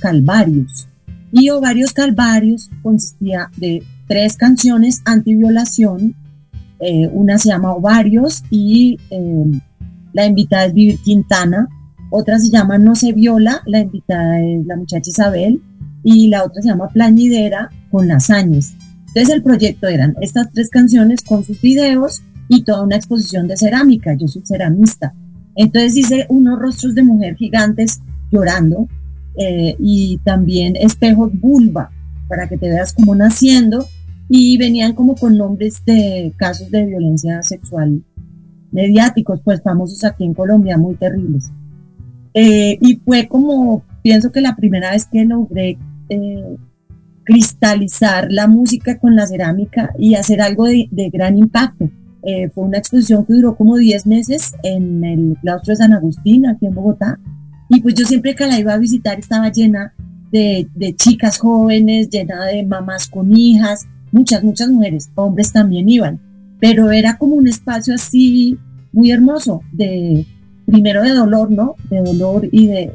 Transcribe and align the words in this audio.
Calvarios. 0.00 0.88
Y 1.30 1.50
Ovarios 1.50 1.92
Calvarios 1.92 2.70
consistía 2.82 3.50
de 3.56 3.84
tres 4.08 4.36
canciones 4.36 5.00
anti-violación. 5.04 6.16
Eh, 6.80 7.08
una 7.12 7.38
se 7.38 7.50
llama 7.50 7.74
Ovarios 7.74 8.42
y 8.50 8.98
eh, 9.10 9.60
la 10.12 10.26
invitada 10.26 10.64
es 10.66 10.74
Vivir 10.74 10.98
Quintana. 10.98 11.68
Otra 12.10 12.40
se 12.40 12.50
llama 12.50 12.78
No 12.78 12.96
se 12.96 13.12
viola, 13.12 13.62
la 13.64 13.78
invitada 13.78 14.40
es 14.40 14.66
la 14.66 14.74
muchacha 14.74 15.08
Isabel. 15.08 15.62
Y 16.02 16.26
la 16.26 16.42
otra 16.42 16.62
se 16.62 16.68
llama 16.68 16.88
Plañidera 16.88 17.70
con 17.92 18.08
lasañas. 18.08 18.74
Entonces 19.06 19.32
el 19.32 19.44
proyecto 19.44 19.86
eran 19.86 20.16
estas 20.20 20.50
tres 20.50 20.68
canciones 20.68 21.22
con 21.22 21.44
sus 21.44 21.60
videos 21.60 22.22
y 22.48 22.64
toda 22.64 22.82
una 22.82 22.96
exposición 22.96 23.46
de 23.46 23.56
cerámica. 23.56 24.14
Yo 24.14 24.26
soy 24.26 24.42
ceramista. 24.44 25.14
Entonces 25.54 25.96
hice 25.96 26.26
unos 26.28 26.58
rostros 26.58 26.96
de 26.96 27.04
mujer 27.04 27.36
gigantes 27.36 28.00
llorando 28.32 28.88
eh, 29.36 29.76
y 29.78 30.18
también 30.24 30.76
espejos 30.76 31.30
vulva 31.38 31.90
para 32.28 32.48
que 32.48 32.56
te 32.56 32.68
veas 32.68 32.92
como 32.92 33.14
naciendo 33.14 33.86
y 34.28 34.58
venían 34.58 34.94
como 34.94 35.14
con 35.14 35.36
nombres 35.36 35.84
de 35.84 36.32
casos 36.36 36.70
de 36.70 36.86
violencia 36.86 37.42
sexual 37.42 38.02
mediáticos, 38.70 39.40
pues 39.42 39.60
famosos 39.62 40.04
aquí 40.04 40.24
en 40.24 40.34
Colombia, 40.34 40.78
muy 40.78 40.94
terribles. 40.94 41.50
Eh, 42.34 42.78
y 42.80 42.96
fue 43.04 43.26
como, 43.26 43.82
pienso 44.02 44.30
que 44.30 44.40
la 44.40 44.54
primera 44.54 44.92
vez 44.92 45.06
que 45.06 45.24
logré 45.24 45.76
eh, 46.08 46.56
cristalizar 47.24 48.28
la 48.30 48.46
música 48.46 48.98
con 48.98 49.16
la 49.16 49.26
cerámica 49.26 49.92
y 49.98 50.14
hacer 50.14 50.40
algo 50.40 50.66
de, 50.66 51.10
gran 51.12 51.36
impacto. 51.36 51.90
fue 52.54 52.64
una 52.64 52.78
exposición 52.78 53.24
que 53.24 53.32
duró 53.32 53.56
como 53.56 53.76
10 53.76 54.06
meses 54.06 54.54
en 54.62 55.02
el 55.02 55.36
claustro 55.40 55.72
de 55.72 55.76
San 55.76 55.92
Agustín, 55.92 56.46
aquí 56.46 56.66
en 56.66 56.74
Bogotá, 56.74 57.18
y 57.70 57.80
pues 57.80 57.94
yo 57.94 58.04
siempre 58.04 58.34
que 58.34 58.46
la 58.46 58.58
iba 58.58 58.74
a 58.74 58.78
visitar 58.78 59.18
estaba 59.18 59.50
llena 59.50 59.94
de, 60.32 60.68
chicas 60.96 61.38
jóvenes, 61.38 62.10
llena 62.10 62.44
de 62.46 62.66
mamás 62.66 63.08
con 63.08 63.34
hijas, 63.36 63.86
muchas, 64.10 64.42
muchas 64.42 64.68
mujeres, 64.68 65.08
hombres 65.14 65.52
también 65.52 65.88
iban, 65.88 66.20
pero 66.58 66.90
era 66.90 67.16
como 67.16 67.36
un 67.36 67.46
espacio 67.46 67.94
así 67.94 68.58
muy 68.92 69.12
hermoso, 69.12 69.62
de 69.72 70.26
primero 70.66 71.02
de 71.02 71.10
dolor, 71.10 71.52
¿no? 71.52 71.76
De 71.88 72.00
dolor 72.02 72.48
y 72.50 72.66
de, 72.66 72.92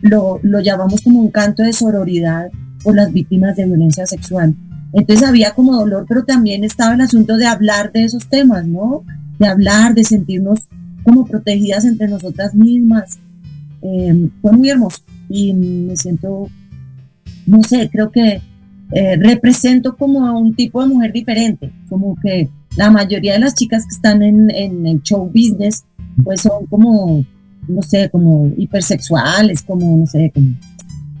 lo, 0.00 0.40
lo 0.42 0.60
llamamos 0.60 1.02
como 1.02 1.20
un 1.20 1.30
canto 1.30 1.62
de 1.62 1.74
sororidad 1.74 2.50
por 2.82 2.96
las 2.96 3.12
víctimas 3.12 3.56
de 3.56 3.66
violencia 3.66 4.06
sexual. 4.06 4.54
Entonces 4.94 5.28
había 5.28 5.52
como 5.52 5.76
dolor, 5.76 6.06
pero 6.08 6.24
también 6.24 6.64
estaba 6.64 6.94
el 6.94 7.02
asunto 7.02 7.36
de 7.36 7.46
hablar 7.46 7.92
de 7.92 8.04
esos 8.04 8.26
temas, 8.30 8.66
¿no? 8.66 9.04
De 9.38 9.46
hablar, 9.46 9.94
de 9.94 10.04
sentirnos 10.04 10.60
como 11.02 11.26
protegidas 11.26 11.84
entre 11.84 12.08
nosotras 12.08 12.54
mismas, 12.54 13.18
eh, 13.82 14.28
fue 14.42 14.52
muy 14.52 14.70
hermoso. 14.70 15.02
Y 15.28 15.52
me 15.52 15.96
siento, 15.96 16.48
no 17.46 17.62
sé, 17.62 17.88
creo 17.90 18.10
que 18.10 18.40
eh, 18.92 19.16
represento 19.16 19.96
como 19.96 20.26
a 20.26 20.32
un 20.32 20.54
tipo 20.54 20.82
de 20.82 20.88
mujer 20.88 21.12
diferente, 21.12 21.70
como 21.88 22.16
que 22.16 22.48
la 22.76 22.90
mayoría 22.90 23.34
de 23.34 23.40
las 23.40 23.54
chicas 23.54 23.84
que 23.84 23.94
están 23.94 24.22
en, 24.22 24.50
en 24.50 24.86
el 24.86 25.02
show 25.02 25.26
business, 25.26 25.84
pues 26.24 26.42
son 26.42 26.66
como, 26.66 27.24
no 27.66 27.82
sé, 27.82 28.08
como 28.10 28.50
hipersexuales, 28.56 29.62
como, 29.62 29.98
no 29.98 30.06
sé, 30.06 30.30
como... 30.34 30.54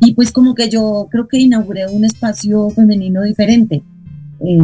Y 0.00 0.14
pues 0.14 0.30
como 0.30 0.54
que 0.54 0.70
yo 0.70 1.08
creo 1.10 1.26
que 1.26 1.38
inauguré 1.38 1.88
un 1.88 2.04
espacio 2.04 2.70
femenino 2.70 3.22
diferente, 3.24 3.82
eh, 4.40 4.58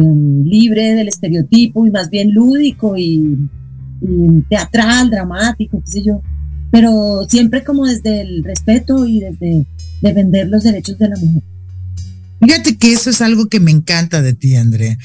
libre 0.45 0.95
del 0.95 1.09
estereotipo 1.09 1.85
y 1.85 1.91
más 1.91 2.09
bien 2.09 2.33
lúdico 2.33 2.95
y 2.97 3.49
teatral, 4.47 5.09
dramático, 5.09 5.81
qué 5.81 5.91
sé 5.91 6.03
yo 6.03 6.21
pero 6.75 7.25
siempre 7.29 7.63
como 7.63 7.85
desde 7.85 8.19
el 8.19 8.43
respeto 8.43 9.07
y 9.07 9.21
desde 9.21 9.65
defender 10.01 10.49
los 10.49 10.63
derechos 10.63 10.99
de 10.99 11.07
la 11.07 11.15
mujer. 11.15 11.41
Fíjate 12.41 12.75
que 12.75 12.91
eso 12.91 13.11
es 13.11 13.21
algo 13.21 13.47
que 13.47 13.61
me 13.61 13.71
encanta 13.71 14.21
de 14.21 14.33
ti, 14.33 14.57
Andrea. 14.57 14.97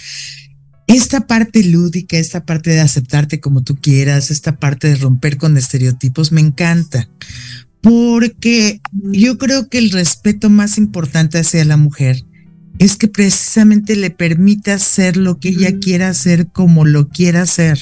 Esta 0.88 1.28
parte 1.28 1.62
lúdica, 1.62 2.16
esta 2.16 2.44
parte 2.44 2.70
de 2.70 2.80
aceptarte 2.80 3.38
como 3.38 3.62
tú 3.62 3.76
quieras, 3.76 4.32
esta 4.32 4.56
parte 4.56 4.88
de 4.88 4.97
romper 4.97 5.36
con 5.36 5.56
estereotipos, 5.56 6.32
me 6.32 6.41
encanta. 6.41 7.08
Porque 7.81 8.81
yo 9.12 9.38
creo 9.38 9.69
que 9.69 9.78
el 9.78 9.92
respeto 9.92 10.50
más 10.50 10.76
importante 10.76 11.38
hacia 11.38 11.64
la 11.64 11.76
mujer 11.76 12.25
es 12.81 12.97
que 12.97 13.06
precisamente 13.06 13.94
le 13.94 14.10
permita 14.10 14.75
hacer 14.75 15.16
lo 15.16 15.38
que 15.38 15.50
ella 15.50 15.78
quiera 15.78 16.08
hacer 16.08 16.48
como 16.48 16.84
lo 16.84 17.10
quiera 17.10 17.42
hacer, 17.42 17.78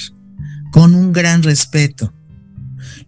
con 0.71 0.93
un 0.93 1.11
gran 1.11 1.41
respeto 1.41 2.13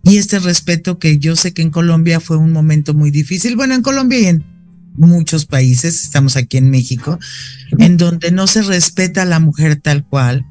y 0.04 0.18
este 0.18 0.40
respeto 0.40 1.00
que 1.00 1.18
yo 1.18 1.36
sé 1.36 1.54
que 1.54 1.62
en 1.62 1.70
Colombia 1.70 2.20
fue 2.20 2.38
un 2.38 2.52
momento 2.52 2.94
muy 2.94 3.12
difícil, 3.12 3.56
bueno, 3.56 3.76
en 3.76 3.82
Colombia 3.82 4.20
y 4.20 4.26
en 4.26 4.46
muchos 4.96 5.46
países, 5.46 6.04
estamos 6.04 6.36
aquí 6.36 6.58
en 6.58 6.70
México, 6.70 7.18
en 7.78 7.98
donde 7.98 8.32
no 8.32 8.48
se 8.48 8.62
respeta 8.62 9.22
a 9.24 9.26
la 9.26 9.40
mujer 9.40 9.78
tal 9.78 10.06
cual, 10.06 10.46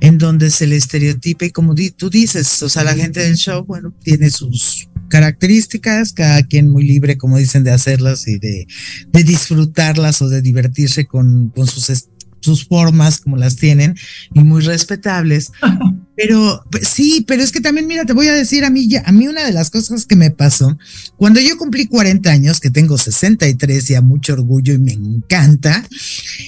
en 0.00 0.18
donde 0.18 0.50
se 0.50 0.66
le 0.66 0.76
estereotipa 0.76 1.46
y 1.46 1.50
como 1.50 1.74
tú 1.96 2.10
dices, 2.10 2.62
o 2.62 2.68
sea, 2.68 2.84
la 2.84 2.94
gente 2.94 3.20
del 3.20 3.36
show, 3.36 3.64
bueno, 3.64 3.94
tiene 4.02 4.30
sus 4.30 4.88
características, 5.08 6.12
cada 6.12 6.42
quien 6.42 6.70
muy 6.70 6.86
libre, 6.86 7.18
como 7.18 7.38
dicen, 7.38 7.64
de 7.64 7.72
hacerlas 7.72 8.28
y 8.28 8.38
de, 8.38 8.66
de 9.12 9.24
disfrutarlas 9.24 10.22
o 10.22 10.28
de 10.28 10.42
divertirse 10.42 11.06
con, 11.06 11.50
con 11.50 11.66
sus 11.66 11.88
sus 12.40 12.66
formas 12.66 13.20
como 13.20 13.36
las 13.36 13.56
tienen 13.56 13.96
y 14.32 14.40
muy 14.40 14.62
respetables. 14.62 15.52
Pero 16.18 16.64
pues, 16.68 16.88
sí, 16.88 17.24
pero 17.28 17.44
es 17.44 17.52
que 17.52 17.60
también, 17.60 17.86
mira, 17.86 18.04
te 18.04 18.12
voy 18.12 18.26
a 18.26 18.34
decir 18.34 18.64
a 18.64 18.70
mí, 18.70 18.88
ya, 18.88 19.04
a 19.06 19.12
mí 19.12 19.28
una 19.28 19.44
de 19.46 19.52
las 19.52 19.70
cosas 19.70 20.04
que 20.04 20.16
me 20.16 20.32
pasó, 20.32 20.76
cuando 21.16 21.38
yo 21.38 21.56
cumplí 21.56 21.86
40 21.86 22.28
años, 22.28 22.58
que 22.58 22.70
tengo 22.70 22.98
63 22.98 23.90
y 23.90 23.94
a 23.94 24.00
mucho 24.00 24.32
orgullo 24.32 24.74
y 24.74 24.78
me 24.78 24.94
encanta, 24.94 25.86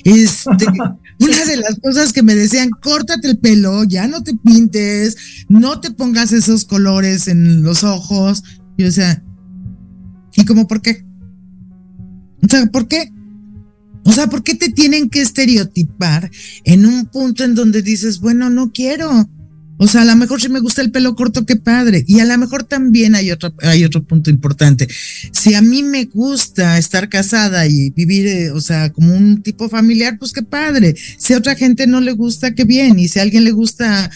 este, 0.03 0.66
una 1.20 1.44
de 1.47 1.56
las 1.59 1.78
cosas 1.80 2.12
que 2.12 2.25
me 2.25 2.34
decían, 2.34 2.70
córtate 2.70 3.28
el 3.28 3.38
pelo, 3.38 3.84
ya 3.84 4.09
no 4.09 4.25
te 4.25 4.34
pintes, 4.34 5.16
no 5.48 5.78
te 5.80 5.92
pongas 5.92 6.32
esos 6.32 6.64
colores 6.64 7.28
en 7.28 7.62
los 7.62 7.84
ojos. 7.84 8.42
Y 8.76 8.82
o 8.82 8.91
sea, 8.91 9.22
¿y 10.34 10.44
como 10.47 10.66
por 10.66 10.82
qué? 10.82 11.04
O 12.42 12.48
sea, 12.48 12.66
¿por 12.66 12.88
qué? 12.88 13.12
O 14.03 14.10
sea, 14.10 14.26
¿por 14.26 14.42
qué 14.42 14.56
te 14.56 14.70
tienen 14.70 15.10
que 15.10 15.20
estereotipar 15.20 16.28
en 16.64 16.86
un 16.86 17.06
punto 17.06 17.44
en 17.44 17.54
donde 17.54 17.82
dices, 17.82 18.19
bueno, 18.19 18.50
no 18.50 18.72
quiero? 18.72 19.30
O 19.82 19.86
sea, 19.86 20.02
a 20.02 20.04
lo 20.04 20.14
mejor 20.14 20.42
si 20.42 20.50
me 20.50 20.60
gusta 20.60 20.82
el 20.82 20.91
pelo 20.91 21.14
corto, 21.14 21.46
qué 21.46 21.56
padre. 21.56 22.04
Y 22.06 22.20
a 22.20 22.26
lo 22.26 22.36
mejor 22.36 22.64
también 22.64 23.14
hay 23.14 23.30
otro, 23.30 23.54
hay 23.62 23.82
otro 23.82 24.02
punto 24.02 24.28
importante. 24.28 24.86
Si 25.32 25.54
a 25.54 25.62
mí 25.62 25.82
me 25.82 26.04
gusta 26.04 26.76
estar 26.76 27.08
casada 27.08 27.66
y 27.66 27.88
vivir, 27.88 28.26
eh, 28.26 28.50
o 28.50 28.60
sea, 28.60 28.92
como 28.92 29.16
un 29.16 29.42
tipo 29.42 29.70
familiar, 29.70 30.18
pues 30.18 30.32
qué 30.32 30.42
padre. 30.42 30.94
Si 31.16 31.32
a 31.32 31.38
otra 31.38 31.54
gente 31.54 31.86
no 31.86 32.02
le 32.02 32.12
gusta, 32.12 32.54
qué 32.54 32.64
bien. 32.64 32.98
Y 32.98 33.08
si 33.08 33.20
a 33.20 33.22
alguien 33.22 33.42
le 33.42 33.52
gusta 33.52 34.10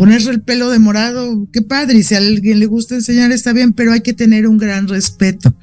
ponerse 0.00 0.30
el 0.30 0.40
pelo 0.40 0.70
de 0.70 0.78
morado, 0.78 1.46
qué 1.52 1.60
padre, 1.60 1.98
y 1.98 2.02
si 2.02 2.14
a 2.14 2.18
alguien 2.18 2.58
le 2.58 2.64
gusta 2.64 2.94
enseñar 2.94 3.32
está 3.32 3.52
bien, 3.52 3.74
pero 3.74 3.92
hay 3.92 4.00
que 4.00 4.14
tener 4.14 4.46
un 4.46 4.56
gran 4.56 4.88
respeto. 4.88 5.54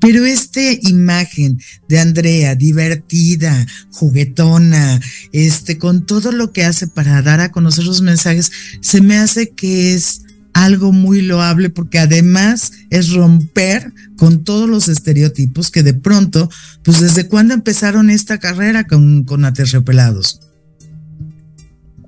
Pero 0.00 0.24
esta 0.24 0.60
imagen 0.82 1.60
de 1.88 2.00
Andrea, 2.00 2.56
divertida, 2.56 3.64
juguetona, 3.92 5.00
este, 5.30 5.78
con 5.78 6.06
todo 6.06 6.32
lo 6.32 6.50
que 6.50 6.64
hace 6.64 6.88
para 6.88 7.22
dar 7.22 7.38
a 7.38 7.52
conocer 7.52 7.84
los 7.84 8.02
mensajes, 8.02 8.50
se 8.80 9.00
me 9.00 9.16
hace 9.16 9.50
que 9.50 9.94
es 9.94 10.22
algo 10.54 10.90
muy 10.90 11.22
loable 11.22 11.70
porque 11.70 12.00
además 12.00 12.72
es 12.90 13.12
romper 13.12 13.92
con 14.16 14.42
todos 14.42 14.68
los 14.68 14.88
estereotipos 14.88 15.70
que 15.70 15.84
de 15.84 15.94
pronto, 15.94 16.50
pues 16.82 17.00
desde 17.00 17.28
cuándo 17.28 17.54
empezaron 17.54 18.10
esta 18.10 18.38
carrera 18.38 18.88
con, 18.88 19.22
con 19.22 19.44
Aterciopelados. 19.44 20.40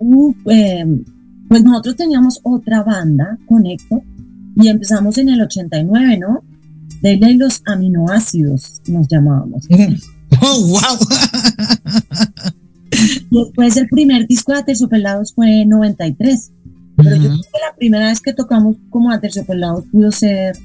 Uh, 0.01 0.35
pues 1.49 1.63
nosotros 1.65 1.97
teníamos 1.97 2.41
otra 2.43 2.83
banda 2.83 3.39
con 3.47 3.67
Héctor 3.67 4.03
y 4.57 4.69
empezamos 4.69 5.19
en 5.19 5.29
el 5.29 5.43
89, 5.43 6.19
¿no? 6.19 6.43
De 7.03 7.19
los 7.35 7.63
aminoácidos 7.67 8.81
nos 8.87 9.07
llamábamos. 9.09 9.67
¡Oh, 10.41 10.67
wow! 10.67 10.99
Después 13.31 13.77
el 13.77 13.89
primer 13.89 14.27
disco 14.27 14.53
de 14.53 14.59
Aterciopelados 14.59 15.35
fue 15.35 15.63
en 15.63 15.69
93. 15.69 16.53
Pero 16.97 17.17
yo 17.17 17.23
creo 17.23 17.37
que 17.37 17.61
la 17.61 17.77
primera 17.77 18.09
vez 18.09 18.21
que 18.21 18.33
tocamos 18.33 18.77
como 18.91 19.11
Aterciopelados 19.11 19.85
pudo 19.93 20.11
ser 20.11 20.57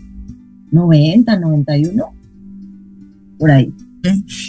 90, 0.71 1.37
91. 1.37 2.05
Por 3.37 3.51
ahí. 3.51 3.73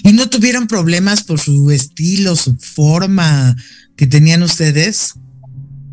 ¿Y 0.05 0.13
no 0.13 0.31
tuvieron 0.31 0.67
problemas 0.67 1.25
por 1.25 1.41
su 1.41 1.71
estilo, 1.71 2.37
su 2.37 2.55
forma 2.57 3.57
que 3.97 4.07
tenían 4.07 4.43
ustedes? 4.43 5.15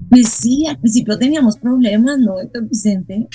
Pues 0.09 0.29
sí, 0.29 0.65
al 0.67 0.79
principio 0.79 1.17
teníamos 1.17 1.57
problemas, 1.57 2.17
¿no, 2.19 2.39
Héctor 2.39 2.67
Vicente? 2.67 3.27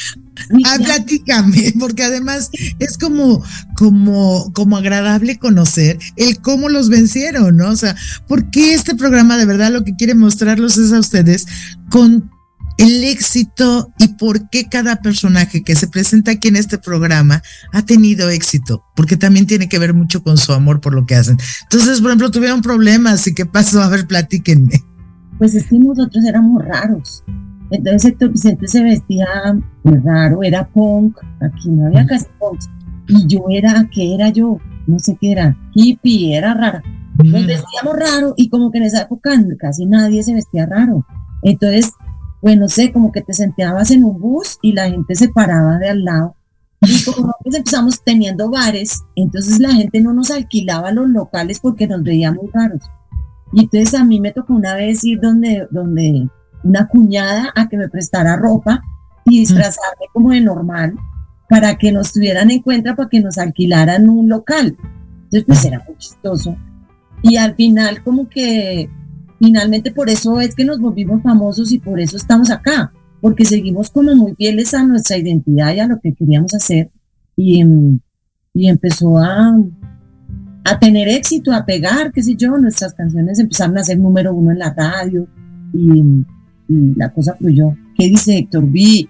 Ah, 0.65 0.77
platícame, 0.83 1.73
porque 1.79 2.03
además 2.03 2.51
es 2.79 2.99
como, 2.99 3.43
como, 3.77 4.53
como 4.53 4.77
agradable 4.77 5.39
conocer 5.39 5.99
el 6.17 6.41
cómo 6.41 6.69
los 6.69 6.89
vencieron, 6.89 7.57
¿no? 7.57 7.71
O 7.71 7.77
sea, 7.77 7.95
porque 8.27 8.75
este 8.75 8.95
programa 8.95 9.37
de 9.37 9.47
verdad 9.47 9.73
lo 9.73 9.85
que 9.85 9.95
quiere 9.95 10.15
mostrarlos 10.15 10.77
es 10.77 10.93
a 10.93 10.99
ustedes 10.99 11.47
con 11.91 12.31
el 12.77 13.05
éxito 13.05 13.93
y 13.99 14.09
por 14.09 14.51
qué 14.51 14.69
cada 14.69 14.97
personaje 14.97 15.63
que 15.63 15.77
se 15.77 15.87
presenta 15.87 16.33
aquí 16.33 16.49
en 16.49 16.57
este 16.57 16.79
programa 16.79 17.43
ha 17.73 17.83
tenido 17.83 18.31
éxito, 18.31 18.85
porque 18.97 19.17
también 19.17 19.47
tiene 19.47 19.69
que 19.69 19.79
ver 19.79 19.95
mucho 19.95 20.23
con 20.23 20.39
su 20.39 20.53
amor 20.53 20.81
por 20.81 20.95
lo 20.95 21.07
que 21.07 21.15
hacen. 21.15 21.39
Entonces, 21.63 22.01
por 22.01 22.11
ejemplo, 22.11 22.31
tuvieron 22.31 22.63
problemas 22.63 23.27
y 23.27 23.35
qué 23.35 23.47
pasó, 23.47 23.83
a 23.83 23.89
ver, 23.89 24.07
platíquenme. 24.07 24.83
Pues 25.45 25.57
es 25.57 25.67
que 25.67 25.79
nosotros 25.79 26.25
éramos 26.25 26.65
raros. 26.65 27.23
Entonces 27.71 28.13
Héctor 28.13 28.31
Vicente 28.31 28.67
se 28.67 28.83
vestía 28.83 29.27
raro, 29.85 30.43
era 30.43 30.67
punk, 30.67 31.19
aquí 31.43 31.69
no 31.69 31.87
había 31.87 32.07
casi 32.07 32.25
punk. 32.39 32.61
Y 33.09 33.27
yo 33.27 33.45
era, 33.51 33.87
¿qué 33.93 34.15
era 34.15 34.31
yo? 34.31 34.57
No 34.87 34.99
sé 34.99 35.19
qué 35.21 35.33
era, 35.33 35.55
hippie, 35.75 36.35
era 36.35 36.55
rara. 36.55 36.83
Nos 37.23 37.43
mm. 37.43 37.47
vestíamos 37.47 37.95
raro 37.95 38.33
y 38.39 38.49
como 38.49 38.71
que 38.71 38.79
en 38.79 38.85
esa 38.85 39.03
época 39.03 39.33
casi 39.59 39.85
nadie 39.85 40.23
se 40.23 40.33
vestía 40.33 40.65
raro. 40.65 41.05
Entonces 41.43 41.93
pues 42.41 42.57
no 42.57 42.67
sé, 42.67 42.91
como 42.91 43.13
que 43.13 43.21
te 43.21 43.35
sentabas 43.35 43.91
en 43.91 44.03
un 44.03 44.19
bus 44.19 44.59
y 44.63 44.73
la 44.73 44.89
gente 44.89 45.15
se 45.15 45.29
paraba 45.29 45.77
de 45.77 45.91
al 45.91 46.05
lado. 46.05 46.37
Y 46.81 47.05
como 47.05 47.27
nosotros 47.27 47.55
empezamos 47.55 48.03
teniendo 48.03 48.51
bares, 48.51 49.03
entonces 49.15 49.61
la 49.61 49.75
gente 49.75 50.01
no 50.01 50.15
nos 50.15 50.31
alquilaba 50.31 50.91
los 50.91 51.11
locales 51.11 51.61
porque 51.61 51.87
nos 51.87 52.03
veíamos 52.03 52.47
raros. 52.51 52.83
Y 53.55 53.61
entonces 53.63 53.95
a 53.95 54.05
mí 54.05 54.21
me 54.21 54.33
tocó 54.33 54.55
una 54.55 54.75
vez 54.75 55.05
ir 55.05 55.21
donde, 55.21 55.69
donde 55.71 56.29
una 56.65 56.89
cuñada 56.89 57.53
a 57.55 57.69
que 57.69 57.77
me 57.77 57.89
prestara 57.89 58.37
ropa 58.37 58.83
y 59.25 59.41
disfrazarme 59.41 60.07
como 60.13 60.31
de 60.31 60.41
normal 60.41 60.95
para 61.49 61.77
que 61.77 61.93
nos 61.93 62.13
tuvieran 62.13 62.51
en 62.51 62.63
cuenta, 62.63 62.97
para 62.97 63.09
que 63.09 63.21
nos 63.21 63.39
alquilaran 63.39 64.09
un 64.09 64.29
local. 64.29 64.77
Entonces, 65.25 65.45
pues 65.47 65.65
era 65.65 65.85
muy 65.87 65.97
chistoso. 65.99 66.57
Y 67.23 67.37
al 67.37 67.55
final, 67.55 68.03
como 68.03 68.29
que 68.29 68.91
finalmente 69.39 69.93
por 69.93 70.11
eso 70.11 70.41
es 70.41 70.55
que 70.55 70.65
nos 70.65 70.81
volvimos 70.81 71.23
famosos 71.23 71.71
y 71.73 71.79
por 71.79 72.01
eso 72.01 72.17
estamos 72.17 72.51
acá, 72.51 72.93
porque 73.21 73.45
seguimos 73.45 73.91
como 73.91 74.15
muy 74.15 74.35
fieles 74.35 74.75
a 74.75 74.85
nuestra 74.85 75.17
identidad 75.17 75.75
y 75.75 75.81
a 75.81 75.87
lo 75.87 76.01
que 76.01 76.15
queríamos 76.15 76.55
hacer 76.55 76.91
y, 77.37 77.63
y 78.53 78.69
empezó 78.69 79.19
a, 79.19 79.57
a 80.65 80.79
tener 80.79 81.09
éxito, 81.09 81.53
a 81.53 81.65
pegar, 81.65 82.13
qué 82.13 82.23
sé 82.23 82.35
yo, 82.37 82.57
nuestras 82.59 82.95
canciones 82.95 83.39
empezaron 83.39 83.77
a 83.79 83.85
ser 83.85 83.99
número 83.99 84.35
uno 84.35 84.51
en 84.51 84.59
la 84.59 84.73
radio 84.73 85.29
y, 85.73 86.25
la 86.97 87.13
cosa 87.13 87.35
fluyó. 87.37 87.77
¿Qué 87.97 88.09
dice 88.09 88.39
Héctor 88.39 88.65
B? 88.73 89.07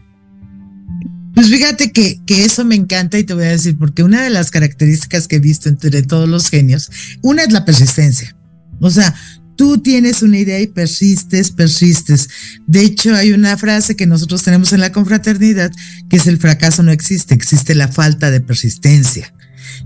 Pues 1.35 1.49
fíjate 1.49 1.93
que, 1.93 2.21
que, 2.27 2.45
eso 2.45 2.65
me 2.65 2.75
encanta 2.75 3.17
y 3.19 3.25
te 3.25 3.33
voy 3.33 3.45
a 3.45 3.51
decir, 3.51 3.79
porque 3.79 4.03
una 4.03 4.23
de 4.23 4.31
las 4.31 4.51
características 4.51 5.29
que 5.29 5.37
he 5.37 5.41
visto 5.41 5.69
entre 5.69 6.03
todos 6.03 6.29
los 6.29 6.51
genios, 6.51 6.91
una 7.23 7.43
es 7.43 7.53
la 7.53 7.65
persistencia. 7.65 8.37
O 8.81 8.91
sea, 8.91 9.15
Tú 9.57 9.79
tienes 9.79 10.23
una 10.23 10.39
idea 10.39 10.61
y 10.61 10.67
persistes, 10.67 11.53
persistes. 11.53 12.29
De 12.67 12.81
hecho, 12.81 13.15
hay 13.15 13.33
una 13.33 13.57
frase 13.57 13.95
que 13.95 14.07
nosotros 14.07 14.43
tenemos 14.43 14.73
en 14.73 14.81
la 14.81 14.91
confraternidad 14.91 15.71
que 16.11 16.17
es 16.17 16.27
el 16.27 16.39
fracaso 16.39 16.83
no 16.83 16.91
existe, 16.91 17.35
existe 17.35 17.75
la 17.75 17.89
falta 17.89 18.31
de 18.31 18.41
persistencia. 18.41 19.33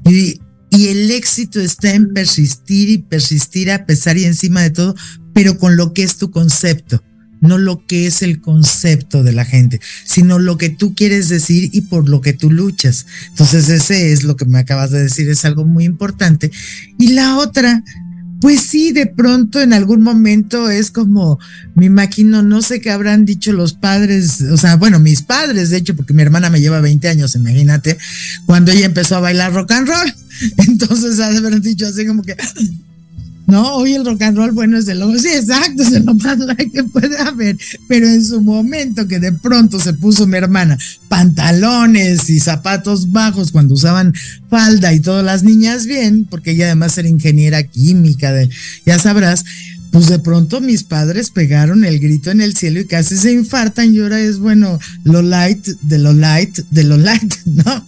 Y, 0.06 0.40
y 0.70 0.88
el 0.88 1.10
éxito 1.10 1.60
está 1.60 1.94
en 1.94 2.12
persistir 2.12 2.90
y 2.90 2.98
persistir 2.98 3.70
a 3.70 3.86
pesar 3.86 4.18
y 4.18 4.24
encima 4.24 4.62
de 4.62 4.70
todo, 4.70 4.94
pero 5.32 5.58
con 5.58 5.76
lo 5.76 5.92
que 5.92 6.02
es 6.02 6.16
tu 6.16 6.30
concepto 6.30 7.02
no 7.40 7.58
lo 7.58 7.86
que 7.86 8.06
es 8.06 8.22
el 8.22 8.40
concepto 8.40 9.22
de 9.22 9.32
la 9.32 9.44
gente, 9.44 9.80
sino 10.04 10.38
lo 10.38 10.58
que 10.58 10.70
tú 10.70 10.94
quieres 10.94 11.28
decir 11.28 11.70
y 11.72 11.82
por 11.82 12.08
lo 12.08 12.20
que 12.20 12.32
tú 12.32 12.50
luchas. 12.50 13.06
Entonces 13.28 13.68
ese 13.68 14.12
es 14.12 14.24
lo 14.24 14.36
que 14.36 14.44
me 14.44 14.58
acabas 14.58 14.90
de 14.90 15.02
decir, 15.02 15.28
es 15.28 15.44
algo 15.44 15.64
muy 15.64 15.84
importante. 15.84 16.50
Y 16.98 17.12
la 17.12 17.36
otra 17.36 17.82
pues 18.40 18.60
sí, 18.60 18.92
de 18.92 19.06
pronto 19.06 19.60
en 19.60 19.72
algún 19.72 20.02
momento 20.02 20.70
es 20.70 20.90
como, 20.90 21.38
me 21.74 21.86
imagino, 21.86 22.42
no 22.42 22.62
sé 22.62 22.80
qué 22.80 22.90
habrán 22.90 23.24
dicho 23.24 23.52
los 23.52 23.72
padres, 23.72 24.40
o 24.42 24.56
sea, 24.56 24.76
bueno, 24.76 25.00
mis 25.00 25.22
padres, 25.22 25.70
de 25.70 25.78
hecho, 25.78 25.96
porque 25.96 26.12
mi 26.12 26.22
hermana 26.22 26.50
me 26.50 26.60
lleva 26.60 26.80
20 26.80 27.08
años, 27.08 27.34
imagínate, 27.34 27.98
cuando 28.46 28.70
ella 28.70 28.86
empezó 28.86 29.16
a 29.16 29.20
bailar 29.20 29.52
rock 29.52 29.72
and 29.72 29.88
roll. 29.88 30.14
Entonces, 30.68 31.18
habrán 31.18 31.60
dicho 31.60 31.86
así 31.86 32.06
como 32.06 32.22
que, 32.22 32.36
no, 33.48 33.76
hoy 33.76 33.94
el 33.94 34.04
rock 34.04 34.20
and 34.22 34.36
roll, 34.36 34.52
bueno, 34.52 34.76
es 34.76 34.84
de 34.84 34.94
lo, 34.94 35.10
sí, 35.18 35.28
exacto, 35.28 35.82
es 35.82 35.90
de 35.90 36.00
lo 36.00 36.12
más 36.14 36.38
like 36.38 36.70
que 36.70 36.84
puede 36.84 37.16
haber, 37.16 37.56
pero 37.88 38.06
en 38.06 38.22
su 38.22 38.42
momento 38.42 39.08
que 39.08 39.18
de 39.18 39.32
pronto 39.32 39.80
se 39.80 39.94
puso 39.94 40.26
mi 40.26 40.36
hermana 40.36 40.76
pantalones 41.08 42.28
y 42.28 42.40
zapatos 42.40 43.10
bajos 43.10 43.50
cuando 43.50 43.72
usaban 43.72 44.12
falda 44.50 44.92
y 44.92 45.00
todas 45.00 45.24
las 45.24 45.44
niñas 45.44 45.86
bien, 45.86 46.26
porque 46.28 46.50
ella 46.50 46.66
además 46.66 46.98
era 46.98 47.08
ingeniera 47.08 47.62
química, 47.62 48.32
de, 48.32 48.50
ya 48.84 48.98
sabrás, 48.98 49.46
pues 49.90 50.08
de 50.08 50.18
pronto 50.18 50.60
mis 50.60 50.84
padres 50.84 51.30
pegaron 51.30 51.84
el 51.84 52.00
grito 52.00 52.30
en 52.30 52.42
el 52.42 52.54
cielo 52.54 52.80
y 52.80 52.86
casi 52.86 53.16
se 53.16 53.32
infartan 53.32 53.94
y 53.94 54.00
ahora 54.00 54.20
es, 54.20 54.38
bueno, 54.38 54.78
lo 55.04 55.22
light, 55.22 55.66
de 55.82 55.98
lo 55.98 56.12
light, 56.12 56.58
de 56.70 56.84
lo 56.84 56.98
light, 56.98 57.34
¿no? 57.46 57.86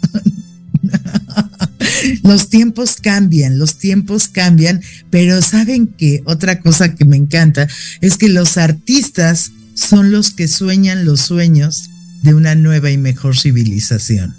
Los 2.30 2.48
tiempos 2.48 2.98
cambian, 3.02 3.58
los 3.58 3.74
tiempos 3.74 4.28
cambian, 4.28 4.80
pero 5.10 5.42
saben 5.42 5.88
que 5.88 6.22
otra 6.26 6.60
cosa 6.60 6.94
que 6.94 7.04
me 7.04 7.16
encanta 7.16 7.66
es 8.00 8.16
que 8.16 8.28
los 8.28 8.56
artistas 8.56 9.50
son 9.74 10.12
los 10.12 10.30
que 10.30 10.46
sueñan 10.46 11.04
los 11.04 11.22
sueños 11.22 11.90
de 12.22 12.34
una 12.34 12.54
nueva 12.54 12.88
y 12.92 12.98
mejor 12.98 13.36
civilización. 13.36 14.36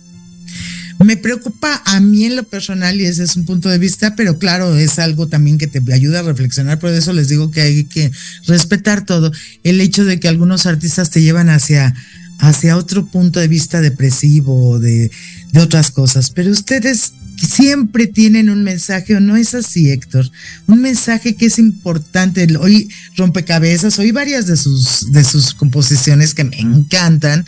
Me 1.04 1.18
preocupa 1.18 1.82
a 1.84 2.00
mí 2.00 2.24
en 2.24 2.38
lo 2.38 2.44
personal 2.44 3.02
y 3.02 3.08
ese 3.08 3.26
es 3.26 3.36
un 3.36 3.44
punto 3.44 3.68
de 3.68 3.78
vista, 3.78 4.16
pero 4.16 4.38
claro, 4.38 4.78
es 4.78 4.98
algo 4.98 5.28
también 5.28 5.58
que 5.58 5.68
te 5.68 5.82
ayuda 5.94 6.20
a 6.20 6.24
reflexionar, 6.24 6.80
por 6.80 6.92
eso 6.92 7.12
les 7.12 7.28
digo 7.28 7.52
que 7.52 7.60
hay 7.60 7.84
que 7.84 8.10
respetar 8.48 9.06
todo. 9.06 9.34
El 9.64 9.82
hecho 9.82 10.06
de 10.06 10.18
que 10.18 10.30
algunos 10.30 10.66
artistas 10.66 11.10
te 11.10 11.22
llevan 11.22 11.50
hacia, 11.50 11.94
hacia 12.40 12.78
otro 12.78 13.06
punto 13.06 13.42
de 13.42 13.50
vista 13.50 13.82
depresivo, 13.82 14.80
de, 14.80 15.12
de 15.52 15.60
otras 15.60 15.92
cosas, 15.92 16.30
pero 16.30 16.52
ustedes 16.52 17.16
siempre 17.46 18.08
tienen 18.08 18.50
un 18.50 18.64
mensaje, 18.64 19.16
o 19.16 19.20
no 19.20 19.36
es 19.36 19.54
así, 19.54 19.90
Héctor, 19.90 20.30
un 20.68 20.82
mensaje 20.82 21.36
que 21.36 21.48
es 21.48 21.60
importante. 21.60 22.48
Hoy 22.58 22.90
rompecabezas, 23.16 24.00
hoy 24.00 24.12
varias 24.12 24.48
de 24.48 24.58
sus, 24.58 25.12
de 25.12 25.24
sus 25.24 25.54
composiciones 25.54 26.34
que 26.34 26.44
me 26.44 26.60
encantan, 26.60 27.46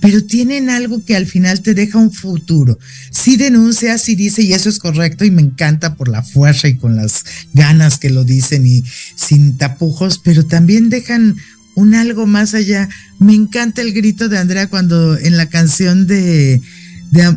pero 0.00 0.22
tienen 0.24 0.70
algo 0.70 1.04
que 1.04 1.16
al 1.16 1.26
final 1.26 1.62
te 1.62 1.74
deja 1.74 1.98
un 1.98 2.12
futuro. 2.12 2.78
Sí 3.10 3.36
denuncia, 3.36 3.98
sí 3.98 4.14
dice, 4.14 4.42
y 4.42 4.52
eso 4.52 4.68
es 4.68 4.78
correcto, 4.78 5.24
y 5.24 5.30
me 5.30 5.42
encanta 5.42 5.94
por 5.94 6.08
la 6.08 6.22
fuerza 6.22 6.68
y 6.68 6.76
con 6.76 6.96
las 6.96 7.24
ganas 7.54 7.98
que 7.98 8.10
lo 8.10 8.24
dicen 8.24 8.66
y 8.66 8.84
sin 9.14 9.56
tapujos, 9.56 10.18
pero 10.18 10.44
también 10.44 10.90
dejan 10.90 11.36
un 11.76 11.94
algo 11.94 12.26
más 12.26 12.54
allá. 12.54 12.88
Me 13.18 13.34
encanta 13.34 13.82
el 13.82 13.92
grito 13.92 14.28
de 14.28 14.38
Andrea 14.38 14.68
cuando 14.68 15.16
en 15.16 15.36
la 15.36 15.48
canción 15.48 16.06
de 16.06 16.60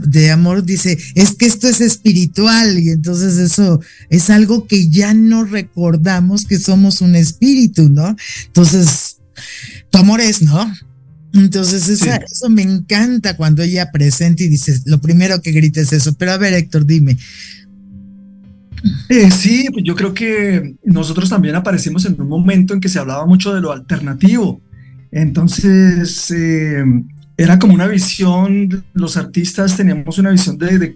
de, 0.03 0.31
amor 0.31 0.63
dice, 0.63 0.97
es 1.15 1.35
que 1.35 1.45
esto 1.45 1.67
es 1.67 1.81
espiritual 1.81 2.79
y 2.79 2.89
entonces 2.89 3.37
eso 3.37 3.81
es 4.09 4.29
algo 4.29 4.67
que 4.67 4.89
ya 4.89 5.13
no 5.13 5.43
recordamos 5.43 6.45
que 6.45 6.59
somos 6.59 7.01
un 7.01 7.15
espíritu, 7.15 7.89
¿no? 7.89 8.15
Entonces, 8.47 9.17
tu 9.89 9.97
amor 9.99 10.21
es, 10.21 10.41
¿no? 10.41 10.71
Entonces 11.33 11.87
eso 11.89 12.49
me 12.49 12.63
encanta 12.63 13.37
cuando 13.37 13.61
ella 13.61 13.91
presenta 13.91 14.43
y 14.43 14.47
dice, 14.47 14.81
lo 14.85 14.99
primero 14.99 15.41
que 15.41 15.51
grita 15.51 15.81
es 15.81 15.93
eso, 15.93 16.13
pero 16.15 16.31
a 16.31 16.37
ver 16.37 16.53
Héctor, 16.53 16.85
dime. 16.85 17.17
Eh, 19.09 19.29
sí, 19.31 19.67
pues 19.71 19.83
yo 19.85 19.95
creo 19.95 20.13
que 20.13 20.75
nosotros 20.83 21.29
también 21.29 21.55
aparecimos 21.55 22.05
en 22.05 22.19
un 22.19 22.27
momento 22.27 22.73
en 22.73 22.79
que 22.79 22.89
se 22.89 22.99
hablaba 22.99 23.25
mucho 23.25 23.53
de 23.53 23.61
lo 23.61 23.71
alternativo. 23.71 24.61
Entonces, 25.11 26.31
eh, 26.31 26.83
era 27.39 27.57
como 27.57 27.73
una 27.73 27.87
visión, 27.87 28.83
los 28.93 29.15
artistas 29.15 29.77
teníamos 29.77 30.17
una 30.17 30.31
visión 30.31 30.57
de, 30.57 30.93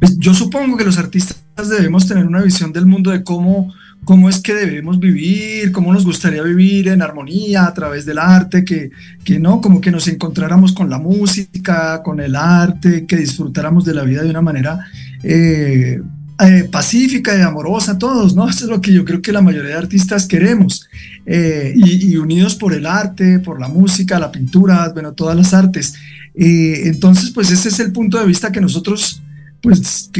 pues 0.00 0.18
yo 0.18 0.34
supongo 0.34 0.76
que 0.76 0.84
los 0.84 0.98
artistas 0.98 1.38
debemos 1.56 2.08
tener 2.08 2.26
una 2.26 2.42
visión 2.42 2.72
del 2.72 2.84
mundo 2.84 3.12
de 3.12 3.22
cómo, 3.22 3.72
cómo 4.04 4.28
es 4.28 4.40
que 4.40 4.54
debemos 4.54 4.98
vivir, 4.98 5.70
cómo 5.70 5.92
nos 5.92 6.04
gustaría 6.04 6.42
vivir 6.42 6.88
en 6.88 7.00
armonía 7.00 7.64
a 7.64 7.74
través 7.74 8.04
del 8.06 8.18
arte, 8.18 8.64
que, 8.64 8.90
que 9.22 9.38
no, 9.38 9.60
como 9.60 9.80
que 9.80 9.92
nos 9.92 10.08
encontráramos 10.08 10.72
con 10.72 10.90
la 10.90 10.98
música, 10.98 12.02
con 12.02 12.18
el 12.18 12.34
arte, 12.34 13.06
que 13.06 13.14
disfrutáramos 13.14 13.84
de 13.84 13.94
la 13.94 14.02
vida 14.02 14.24
de 14.24 14.30
una 14.30 14.42
manera 14.42 14.84
eh, 15.22 16.02
eh, 16.40 16.68
pacífica 16.70 17.36
y 17.36 17.40
amorosa 17.40 17.98
todos, 17.98 18.36
¿no? 18.36 18.48
Eso 18.50 18.64
es 18.64 18.70
lo 18.70 18.80
que 18.80 18.92
yo 18.92 19.04
creo 19.04 19.20
que 19.20 19.32
la 19.32 19.42
mayoría 19.42 19.72
de 19.72 19.78
artistas 19.78 20.26
queremos. 20.26 20.88
Eh, 21.26 21.74
y, 21.76 22.16
unidos 22.16 22.54
por 22.54 22.72
el 22.72 22.86
arte, 22.86 23.40
por 23.40 23.60
la 23.60 23.68
música, 23.68 24.18
la 24.18 24.32
pintura, 24.32 24.88
bueno, 24.90 25.12
todas 25.12 25.36
las 25.36 25.52
artes. 25.52 25.94
Eh, 26.34 26.82
entonces, 26.84 27.30
pues 27.30 27.50
ese 27.50 27.68
es 27.68 27.80
el 27.80 27.92
punto 27.92 28.18
de 28.18 28.26
vista 28.26 28.52
que 28.52 28.60
nosotros, 28.60 29.20
pues, 29.60 30.10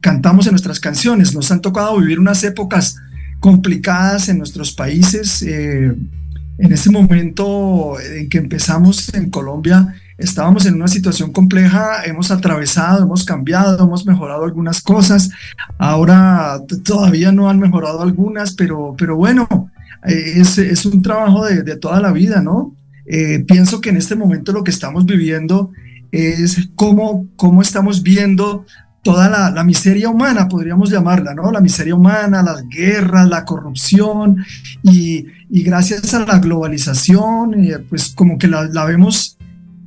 cantamos 0.00 0.46
en 0.46 0.52
nuestras 0.52 0.80
canciones. 0.80 1.34
Nos 1.34 1.50
han 1.52 1.60
tocado 1.60 1.98
vivir 1.98 2.18
unas 2.18 2.42
épocas 2.42 2.96
complicadas 3.38 4.28
en 4.28 4.38
nuestros 4.38 4.72
países. 4.72 5.42
en 5.42 6.72
ese 6.72 6.88
momento 6.90 8.00
en 8.00 8.30
que 8.30 8.38
empezamos 8.38 9.12
en 9.14 9.28
Colombia, 9.28 9.94
estábamos 10.18 10.66
en 10.66 10.74
una 10.74 10.88
situación 10.88 11.32
compleja, 11.32 12.04
hemos 12.04 12.30
atravesado, 12.30 13.04
hemos 13.04 13.24
cambiado, 13.24 13.84
hemos 13.84 14.06
mejorado 14.06 14.44
algunas 14.44 14.80
cosas, 14.80 15.30
ahora 15.78 16.60
todavía 16.84 17.32
no 17.32 17.50
han 17.50 17.58
mejorado 17.58 18.02
algunas, 18.02 18.54
pero, 18.54 18.94
pero 18.96 19.16
bueno, 19.16 19.70
eh, 20.06 20.34
es, 20.36 20.58
es 20.58 20.86
un 20.86 21.02
trabajo 21.02 21.44
de, 21.44 21.62
de, 21.62 21.76
toda 21.76 22.00
la 22.00 22.12
vida, 22.12 22.40
¿no? 22.40 22.74
eh, 23.06 23.44
pienso 23.46 23.80
que 23.80 23.90
en 23.90 23.96
este 23.96 24.16
momento 24.16 24.52
lo 24.52 24.64
que 24.64 24.70
estamos 24.70 25.06
viviendo 25.06 25.70
es 26.12 26.68
cómo, 26.74 27.26
cómo 27.36 27.62
estamos 27.62 28.02
viendo 28.02 28.64
toda 29.02 29.52
la, 29.52 29.62
miseria 29.62 30.08
humana, 30.08 30.48
podríamos 30.48 30.90
llamarla, 30.90 31.32
¿no? 31.32 31.52
La 31.52 31.60
miseria 31.60 31.94
humana, 31.94 32.42
las 32.42 32.68
guerras, 32.68 33.28
la 33.28 33.44
corrupción 33.44 34.44
y, 34.82 35.26
gracias 35.48 36.12
a 36.14 36.24
la 36.24 36.40
globalización, 36.40 37.54
eh, 37.54 37.78
pues 37.88 38.12
como 38.16 38.36
que 38.36 38.48
la, 38.48 38.84
vemos 38.84 39.35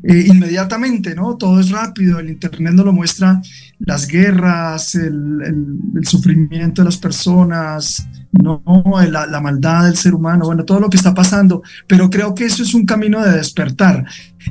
eh, 0.01 0.25
inmediatamente, 0.27 1.13
¿no? 1.13 1.35
Todo 1.35 1.59
es 1.59 1.71
rápido, 1.71 2.19
el 2.19 2.29
Internet 2.29 2.73
nos 2.73 2.85
lo 2.85 2.93
muestra, 2.93 3.41
las 3.79 4.07
guerras, 4.07 4.95
el, 4.95 5.67
sufrimiento 6.03 6.81
de 6.81 6.85
las 6.85 6.97
personas, 6.97 8.07
no 8.31 8.63
la, 9.09 9.41
maldad 9.41 9.85
del 9.85 9.97
ser 9.97 10.13
humano, 10.13 10.45
bueno, 10.45 10.63
todo 10.63 10.79
lo 10.79 10.89
que 10.89 10.95
está 10.95 11.13
pasando, 11.13 11.63
pero 11.85 12.09
creo 12.09 12.33
que 12.33 12.45
eso 12.45 12.63
es 12.63 12.73
un 12.73 12.85
camino 12.85 13.21
de 13.21 13.33
despertar. 13.33 14.05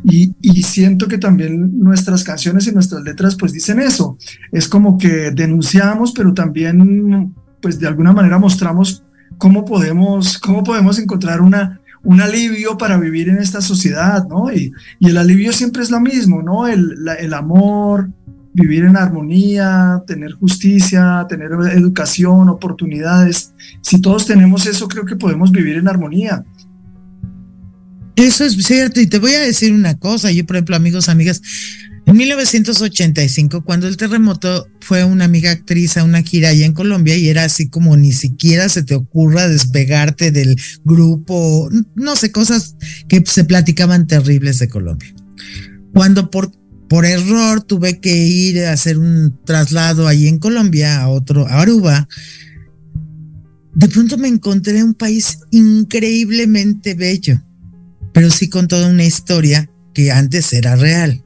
Y, 0.05 0.35
y, 0.43 0.63
siento 0.63 1.09
que 1.09 1.17
también 1.17 1.79
nuestras 1.79 2.25
canciones 2.25 2.67
y 2.67 2.73
nuestras 2.73 3.03
letras 3.03 3.35
pues 3.35 3.53
dicen 3.53 3.81
eso, 3.81 4.19
es 4.53 4.69
como 4.69 4.99
que 4.99 5.31
denunciamos, 5.31 6.13
pero 6.13 6.35
también 6.35 7.35
pues 7.63 7.79
de 7.79 7.87
alguna 7.87 8.13
manera 8.13 8.39
mostramos 8.39 9.03
cómo 9.39 9.65
podemos, 9.65 10.39
cómo 10.39 10.63
podemos 10.63 10.99
encontrar 10.99 11.41
una, 11.41 11.81
un 12.05 12.21
alivio 12.21 12.77
para 12.79 12.99
vivir 12.99 13.29
en 13.29 13.39
esta 13.39 13.61
sociedad, 13.61 14.27
¿no? 14.29 14.53
Y, 14.53 14.73
el 15.01 15.17
alivio 15.17 15.53
siempre 15.53 15.83
es 15.83 15.91
lo 15.91 16.01
mismo, 16.01 16.43
¿no? 16.43 16.67
El, 16.67 16.95
el, 17.19 17.35
amor, 17.35 18.11
vivir 18.53 18.85
en 18.85 18.97
armonía, 18.97 20.03
tener 20.07 20.33
justicia, 20.33 21.27
tener 21.29 21.51
educación, 21.73 22.49
oportunidades. 22.49 23.53
Si 23.81 24.01
todos 24.01 24.27
tenemos 24.27 24.67
eso, 24.67 24.89
creo 24.89 25.05
que 25.05 25.17
podemos 25.17 25.51
vivir 25.51 25.77
en 25.77 25.89
armonía. 25.89 26.45
Eso 28.17 28.45
es 28.45 28.55
cierto, 28.55 29.01
y 29.01 29.07
te 29.07 29.21
voy 29.21 29.33
a 29.35 29.41
decir 29.41 29.73
una 29.73 29.97
cosa, 29.97 30.33
yo 30.33 30.45
por 30.45 30.57
ejemplo, 30.57 30.75
amigos, 30.75 31.09
amigas, 31.09 31.41
en 32.09 32.17
1985, 32.17 33.65
cuando 33.65 33.87
el 33.87 33.99
terremoto 33.99 34.67
fue 34.81 35.05
una 35.05 35.27
amiga 35.27 35.51
actriz 35.51 35.99
a 35.99 36.05
una 36.05 36.23
gira 36.23 36.49
allá 36.49 36.65
en 36.65 36.73
Colombia 36.73 37.15
y 37.19 37.29
era 37.29 37.45
así 37.45 37.69
como 37.69 37.99
ni 37.99 38.13
siquiera 38.13 38.71
se 38.71 38.83
te 38.83 38.95
ocurra 38.95 39.47
despegarte 39.47 40.31
del 40.31 40.57
grupo, 40.87 41.69
no 41.95 42.17
sé, 42.17 42.33
cosas 42.33 42.77
que 43.09 43.23
se 43.27 43.45
platicaban 43.45 44.07
terribles 44.07 44.59
de 44.59 44.71
Colombia. 44.71 45.15
Cuando 45.93 46.31
por, 46.31 46.51
por 46.89 47.05
error 47.05 47.63
tuve 47.63 48.01
que 48.01 48.17
ir 48.17 48.65
a 48.65 48.73
hacer 48.73 48.97
un 48.97 49.39
traslado 49.45 50.09
allí 50.09 50.29
en 50.29 50.39
Colombia 50.39 51.03
a 51.03 51.09
otro, 51.11 51.47
a 51.47 51.61
Aruba, 51.61 52.09
de 53.75 53.89
pronto 53.89 54.17
me 54.17 54.29
encontré 54.29 54.83
un 54.83 54.95
país 54.95 55.41
increíblemente 55.51 56.95
bello, 56.95 57.43
pero 58.15 58.31
sí 58.31 58.49
con 58.49 58.67
toda 58.67 58.89
una 58.89 59.05
historia 59.05 59.71
que 59.93 60.11
antes 60.11 60.55
era 60.55 60.75
real. 60.75 61.23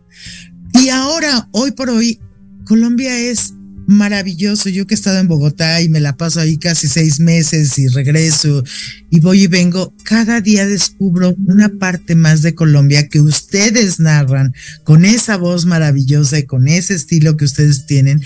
Y 0.74 0.88
ahora, 0.88 1.48
hoy 1.52 1.72
por 1.72 1.90
hoy, 1.90 2.20
Colombia 2.64 3.16
es 3.18 3.54
maravilloso. 3.86 4.68
Yo 4.68 4.86
que 4.86 4.94
he 4.94 4.96
estado 4.96 5.18
en 5.18 5.28
Bogotá 5.28 5.80
y 5.80 5.88
me 5.88 6.00
la 6.00 6.16
paso 6.16 6.40
ahí 6.40 6.56
casi 6.56 6.88
seis 6.88 7.20
meses 7.20 7.78
y 7.78 7.88
regreso 7.88 8.62
y 9.10 9.20
voy 9.20 9.42
y 9.42 9.46
vengo, 9.46 9.94
cada 10.04 10.40
día 10.40 10.66
descubro 10.66 11.34
una 11.46 11.68
parte 11.68 12.14
más 12.14 12.42
de 12.42 12.54
Colombia 12.54 13.08
que 13.08 13.20
ustedes 13.20 14.00
narran 14.00 14.54
con 14.84 15.04
esa 15.04 15.36
voz 15.36 15.66
maravillosa 15.66 16.38
y 16.38 16.44
con 16.44 16.68
ese 16.68 16.94
estilo 16.94 17.36
que 17.36 17.44
ustedes 17.44 17.86
tienen. 17.86 18.22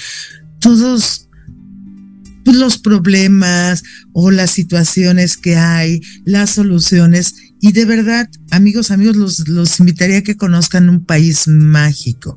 Todos 0.61 1.29
los 2.45 2.79
problemas 2.79 3.83
o 4.13 4.31
las 4.31 4.53
situaciones 4.53 5.37
que 5.37 5.57
hay, 5.57 6.01
las 6.25 6.51
soluciones 6.51 7.35
y 7.67 7.73
de 7.73 7.85
verdad, 7.85 8.31
amigos, 8.53 8.93
amigos, 8.93 9.17
los, 9.17 9.49
los 9.49 9.81
invitaría 9.81 10.19
a 10.19 10.23
que 10.23 10.37
conozcan 10.37 10.89
un 10.89 11.05
país 11.05 11.49
mágico. 11.49 12.37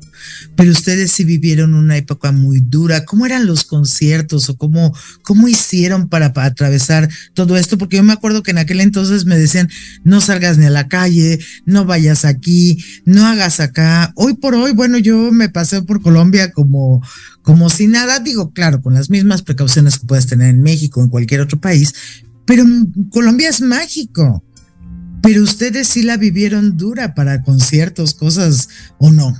Pero 0.56 0.72
ustedes 0.72 1.12
sí 1.12 1.22
vivieron 1.22 1.74
una 1.74 1.96
época 1.96 2.32
muy 2.32 2.58
dura. 2.58 3.04
¿Cómo 3.04 3.26
eran 3.26 3.46
los 3.46 3.62
conciertos 3.62 4.50
o 4.50 4.56
cómo, 4.56 4.92
cómo 5.22 5.46
hicieron 5.46 6.08
para, 6.08 6.32
atravesar 6.34 7.08
todo 7.32 7.56
esto? 7.56 7.78
Porque 7.78 7.98
yo 7.98 8.02
me 8.02 8.12
acuerdo 8.12 8.42
que 8.42 8.50
en 8.50 8.58
aquel 8.58 8.80
entonces 8.80 9.24
me 9.24 9.38
decían, 9.38 9.70
no 10.02 10.20
salgas 10.20 10.58
ni 10.58 10.66
a 10.66 10.70
la 10.70 10.88
calle, 10.88 11.38
no 11.64 11.84
vayas 11.84 12.24
aquí, 12.24 12.84
no 13.04 13.24
hagas 13.24 13.60
acá. 13.60 14.12
Hoy 14.16 14.34
por 14.34 14.56
hoy, 14.56 14.72
bueno, 14.72 14.98
yo 14.98 15.30
me 15.30 15.48
pasé 15.48 15.80
por 15.82 16.02
Colombia 16.02 16.50
como, 16.50 17.06
como 17.42 17.70
si 17.70 17.86
nada. 17.86 18.18
Digo, 18.18 18.50
claro, 18.52 18.82
con 18.82 18.94
las 18.94 19.10
mismas 19.10 19.42
precauciones 19.42 19.96
que 19.96 20.08
puedes 20.08 20.26
tener 20.26 20.48
en 20.48 20.60
México 20.60 20.98
o 20.98 21.04
en 21.04 21.08
cualquier 21.08 21.40
otro 21.40 21.60
país. 21.60 21.94
Pero 22.46 22.64
Colombia 23.10 23.48
es 23.48 23.60
mágico. 23.60 24.42
Pero 25.22 25.42
ustedes 25.42 25.88
sí 25.88 26.02
la 26.02 26.16
vivieron 26.16 26.76
dura 26.76 27.14
para 27.14 27.42
conciertos, 27.42 28.14
cosas 28.14 28.68
o 28.98 29.10
no. 29.10 29.32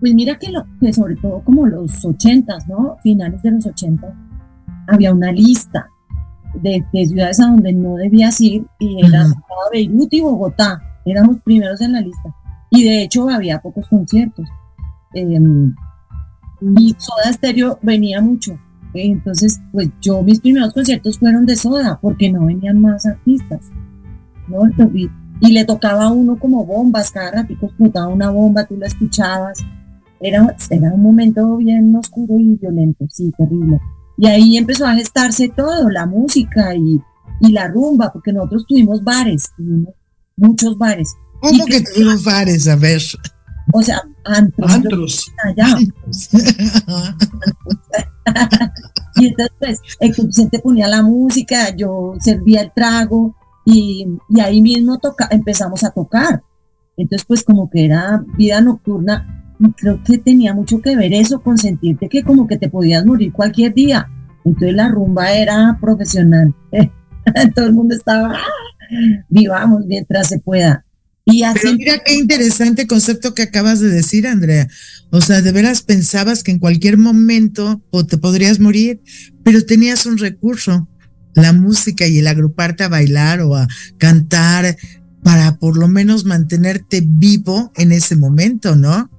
Pues 0.00 0.14
mira 0.14 0.38
que, 0.38 0.50
lo, 0.50 0.66
que 0.80 0.92
sobre 0.92 1.16
todo 1.16 1.42
como 1.44 1.66
los 1.66 2.04
ochentas, 2.04 2.66
¿no? 2.68 2.96
Finales 3.02 3.42
de 3.42 3.52
los 3.52 3.66
ochentas, 3.66 4.14
había 4.88 5.12
una 5.12 5.32
lista 5.32 5.88
de, 6.62 6.84
ciudades 6.92 7.40
a 7.40 7.46
donde 7.46 7.72
no 7.72 7.96
debías 7.96 8.40
ir 8.40 8.66
y 8.78 9.04
era 9.04 9.26
Beirut 9.72 10.12
y 10.12 10.20
Bogotá. 10.20 10.82
Éramos 11.04 11.38
primeros 11.44 11.80
en 11.80 11.92
la 11.92 12.00
lista. 12.00 12.34
Y 12.70 12.84
de 12.84 13.02
hecho 13.02 13.28
había 13.28 13.60
pocos 13.60 13.88
conciertos. 13.88 14.46
Y 15.14 16.96
Soda 16.98 17.32
Stereo 17.32 17.78
venía 17.82 18.20
mucho. 18.20 18.58
Entonces, 18.92 19.60
pues 19.72 19.90
yo 20.00 20.22
mis 20.22 20.40
primeros 20.40 20.72
conciertos 20.72 21.18
fueron 21.18 21.46
de 21.46 21.56
Soda 21.56 21.98
porque 22.00 22.30
no 22.30 22.46
venían 22.46 22.80
más 22.80 23.06
artistas. 23.06 23.60
Y, 25.40 25.52
le 25.52 25.64
tocaba 25.64 26.04
a 26.04 26.10
uno 26.10 26.38
como 26.38 26.64
bombas, 26.64 27.10
cada 27.10 27.30
ratito 27.30 27.66
explotaba 27.66 28.08
una 28.08 28.30
bomba, 28.30 28.64
tú 28.64 28.76
la 28.76 28.86
escuchabas. 28.86 29.58
Era, 30.20 30.56
era 30.70 30.92
un 30.92 31.02
momento 31.02 31.56
bien 31.58 31.94
oscuro 31.94 32.38
y 32.38 32.56
violento, 32.56 33.06
sí, 33.10 33.32
terrible. 33.36 33.78
Y 34.16 34.26
ahí 34.28 34.56
empezó 34.56 34.86
a 34.86 34.94
gestarse 34.94 35.48
todo, 35.48 35.90
la 35.90 36.06
música 36.06 36.74
y, 36.74 37.00
y 37.40 37.52
la 37.52 37.68
rumba, 37.68 38.12
porque 38.12 38.32
nosotros 38.32 38.64
tuvimos 38.66 39.04
bares, 39.04 39.50
tuvimos 39.56 39.94
muchos 40.36 40.78
bares. 40.78 41.14
¿Cómo 41.40 41.66
que, 41.66 41.82
tuvimos 41.82 42.24
bares? 42.24 42.66
A 42.68 42.76
ver. 42.76 43.02
O 43.72 43.82
sea, 43.82 44.00
antros. 44.24 44.72
Antros. 44.72 45.32
Allá. 45.44 45.76
y 49.16 49.26
entonces, 49.28 49.80
pues, 49.98 50.38
el 50.38 50.50
te 50.50 50.58
ponía 50.60 50.88
la 50.88 51.02
música, 51.02 51.74
yo 51.74 52.14
servía 52.20 52.62
el 52.62 52.72
trago, 52.72 53.34
y, 53.66 54.06
ahí 54.40 54.62
mismo 54.62 54.98
toca, 54.98 55.28
empezamos 55.30 55.82
a 55.82 55.90
tocar. 55.90 56.42
Entonces, 56.96 57.26
pues 57.26 57.42
como 57.42 57.68
que 57.68 57.84
era 57.84 58.24
vida 58.38 58.60
nocturna, 58.60 59.54
creo 59.76 60.00
que 60.04 60.18
tenía 60.18 60.54
mucho 60.54 60.80
que 60.80 60.96
ver 60.96 61.12
eso 61.12 61.40
con 61.42 61.58
sentirte 61.58 62.08
que 62.08 62.22
como 62.22 62.46
que 62.46 62.58
te 62.58 62.70
podías 62.70 63.04
morir 63.04 63.32
cualquier 63.32 63.74
día. 63.74 64.08
Entonces 64.44 64.74
la 64.74 64.88
rumba 64.88 65.32
era 65.32 65.76
profesional. 65.80 66.54
Todo 67.54 67.66
el 67.66 67.72
mundo 67.72 67.96
estaba, 67.96 68.36
ah, 68.36 69.24
vivamos 69.28 69.84
mientras 69.84 70.28
se 70.28 70.38
pueda. 70.38 70.84
Y 71.24 71.42
así 71.42 71.58
Pero 71.60 71.74
mira 71.74 71.98
qué 72.04 72.14
interesante 72.14 72.86
concepto 72.86 73.34
que 73.34 73.42
acabas 73.42 73.80
de 73.80 73.88
decir, 73.88 74.28
Andrea. 74.28 74.68
O 75.10 75.20
sea, 75.20 75.42
de 75.42 75.50
veras 75.50 75.82
pensabas 75.82 76.44
que 76.44 76.52
en 76.52 76.60
cualquier 76.60 76.98
momento 76.98 77.82
te 78.08 78.16
podrías 78.16 78.60
morir, 78.60 79.02
pero 79.42 79.64
tenías 79.66 80.06
un 80.06 80.18
recurso 80.18 80.88
la 81.36 81.52
música 81.52 82.06
y 82.06 82.18
el 82.18 82.26
agruparte 82.26 82.84
a 82.84 82.88
bailar 82.88 83.40
o 83.42 83.54
a 83.54 83.68
cantar 83.98 84.76
para 85.22 85.56
por 85.56 85.76
lo 85.76 85.88
menos 85.88 86.24
mantenerte 86.24 87.02
vivo 87.04 87.72
en 87.76 87.92
ese 87.92 88.16
momento, 88.16 88.74
¿no? 88.74 89.10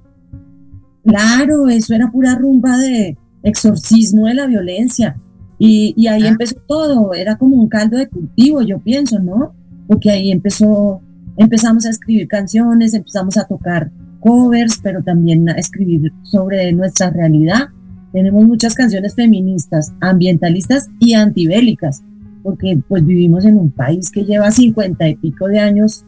Claro, 1.04 1.68
eso 1.68 1.94
era 1.94 2.10
pura 2.10 2.34
rumba 2.34 2.76
de 2.76 3.16
exorcismo 3.42 4.26
de 4.26 4.34
la 4.34 4.46
violencia. 4.46 5.16
Y, 5.58 6.06
ahí 6.06 6.22
ah. 6.24 6.28
empezó 6.28 6.56
todo, 6.66 7.14
era 7.14 7.36
como 7.36 7.56
un 7.56 7.68
caldo 7.68 7.96
de 7.96 8.08
cultivo, 8.08 8.62
yo 8.62 8.78
pienso, 8.78 9.18
¿no? 9.18 9.54
Porque 9.86 10.10
ahí 10.10 10.30
empezó, 10.30 11.00
empezamos 11.36 11.86
a 11.86 11.90
escribir 11.90 12.28
canciones, 12.28 12.94
empezamos 12.94 13.36
a 13.36 13.44
tocar 13.44 13.90
covers, 14.20 14.78
pero 14.82 15.02
también 15.02 15.48
a 15.48 15.52
escribir 15.52 16.12
sobre 16.22 16.72
nuestra 16.72 17.10
realidad. 17.10 17.68
Tenemos 18.12 18.46
muchas 18.46 18.74
canciones 18.74 19.14
feministas, 19.14 19.92
ambientalistas 20.00 20.88
y 20.98 21.14
antibélicas 21.14 22.02
porque 22.42 22.80
pues 22.88 23.04
vivimos 23.04 23.44
en 23.44 23.58
un 23.58 23.70
país 23.70 24.10
que 24.10 24.24
lleva 24.24 24.50
cincuenta 24.50 25.08
y 25.08 25.16
pico 25.16 25.48
de 25.48 25.58
años 25.58 26.04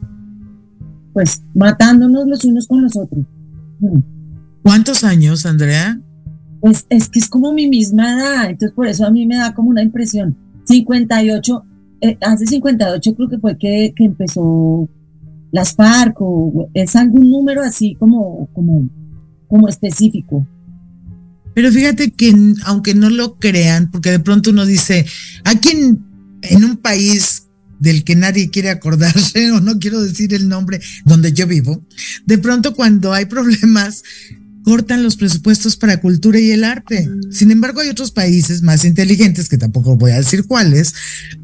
pues 1.13 1.43
matándonos 1.55 2.27
los 2.27 2.45
unos 2.45 2.67
con 2.67 2.83
los 2.83 2.97
otros. 2.97 3.25
Mm. 3.81 3.99
¿Cuántos 4.63 5.05
años, 5.05 5.45
Andrea? 5.47 6.01
Pues 6.61 6.87
es 6.89 7.09
que 7.09 7.19
es 7.19 7.29
como 7.29 7.53
mi 7.53 7.69
misma 7.69 8.15
edad, 8.15 8.51
entonces 8.51 8.75
por 8.75 8.87
eso 8.87 9.07
a 9.07 9.11
mí 9.11 9.27
me 9.27 9.37
da 9.37 9.55
como 9.55 9.71
una 9.71 9.83
impresión. 9.83 10.37
58, 10.65 11.65
eh, 12.03 12.19
hace 12.21 12.47
58 12.47 13.15
creo 13.15 13.29
que 13.29 13.39
fue 13.39 13.59
que, 13.59 13.93
que 13.97 14.05
empezó 14.05 14.89
las 15.51 15.75
FARC 15.75 16.17
o 16.21 16.69
es 16.75 16.95
algún 16.95 17.29
número 17.31 17.63
así 17.63 17.97
como, 17.97 18.49
como, 18.53 18.89
como 19.49 19.69
específico. 19.69 20.47
Pero 21.55 21.73
fíjate 21.73 22.13
que 22.13 22.35
aunque 22.65 22.95
no 22.95 23.11
lo 23.11 23.39
crean, 23.39 23.91
porque 23.91 24.11
de 24.11 24.21
pronto 24.21 24.51
uno 24.51 24.67
dice, 24.67 25.07
¿a 25.45 25.59
quién 25.59 25.99
en 26.43 26.65
un 26.65 26.77
país 26.77 27.45
del 27.81 28.05
que 28.05 28.15
nadie 28.15 28.51
quiere 28.51 28.71
acordarse, 28.71 29.51
o 29.53 29.61
no 29.61 29.79
quiero 29.79 30.01
decir 30.03 30.33
el 30.35 30.49
nombre 30.49 30.81
donde 31.05 31.33
yo 31.33 31.47
vivo, 31.47 31.85
de 32.27 32.39
pronto 32.39 32.75
cuando 32.75 33.13
hay 33.13 33.25
problemas, 33.25 34.03
cortan 34.63 35.03
los 35.03 35.17
presupuestos 35.17 35.77
para 35.77 36.01
cultura 36.01 36.39
y 36.39 36.51
el 36.51 36.65
arte. 36.65 37.09
Sin 37.31 37.51
embargo, 37.51 37.81
hay 37.81 37.89
otros 37.89 38.11
países 38.11 38.63
más 38.63 38.85
inteligentes, 38.85 39.49
que 39.49 39.59
tampoco 39.59 39.97
voy 39.97 40.13
a 40.13 40.19
decir 40.19 40.45
cuáles, 40.45 40.95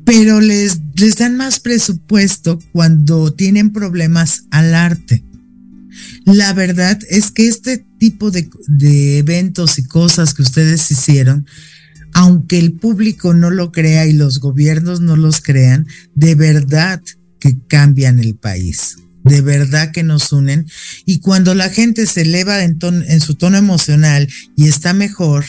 pero 0.04 0.40
les, 0.40 0.78
les 0.94 1.16
dan 1.16 1.36
más 1.36 1.58
presupuesto 1.58 2.58
cuando 2.72 3.32
tienen 3.32 3.72
problemas 3.72 4.44
al 4.50 4.74
arte. 4.74 5.24
La 6.24 6.52
verdad 6.52 6.98
es 7.08 7.30
que 7.30 7.48
este 7.48 7.84
tipo 7.98 8.30
de, 8.30 8.48
de 8.68 9.18
eventos 9.18 9.78
y 9.78 9.84
cosas 9.84 10.34
que 10.34 10.42
ustedes 10.42 10.90
hicieron, 10.90 11.46
aunque 12.12 12.58
el 12.58 12.72
público 12.72 13.34
no 13.34 13.50
lo 13.50 13.72
crea 13.72 14.06
y 14.06 14.12
los 14.12 14.40
gobiernos 14.40 15.00
no 15.00 15.16
los 15.16 15.40
crean, 15.40 15.86
de 16.14 16.34
verdad 16.34 17.02
que 17.38 17.56
cambian 17.68 18.18
el 18.20 18.36
país 18.36 18.96
de 19.26 19.40
verdad 19.40 19.90
que 19.90 20.04
nos 20.04 20.32
unen. 20.32 20.66
Y 21.04 21.18
cuando 21.18 21.54
la 21.54 21.68
gente 21.68 22.06
se 22.06 22.22
eleva 22.22 22.62
en, 22.62 22.78
en 22.80 23.20
su 23.20 23.34
tono 23.34 23.56
emocional 23.56 24.28
y 24.56 24.68
está 24.68 24.92
mejor, 24.92 25.44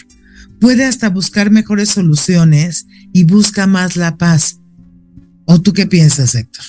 puede 0.59 0.83
hasta 0.83 1.09
buscar 1.09 1.51
mejores 1.51 1.89
soluciones 1.89 2.87
y 3.13 3.23
busca 3.23 3.67
más 3.67 3.95
la 3.95 4.17
paz. 4.17 4.57
¿O 5.45 5.61
tú 5.61 5.73
qué 5.73 5.85
piensas, 5.85 6.35
Héctor? 6.35 6.65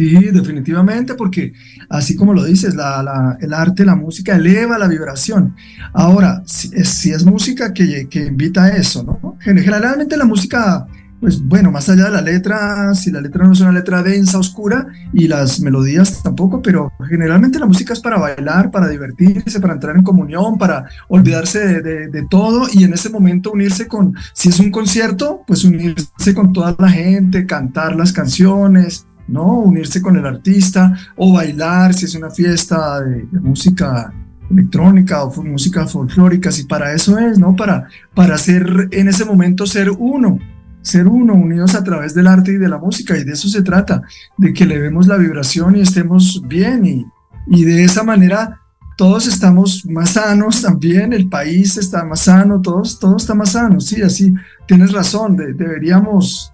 Sí, 0.00 0.30
definitivamente, 0.32 1.14
porque 1.14 1.52
así 1.90 2.16
como 2.16 2.32
lo 2.32 2.44
dices, 2.44 2.74
el 2.74 3.52
arte, 3.52 3.84
la 3.84 3.94
música 3.94 4.36
eleva 4.36 4.78
la 4.78 4.88
vibración. 4.88 5.54
Ahora, 5.92 6.42
si 6.46 6.70
es, 6.74 6.88
si 6.88 7.10
es 7.10 7.26
música 7.26 7.74
que, 7.74 8.08
que, 8.08 8.26
invita 8.26 8.64
a 8.64 8.68
eso, 8.70 9.02
¿no? 9.02 9.36
Generalmente 9.40 10.16
la 10.16 10.24
música 10.24 10.86
pues 11.20 11.42
bueno, 11.42 11.70
más 11.70 11.88
allá 11.90 12.04
de 12.04 12.10
la 12.12 12.22
letra, 12.22 12.94
si 12.94 13.10
la 13.10 13.20
letra 13.20 13.44
no 13.44 13.52
es 13.52 13.60
una 13.60 13.72
letra 13.72 14.02
densa, 14.02 14.38
oscura, 14.38 14.86
y 15.12 15.28
las 15.28 15.60
melodías 15.60 16.22
tampoco, 16.22 16.62
pero 16.62 16.92
generalmente 17.08 17.58
la 17.58 17.66
música 17.66 17.92
es 17.92 18.00
para 18.00 18.18
bailar, 18.18 18.70
para 18.70 18.88
divertirse, 18.88 19.60
para 19.60 19.74
entrar 19.74 19.96
en 19.96 20.02
comunión, 20.02 20.56
para 20.56 20.86
olvidarse 21.08 21.82
de, 21.82 22.26
todo 22.30 22.68
y 22.72 22.84
en 22.84 22.92
ese 22.94 23.10
momento 23.10 23.50
unirse 23.50 23.86
con, 23.86 24.14
si 24.32 24.48
es 24.48 24.60
un 24.60 24.70
concierto, 24.70 25.42
pues 25.46 25.64
unirse 25.64 26.34
con 26.34 26.52
toda 26.52 26.74
la 26.78 26.88
gente, 26.88 27.44
cantar 27.44 27.96
las 27.96 28.12
canciones, 28.12 29.06
¿no? 29.30 29.60
Unirse 29.60 30.02
con 30.02 30.16
el 30.16 30.26
artista 30.26 30.94
o 31.16 31.32
bailar 31.32 31.94
si 31.94 32.06
es 32.06 32.14
una 32.14 32.30
fiesta 32.30 33.00
de, 33.00 33.26
música 33.40 34.12
electrónica 34.50 35.22
o 35.24 35.42
música 35.42 35.86
folclórica, 35.86 36.50
si 36.50 36.64
para 36.64 36.92
eso 36.92 37.18
es, 37.18 37.38
¿no? 37.38 37.54
Para, 37.54 37.86
para 38.14 38.36
ser 38.36 38.88
en 38.90 39.08
ese 39.08 39.24
momento 39.24 39.66
ser 39.66 39.90
uno 39.90 40.38
ser 40.82 41.06
uno, 41.06 41.34
unidos 41.34 41.74
a 41.74 41.84
través 41.84 42.14
del 42.14 42.26
arte 42.26 42.52
y 42.52 42.56
de 42.56 42.68
la 42.68 42.78
música, 42.78 43.16
y 43.16 43.24
de 43.24 43.32
eso 43.32 43.48
se 43.48 43.62
trata, 43.62 44.02
de 44.38 44.52
que 44.52 44.64
le 44.64 44.78
vemos 44.78 45.06
la 45.06 45.18
vibración 45.18 45.76
y 45.76 45.80
estemos 45.80 46.42
bien, 46.48 46.86
y, 46.86 47.06
y 47.46 47.64
de 47.64 47.84
esa 47.84 48.02
manera 48.02 48.60
todos 48.96 49.26
estamos 49.26 49.86
más 49.86 50.10
sanos 50.10 50.60
también, 50.60 51.12
el 51.12 51.28
país 51.28 51.76
está 51.78 52.04
más 52.04 52.20
sano, 52.20 52.60
todos, 52.60 52.98
todo 52.98 53.16
está 53.16 53.34
más 53.34 53.52
sano, 53.52 53.80
sí, 53.80 54.02
así, 54.02 54.34
tienes 54.66 54.92
razón, 54.92 55.36
deberíamos 55.36 56.52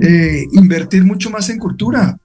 eh, 0.00 0.46
invertir 0.52 1.04
mucho 1.04 1.30
más 1.30 1.48
en 1.50 1.58
cultura. 1.58 2.18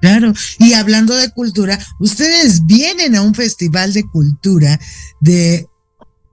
Claro, 0.00 0.32
y 0.60 0.74
hablando 0.74 1.14
de 1.16 1.30
cultura, 1.30 1.78
ustedes 1.98 2.64
vienen 2.66 3.16
a 3.16 3.22
un 3.22 3.34
festival 3.34 3.92
de 3.92 4.04
cultura 4.04 4.78
de 5.20 5.66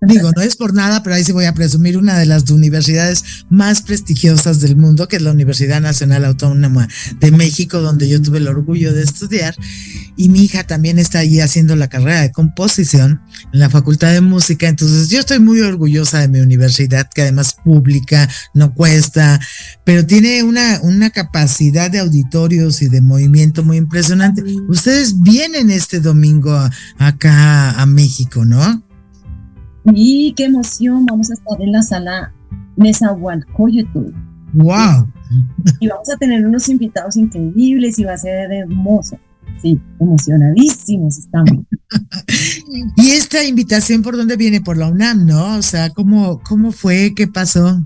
Digo, 0.07 0.31
no 0.35 0.41
es 0.41 0.55
por 0.55 0.73
nada, 0.73 1.03
pero 1.03 1.15
ahí 1.15 1.23
sí 1.23 1.31
voy 1.31 1.45
a 1.45 1.53
presumir 1.53 1.97
una 1.97 2.17
de 2.17 2.25
las 2.25 2.49
universidades 2.49 3.23
más 3.49 3.81
prestigiosas 3.81 4.59
del 4.61 4.75
mundo, 4.75 5.07
que 5.07 5.17
es 5.17 5.21
la 5.21 5.31
Universidad 5.31 5.81
Nacional 5.81 6.25
Autónoma 6.25 6.87
de 7.19 7.31
México, 7.31 7.81
donde 7.81 8.07
yo 8.07 8.21
tuve 8.21 8.37
el 8.39 8.47
orgullo 8.47 8.93
de 8.93 9.03
estudiar. 9.03 9.55
Y 10.17 10.29
mi 10.29 10.43
hija 10.43 10.65
también 10.65 10.99
está 10.99 11.19
allí 11.19 11.41
haciendo 11.41 11.75
la 11.75 11.89
carrera 11.89 12.21
de 12.21 12.31
composición 12.31 13.21
en 13.53 13.59
la 13.59 13.69
Facultad 13.69 14.13
de 14.13 14.21
Música. 14.21 14.67
Entonces, 14.67 15.09
yo 15.09 15.19
estoy 15.19 15.39
muy 15.39 15.61
orgullosa 15.61 16.19
de 16.19 16.27
mi 16.27 16.39
universidad, 16.39 17.09
que 17.13 17.23
además 17.23 17.55
pública, 17.63 18.29
no 18.53 18.73
cuesta, 18.73 19.39
pero 19.83 20.05
tiene 20.05 20.43
una, 20.43 20.79
una 20.81 21.09
capacidad 21.09 21.91
de 21.91 21.99
auditorios 21.99 22.81
y 22.81 22.89
de 22.89 23.01
movimiento 23.01 23.63
muy 23.63 23.77
impresionante. 23.77 24.43
Ustedes 24.67 25.21
vienen 25.21 25.69
este 25.69 25.99
domingo 25.99 26.57
acá 26.97 27.71
a 27.71 27.85
México, 27.85 28.45
¿no? 28.45 28.83
Y 29.93 30.33
qué 30.33 30.45
emoción, 30.45 31.05
vamos 31.05 31.29
a 31.29 31.33
estar 31.33 31.61
en 31.61 31.71
la 31.71 31.81
sala 31.81 32.33
YouTube. 32.77 34.13
¡Wow! 34.53 35.07
Y 35.79 35.87
vamos 35.87 36.09
a 36.09 36.17
tener 36.17 36.45
unos 36.45 36.69
invitados 36.69 37.17
increíbles 37.17 37.99
y 37.99 38.03
va 38.03 38.13
a 38.13 38.17
ser 38.17 38.51
hermoso. 38.51 39.17
Sí, 39.61 39.79
emocionadísimos 39.99 41.17
estamos. 41.17 41.65
y 42.97 43.11
esta 43.11 43.43
invitación, 43.43 44.01
¿por 44.01 44.17
dónde 44.17 44.37
viene? 44.37 44.61
Por 44.61 44.77
la 44.77 44.87
UNAM, 44.87 45.25
¿no? 45.25 45.57
O 45.57 45.61
sea, 45.61 45.89
¿cómo, 45.89 46.41
cómo 46.43 46.71
fue? 46.71 47.13
¿Qué 47.15 47.27
pasó? 47.27 47.83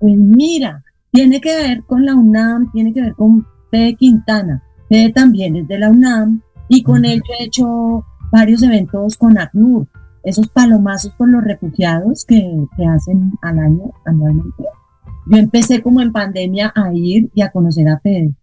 Pues 0.00 0.16
mira, 0.16 0.82
tiene 1.12 1.40
que 1.40 1.54
ver 1.54 1.82
con 1.84 2.04
la 2.04 2.14
UNAM, 2.14 2.70
tiene 2.72 2.92
que 2.92 3.00
ver 3.00 3.14
con 3.14 3.46
Fede 3.70 3.94
Quintana. 3.96 4.62
Fede 4.88 5.12
también 5.12 5.56
es 5.56 5.68
de 5.68 5.78
la 5.78 5.90
UNAM 5.90 6.42
y 6.68 6.82
con 6.82 7.04
él 7.04 7.22
yo 7.26 7.34
he 7.38 7.44
hecho 7.44 8.04
varios 8.30 8.62
eventos 8.62 9.16
con 9.16 9.38
ACNUR 9.38 9.86
esos 10.24 10.48
palomazos 10.48 11.12
por 11.14 11.28
los 11.28 11.42
refugiados 11.42 12.24
que, 12.24 12.66
hacen 12.88 13.32
al 13.42 13.58
año 13.58 13.92
anualmente. 14.04 14.64
Yo 15.26 15.36
empecé 15.36 15.82
como 15.82 16.00
en 16.00 16.12
pandemia 16.12 16.72
a 16.74 16.92
ir 16.92 17.30
y 17.34 17.42
a 17.42 17.50
conocer 17.50 17.88
a 17.88 18.00
Fede. 18.00 18.34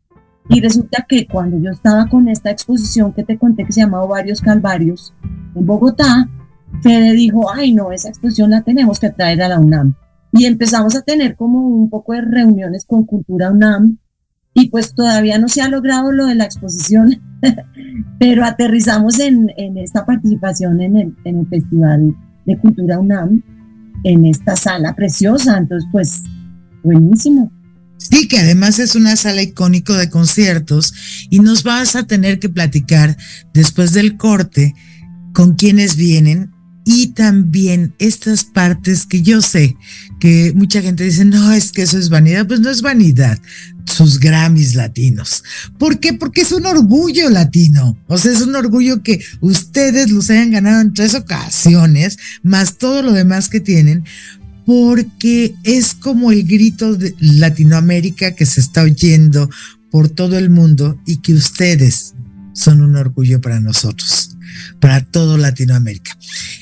Y 0.50 0.62
resulta 0.62 1.06
que 1.08 1.28
cuando 1.28 1.60
yo 1.60 1.70
estaba 1.70 2.08
con 2.08 2.28
esta 2.28 2.50
exposición 2.50 3.14
que 3.14 3.24
te 3.24 3.38
conté 3.38 3.66
que 3.66 3.72
se 3.72 3.82
llamaba 3.82 4.08
Varios 4.08 4.42
Calvarios 4.42 5.14
en 5.56 5.66
Bogotá, 5.66 6.30
Fede 6.82 7.14
dijo, 7.14 7.52
ay 7.52 7.74
no, 7.74 7.92
esa 7.92 8.10
exposición 8.10 8.50
la 8.50 8.62
tenemos 8.62 9.00
que 9.00 9.10
traer 9.10 9.42
a 9.42 9.50
la 9.50 9.60
UNAM. 9.60 9.96
Y 10.32 10.46
empezamos 10.46 10.96
a 10.96 11.02
tener 11.02 11.36
como 11.36 11.68
un 11.68 11.90
poco 11.90 12.14
de 12.14 12.22
reuniones 12.22 12.86
con 12.86 13.06
Cultura 13.06 13.52
UNAM 13.52 13.98
y 14.54 14.70
pues 14.70 14.94
todavía 14.94 15.38
no 15.38 15.48
se 15.48 15.62
ha 15.62 15.70
logrado 15.70 16.12
lo 16.12 16.26
de 16.26 16.36
la 16.36 16.46
exposición, 16.46 17.22
pero 18.20 18.46
aterrizamos 18.46 19.20
en, 19.20 19.50
esta 19.78 20.06
participación 20.06 20.82
en 20.82 20.98
el, 20.98 21.16
en 21.24 21.40
el 21.40 21.48
Festival 21.48 22.16
de 22.46 22.58
Cultura 22.58 23.00
UNAM, 23.00 23.44
en 24.04 24.26
esta 24.26 24.56
sala 24.56 24.96
preciosa, 24.96 25.58
entonces 25.58 25.88
pues 25.92 26.24
buenísimo. 26.84 27.52
Sí, 27.98 28.28
que 28.30 28.40
además 28.40 28.80
es 28.80 28.96
una 28.96 29.18
sala 29.18 29.42
icónico 29.42 29.94
de 29.94 30.10
conciertos 30.10 30.94
y 31.30 31.40
nos 31.40 31.64
vas 31.64 31.98
a 31.98 32.04
tener 32.04 32.40
que 32.40 32.48
platicar 32.48 33.18
después 33.54 33.92
del 33.92 34.16
corte 34.16 34.74
con 35.34 35.56
quienes 35.56 35.98
vienen 35.98 36.52
y 36.92 37.14
también 37.14 37.94
estas 38.00 38.44
partes 38.44 39.06
que 39.06 39.22
yo 39.22 39.44
sé 39.44 39.78
que 40.20 40.54
mucha 40.56 40.82
gente 40.82 41.04
dice, 41.04 41.24
no, 41.24 41.54
es 41.54 41.72
que 41.72 41.84
eso 41.84 42.00
es 42.00 42.10
vanidad, 42.10 42.48
pues 42.48 42.62
no 42.62 42.72
es 42.72 42.82
vanidad, 42.82 43.40
sus 43.86 44.20
Grammys 44.20 44.74
latinos. 44.74 45.44
¿Por 45.78 46.00
qué? 46.00 46.14
Porque 46.14 46.42
es 46.42 46.52
un 46.52 46.66
orgullo 46.66 47.30
latino. 47.30 47.96
O 48.08 48.18
sea, 48.18 48.32
es 48.32 48.42
un 48.42 48.56
orgullo 48.56 49.04
que 49.04 49.24
ustedes 49.40 50.10
los 50.10 50.32
hayan 50.32 50.50
ganado 50.50 50.82
en 50.82 50.96
tres 50.96 51.14
ocasiones, 51.14 52.18
más 52.42 52.80
todo 52.80 53.04
lo 53.04 53.12
demás 53.12 53.50
que 53.50 53.60
tienen, 53.60 54.04
porque 54.66 55.54
es 55.64 55.94
como 55.94 56.32
el 56.32 56.44
grito 56.44 56.96
de 56.96 57.14
Latinoamérica 57.20 58.34
que 58.34 58.48
se 58.48 58.62
está 58.62 58.82
oyendo 58.82 59.48
por 59.92 60.10
todo 60.10 60.40
el 60.40 60.50
mundo 60.50 61.00
y 61.06 61.18
que 61.18 61.36
ustedes 61.36 62.16
son 62.54 62.82
un 62.82 62.96
orgullo 62.96 63.40
para 63.42 63.60
nosotros, 63.60 64.38
para 64.80 65.04
todo 65.04 65.38
Latinoamérica. 65.38 66.18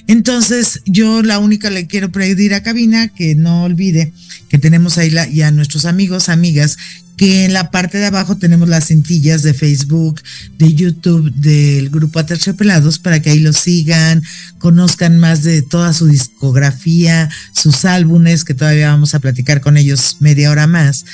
Entonces, 0.07 0.81
yo 0.85 1.21
la 1.21 1.39
única 1.39 1.69
le 1.69 1.87
quiero 1.87 2.11
pedir 2.11 2.53
a 2.53 2.63
Cabina 2.63 3.09
que 3.09 3.35
no 3.35 3.63
olvide 3.63 4.13
que 4.49 4.57
tenemos 4.57 4.97
ahí 4.97 5.09
la, 5.09 5.27
y 5.27 5.41
a 5.41 5.51
nuestros 5.51 5.85
amigos, 5.85 6.29
amigas 6.29 6.77
que 7.17 7.45
en 7.45 7.53
la 7.53 7.71
parte 7.71 7.97
de 7.97 8.05
abajo 8.05 8.37
tenemos 8.37 8.69
las 8.69 8.87
cintillas 8.87 9.41
de 9.41 9.55
Facebook, 9.55 10.21
de 10.59 10.73
YouTube 10.73 11.33
del 11.33 11.89
grupo 11.89 12.19
Aterciopelados 12.19 12.99
para 12.99 13.19
que 13.19 13.31
ahí 13.31 13.39
lo 13.39 13.53
sigan, 13.53 14.21
conozcan 14.59 15.19
más 15.19 15.43
de 15.43 15.63
toda 15.63 15.93
su 15.93 16.05
discografía, 16.05 17.27
sus 17.53 17.85
álbumes, 17.85 18.43
que 18.43 18.53
todavía 18.53 18.91
vamos 18.91 19.15
a 19.15 19.19
platicar 19.19 19.61
con 19.61 19.77
ellos 19.77 20.17
media 20.19 20.51
hora 20.51 20.67
más, 20.67 21.05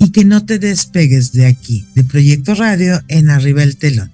y 0.00 0.10
que 0.10 0.24
no 0.24 0.46
te 0.46 0.58
despegues 0.58 1.32
de 1.32 1.46
aquí, 1.46 1.84
de 1.94 2.04
Proyecto 2.04 2.54
Radio 2.54 3.02
en 3.08 3.28
Arriba 3.28 3.62
el 3.62 3.76
Telón. 3.76 4.10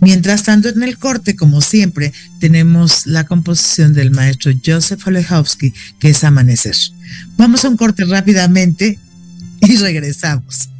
Mientras 0.00 0.44
tanto, 0.44 0.68
en 0.68 0.82
el 0.82 0.98
corte, 0.98 1.36
como 1.36 1.60
siempre, 1.60 2.12
tenemos 2.38 3.06
la 3.06 3.24
composición 3.24 3.92
del 3.92 4.10
maestro 4.10 4.52
Joseph 4.64 5.06
Olechowski, 5.06 5.72
que 5.98 6.10
es 6.10 6.24
Amanecer. 6.24 6.76
Vamos 7.36 7.64
a 7.64 7.68
un 7.68 7.76
corte 7.76 8.04
rápidamente 8.04 8.98
y 9.60 9.76
regresamos. 9.76 10.70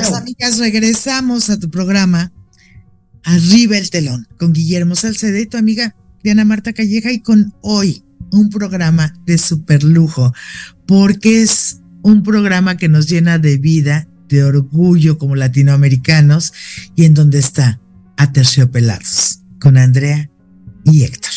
Amigos, 0.00 0.18
amigas, 0.18 0.58
regresamos 0.58 1.50
a 1.50 1.58
tu 1.58 1.70
programa 1.70 2.32
Arriba 3.24 3.76
el 3.76 3.90
telón 3.90 4.28
con 4.38 4.52
Guillermo 4.52 4.94
Salcedo 4.94 5.38
y 5.38 5.46
tu 5.46 5.56
amiga 5.56 5.96
Diana 6.22 6.44
Marta 6.44 6.72
Calleja 6.72 7.10
y 7.10 7.20
con 7.20 7.52
hoy 7.60 8.04
un 8.30 8.50
programa 8.50 9.14
de 9.26 9.38
super 9.38 9.82
lujo 9.82 10.32
porque 10.86 11.42
es 11.42 11.80
un 12.02 12.22
programa 12.22 12.76
que 12.76 12.88
nos 12.88 13.08
llena 13.08 13.38
de 13.38 13.58
vida, 13.58 14.06
de 14.28 14.44
orgullo 14.44 15.18
como 15.18 15.34
latinoamericanos 15.34 16.52
y 16.94 17.04
en 17.04 17.14
donde 17.14 17.38
está 17.38 17.80
Aterciopelados 18.16 19.40
con 19.60 19.76
Andrea 19.76 20.30
y 20.84 21.02
Héctor. 21.02 21.32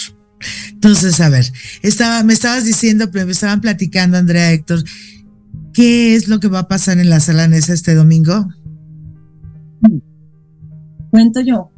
Entonces, 0.71 1.19
a 1.19 1.29
ver, 1.29 1.51
estaba, 1.81 2.23
me 2.23 2.33
estabas 2.33 2.65
diciendo, 2.65 3.09
me 3.11 3.31
estaban 3.31 3.61
platicando, 3.61 4.17
Andrea 4.17 4.51
Héctor, 4.51 4.83
¿qué 5.79 6.13
es 6.13 6.27
lo 6.27 6.41
que 6.41 6.49
va 6.49 6.59
a 6.59 6.67
pasar 6.67 6.99
en 6.99 7.09
la 7.09 7.21
sala 7.21 7.47
Nesa 7.47 7.71
este 7.71 7.95
domingo? 7.95 8.49
Cuento 11.09 11.39
yo. 11.39 11.71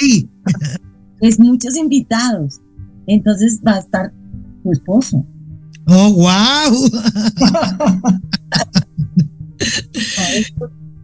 Sí. 0.00 0.28
es 1.20 1.38
muchos 1.38 1.76
invitados. 1.76 2.60
Entonces 3.06 3.60
va 3.64 3.76
a 3.76 3.78
estar 3.78 4.12
tu 4.64 4.72
esposo. 4.72 5.24
¡Oh, 5.86 6.14
wow! 6.14 6.90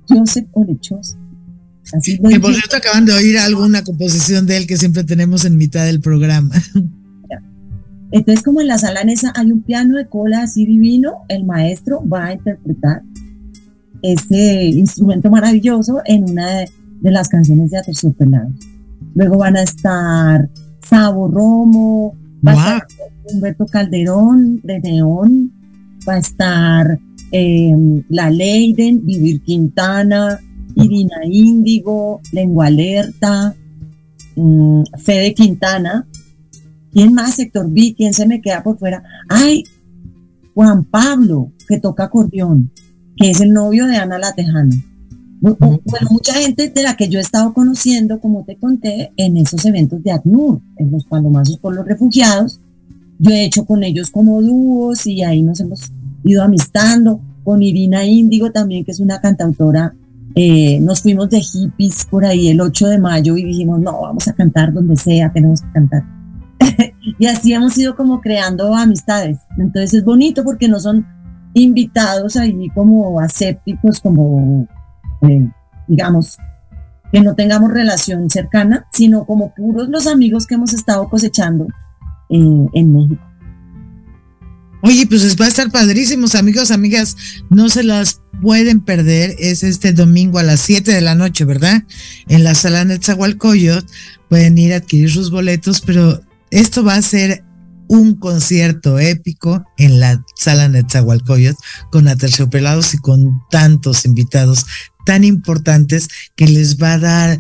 Joseph 0.09 0.49
Olechosa. 0.55 1.17
que 2.03 2.41
por 2.41 2.53
cierto 2.53 2.77
acaban 2.79 3.05
de 3.05 3.13
oír 3.13 3.39
alguna 3.39 3.85
composición 3.85 4.45
de 4.47 4.57
él 4.57 4.67
que 4.67 4.77
siempre 4.77 5.05
tenemos 5.05 5.45
en 5.45 5.57
mitad 5.57 5.85
del 5.85 6.01
programa. 6.01 6.61
Entonces, 8.17 8.43
como 8.43 8.63
en 8.63 8.69
la 8.69 8.79
sala 8.79 9.03
esa 9.03 9.31
hay 9.37 9.53
un 9.53 9.61
piano 9.61 9.99
de 9.99 10.07
cola 10.07 10.45
así 10.45 10.65
divino, 10.65 11.27
el 11.29 11.45
maestro 11.45 12.03
va 12.09 12.29
a 12.29 12.33
interpretar 12.33 13.03
ese 14.01 14.65
instrumento 14.65 15.31
maravilloso 15.31 16.01
en 16.07 16.31
una 16.31 16.61
de, 16.61 16.71
las 17.03 17.29
canciones 17.29 17.71
de 17.71 17.77
Aterciopelados. 17.77 18.55
Luego 19.15 19.37
van 19.37 19.59
a 19.59 19.63
estar 19.63 20.49
Sabo 20.81 21.29
Romo, 21.29 22.17
va 22.45 22.53
a 22.53 22.55
estar 22.55 22.87
Humberto 23.31 23.67
Calderón 23.67 24.63
de 24.63 24.81
Neón, 24.81 25.53
va 26.09 26.15
a 26.15 26.19
estar 26.19 26.99
em, 27.33 28.03
La 28.09 28.31
Leiden, 28.31 29.05
Vivir 29.05 29.43
Quintana, 29.43 30.41
Irina 30.75 31.17
Índigo, 31.27 32.23
Lengua 32.33 32.69
Alerta, 32.69 33.55
um, 34.37 34.85
Fede 34.97 35.35
Quintana. 35.35 36.07
¿Quién 36.97 37.13
más, 37.13 37.39
Héctor 37.39 37.71
B? 37.71 37.93
¿Quién 37.95 38.15
se 38.15 38.27
me 38.27 38.41
queda 38.41 38.63
por 38.63 38.79
fuera? 38.79 39.03
¡Ay! 39.29 39.65
Juan 40.55 40.83
Pablo, 40.83 41.53
que 41.69 41.79
toca 41.79 42.05
acordeón, 42.05 42.71
que 43.19 43.33
es 43.33 43.43
el 43.43 43.53
novio 43.53 43.87
de 43.87 43.99
Ana 43.99 44.19
La 44.19 44.33
Tejana. 44.33 44.75
Bueno, 45.43 45.79
mucha 46.11 46.33
gente 46.33 46.71
de 46.71 46.83
la 46.83 46.97
que 46.97 47.11
yo 47.11 47.19
he 47.19 47.23
estado 47.23 47.53
conociendo, 47.53 48.19
como 48.19 48.45
te 48.45 48.57
conté, 48.57 49.13
en 49.19 49.37
esos 49.37 49.63
eventos 49.67 50.03
de 50.03 50.11
ACNUR, 50.11 50.63
en 50.79 50.91
los 50.91 51.05
Palomazos 51.05 51.59
por 51.59 51.75
los 51.75 51.85
Refugiados, 51.85 52.61
yo 53.19 53.31
he 53.31 53.45
hecho 53.45 53.67
con 53.67 53.83
ellos 53.83 54.11
como 54.11 54.41
dúos 54.41 55.07
y 55.07 55.23
ahí 55.23 55.43
nos 55.43 55.61
hemos 55.61 55.93
ido 56.25 56.43
amistando. 56.43 57.21
Con 57.45 57.63
Irina 57.63 58.07
Índigo 58.07 58.53
también, 58.53 58.87
que 58.87 58.93
es 58.93 59.01
una 59.01 59.21
cantautora. 59.21 59.95
Eh, 60.35 60.81
nos 60.81 61.03
fuimos 61.03 61.29
de 61.29 61.43
hippies 61.43 62.07
por 62.07 62.25
ahí 62.25 62.49
el 62.49 62.63
8 62.63 62.89
de 62.89 62.99
mayo 62.99 63.37
y 63.37 63.45
dijimos, 63.45 63.81
no, 63.81 64.01
vamos 64.01 64.27
a 64.29 64.33
cantar 64.33 64.73
donde 64.73 64.97
sea, 64.97 65.31
tenemos 65.31 65.61
que 65.61 65.73
cantar. 65.73 66.16
y 67.19 67.27
así 67.27 67.53
hemos 67.53 67.77
ido 67.79 67.97
como 67.97 68.21
creando 68.21 68.75
amistades. 68.75 69.39
Entonces 69.59 69.95
es 69.95 70.05
bonito 70.05 70.45
porque 70.45 70.69
no 70.69 70.81
son 70.81 71.07
invitados 71.55 72.37
ahí 72.37 72.69
como 72.75 73.19
asépticos, 73.21 74.01
como 74.01 74.69
eh, 75.23 75.49
digamos, 75.89 76.39
que 77.13 77.21
no 77.21 77.35
tengamos 77.35 77.73
relación 77.73 78.29
cercana, 78.29 78.87
sino 78.93 79.25
como 79.25 79.55
puros 79.55 79.89
los 79.89 80.07
amigos 80.07 80.47
que 80.47 80.57
hemos 80.57 80.75
estado 80.75 81.09
cosechando 81.09 81.67
eh, 82.29 82.67
en 82.75 82.93
México. 82.93 83.23
Oye, 84.83 85.07
pues 85.07 85.37
va 85.41 85.47
a 85.47 85.49
estar 85.49 85.71
padrísimos, 85.71 86.35
amigos, 86.35 86.71
amigas, 86.71 87.17
no 87.51 87.69
se 87.69 87.83
las 87.83 88.21
pueden 88.41 88.81
perder, 88.81 89.35
es 89.39 89.63
este 89.63 89.93
domingo 89.93 90.39
a 90.39 90.43
las 90.43 90.61
7 90.61 90.93
de 90.93 91.01
la 91.01 91.15
noche, 91.15 91.45
¿verdad? 91.45 91.83
En 92.29 92.45
la 92.45 92.55
sala 92.55 92.85
Netzahualcoyot, 92.85 93.85
pueden 94.29 94.59
ir 94.59 94.75
a 94.75 94.77
adquirir 94.77 95.11
sus 95.11 95.31
boletos, 95.31 95.81
pero 95.81 96.21
esto 96.51 96.85
va 96.85 96.95
a 96.95 97.03
ser 97.03 97.45
un 97.89 98.15
concierto 98.17 98.99
épico 98.99 99.65
en 99.79 100.01
la 100.01 100.25
sala 100.35 100.69
Netzahualcoyot 100.69 101.57
con 101.91 102.09
Aterciopelados 102.09 102.95
y 102.95 102.99
con 102.99 103.41
tantos 103.51 104.05
invitados 104.05 104.67
tan 105.05 105.23
importantes 105.25 106.09
que 106.35 106.49
les 106.49 106.83
va 106.83 106.95
a 106.95 106.99
dar 106.99 107.39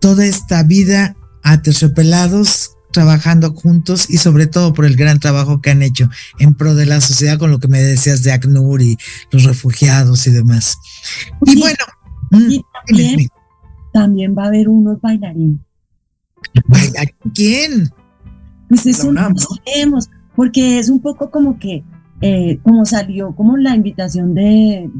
toda 0.00 0.24
esta 0.24 0.62
vida 0.62 1.16
a 1.42 1.60
terciopelados 1.62 2.72
trabajando 2.92 3.52
juntos 3.52 4.08
y 4.08 4.16
sobre 4.16 4.46
todo 4.46 4.72
por 4.72 4.86
el 4.86 4.96
gran 4.96 5.18
trabajo 5.18 5.60
que 5.60 5.70
han 5.70 5.82
hecho 5.82 6.08
en 6.38 6.54
pro 6.54 6.74
de 6.74 6.86
la 6.86 7.00
sociedad 7.00 7.38
con 7.38 7.50
lo 7.50 7.58
que 7.58 7.68
me 7.68 7.82
decías 7.82 8.22
de 8.22 8.32
ACNUR 8.32 8.80
y 8.80 8.96
los 9.30 9.44
refugiados 9.44 10.26
y 10.26 10.30
demás. 10.30 10.78
Y 11.44 11.58
bueno, 11.58 11.76
mm, 12.30 13.26
también, 13.92 14.34
va 14.36 14.44
a 14.44 14.46
haber 14.46 14.68
unos 14.68 15.00
bailarines. 15.00 15.60
¿Quién? 17.34 17.90
Pues 18.68 18.86
eso 18.86 19.12
no 19.12 19.30
sabemos, 19.36 20.10
porque 20.36 20.78
es 20.78 20.90
un 20.90 21.00
poco 21.00 21.30
como 21.30 21.58
que, 21.58 21.84
eh, 22.20 22.58
como 22.62 22.84
salió 22.84 23.34
como 23.34 23.56
la 23.56 23.74
invitación 23.74 24.34
de, 24.34 24.90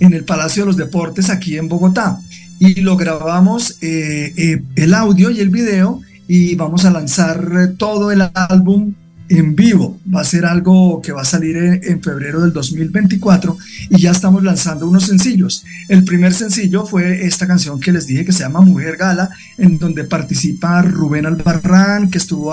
en 0.00 0.12
el 0.12 0.24
Palacio 0.24 0.64
de 0.64 0.66
los 0.66 0.76
Deportes 0.76 1.30
aquí 1.30 1.56
en 1.56 1.68
Bogotá. 1.68 2.20
Y 2.58 2.82
lo 2.82 2.98
grabamos 2.98 3.78
eh, 3.80 4.34
eh, 4.36 4.62
el 4.76 4.92
audio 4.92 5.30
y 5.30 5.40
el 5.40 5.48
video 5.48 6.02
y 6.28 6.56
vamos 6.56 6.84
a 6.84 6.90
lanzar 6.90 7.72
todo 7.78 8.12
el 8.12 8.20
álbum 8.34 8.92
en 9.38 9.54
vivo. 9.54 9.98
Va 10.12 10.20
a 10.20 10.24
ser 10.24 10.44
algo 10.44 11.00
que 11.00 11.12
va 11.12 11.22
a 11.22 11.26
salir 11.26 11.56
en, 11.56 12.02
febrero 12.02 12.40
del 12.40 12.52
2024 12.52 13.56
y 13.90 13.98
ya 13.98 14.10
estamos 14.10 14.42
lanzando 14.42 14.88
unos 14.88 15.06
sencillos. 15.06 15.64
El 15.88 16.04
primer 16.04 16.34
sencillo 16.34 16.84
fue 16.84 17.24
esta 17.26 17.46
canción 17.46 17.80
que 17.80 17.92
les 17.92 18.06
dije 18.06 18.24
que 18.24 18.32
se 18.32 18.40
llama 18.40 18.60
Mujer 18.60 18.96
Gala, 18.96 19.30
en 19.58 19.78
donde 19.78 20.04
participa 20.04 20.82
Rubén 20.82 21.26
Albarrán, 21.26 22.10
que 22.10 22.18
estuvo 22.18 22.52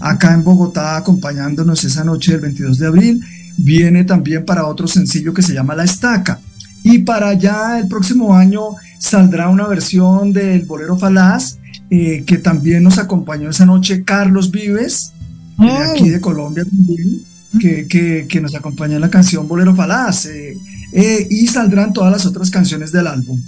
acá 0.00 0.34
en 0.34 0.44
Bogotá 0.44 0.96
acompañándonos 0.96 1.84
esa 1.84 2.04
noche 2.04 2.32
del 2.32 2.40
22 2.42 2.78
de 2.78 2.86
abril. 2.86 3.24
viene 3.60 4.04
también 4.04 4.44
para 4.44 4.66
otro 4.66 4.86
sencillo 4.86 5.34
que 5.34 5.42
se 5.42 5.52
llama 5.52 5.74
La 5.74 5.84
Estaca. 5.84 6.38
Y 6.84 6.98
para 6.98 7.32
ya 7.34 7.78
el 7.78 7.88
próximo 7.88 8.34
año 8.34 8.76
saldrá 8.98 9.48
una 9.48 9.66
versión 9.66 10.32
del 10.32 10.62
Bolero 10.64 10.96
Falaz, 10.96 11.58
eh, 11.90 12.22
que 12.26 12.38
también 12.38 12.84
nos 12.84 12.98
acompañó 12.98 13.50
esa 13.50 13.66
noche 13.66 14.04
Carlos 14.04 14.50
Vives, 14.50 15.12
de 15.58 15.66
oh. 15.66 15.92
aquí 15.92 16.08
de 16.08 16.20
Colombia 16.20 16.64
también, 16.64 17.22
que, 17.60 18.26
que, 18.28 18.40
nos 18.40 18.54
acompaña 18.54 18.96
en 18.96 19.00
la 19.00 19.10
canción 19.10 19.48
Bolero 19.48 19.74
Falaz. 19.74 20.26
Eh, 20.26 20.56
eh, 20.92 21.26
y 21.28 21.46
saldrán 21.48 21.92
todas 21.92 22.10
las 22.10 22.24
otras 22.26 22.50
canciones 22.50 22.92
del 22.92 23.06
álbum. 23.06 23.40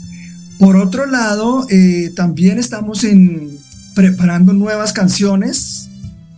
Por 0.58 0.76
otro 0.76 1.06
lado, 1.06 1.66
también 2.14 2.58
estamos 2.58 3.04
en, 3.04 3.58
preparando 3.94 4.52
nuevas 4.52 4.92
canciones 4.92 5.88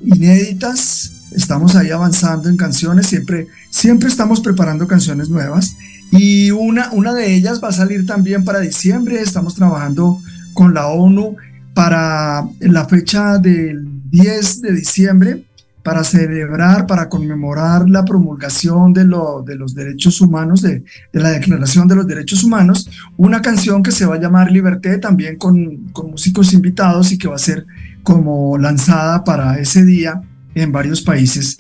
inéditas. 0.00 1.12
Estamos 1.32 1.74
ahí 1.74 1.90
avanzando 1.90 2.48
en 2.48 2.56
canciones, 2.56 3.06
siempre, 3.06 3.48
siempre 3.70 4.08
estamos 4.08 4.40
preparando 4.40 4.86
canciones 4.86 5.28
nuevas. 5.28 5.74
Y 6.12 6.50
una, 6.50 6.92
una 6.92 7.14
de 7.14 7.34
ellas 7.34 7.60
va 7.62 7.68
a 7.68 7.72
salir 7.72 8.06
también 8.06 8.44
para 8.44 8.60
diciembre. 8.60 9.20
Estamos 9.20 9.54
trabajando 9.54 10.20
con 10.52 10.74
la 10.74 10.88
ONU 10.88 11.36
para 11.74 12.46
la 12.60 12.84
fecha 12.84 13.38
del 13.38 13.88
10 14.10 14.60
de 14.60 14.72
diciembre 14.72 15.44
para 15.82 16.04
celebrar, 16.04 16.86
para 16.86 17.08
conmemorar 17.08 17.88
la 17.88 18.04
promulgación 18.04 18.92
de, 18.92 19.04
lo, 19.04 19.42
de 19.42 19.56
los 19.56 19.74
derechos 19.74 20.20
humanos, 20.20 20.62
de, 20.62 20.84
de, 21.12 21.20
la 21.20 21.30
Declaración 21.30 21.88
de 21.88 21.96
los 21.96 22.06
Derechos 22.06 22.44
Humanos, 22.44 22.88
una 23.16 23.42
canción 23.42 23.82
que 23.82 23.90
se 23.90 24.06
va 24.06 24.14
a 24.14 24.20
llamar 24.20 24.50
Liberté, 24.50 24.98
también 24.98 25.36
con, 25.36 25.88
con 25.92 26.10
músicos 26.10 26.52
invitados 26.52 27.10
y 27.12 27.18
que 27.18 27.28
va 27.28 27.36
a 27.36 27.38
ser 27.38 27.66
como 28.02 28.58
lanzada 28.58 29.24
para 29.24 29.58
ese 29.58 29.84
día 29.84 30.22
en 30.54 30.70
varios 30.70 31.02
países 31.02 31.56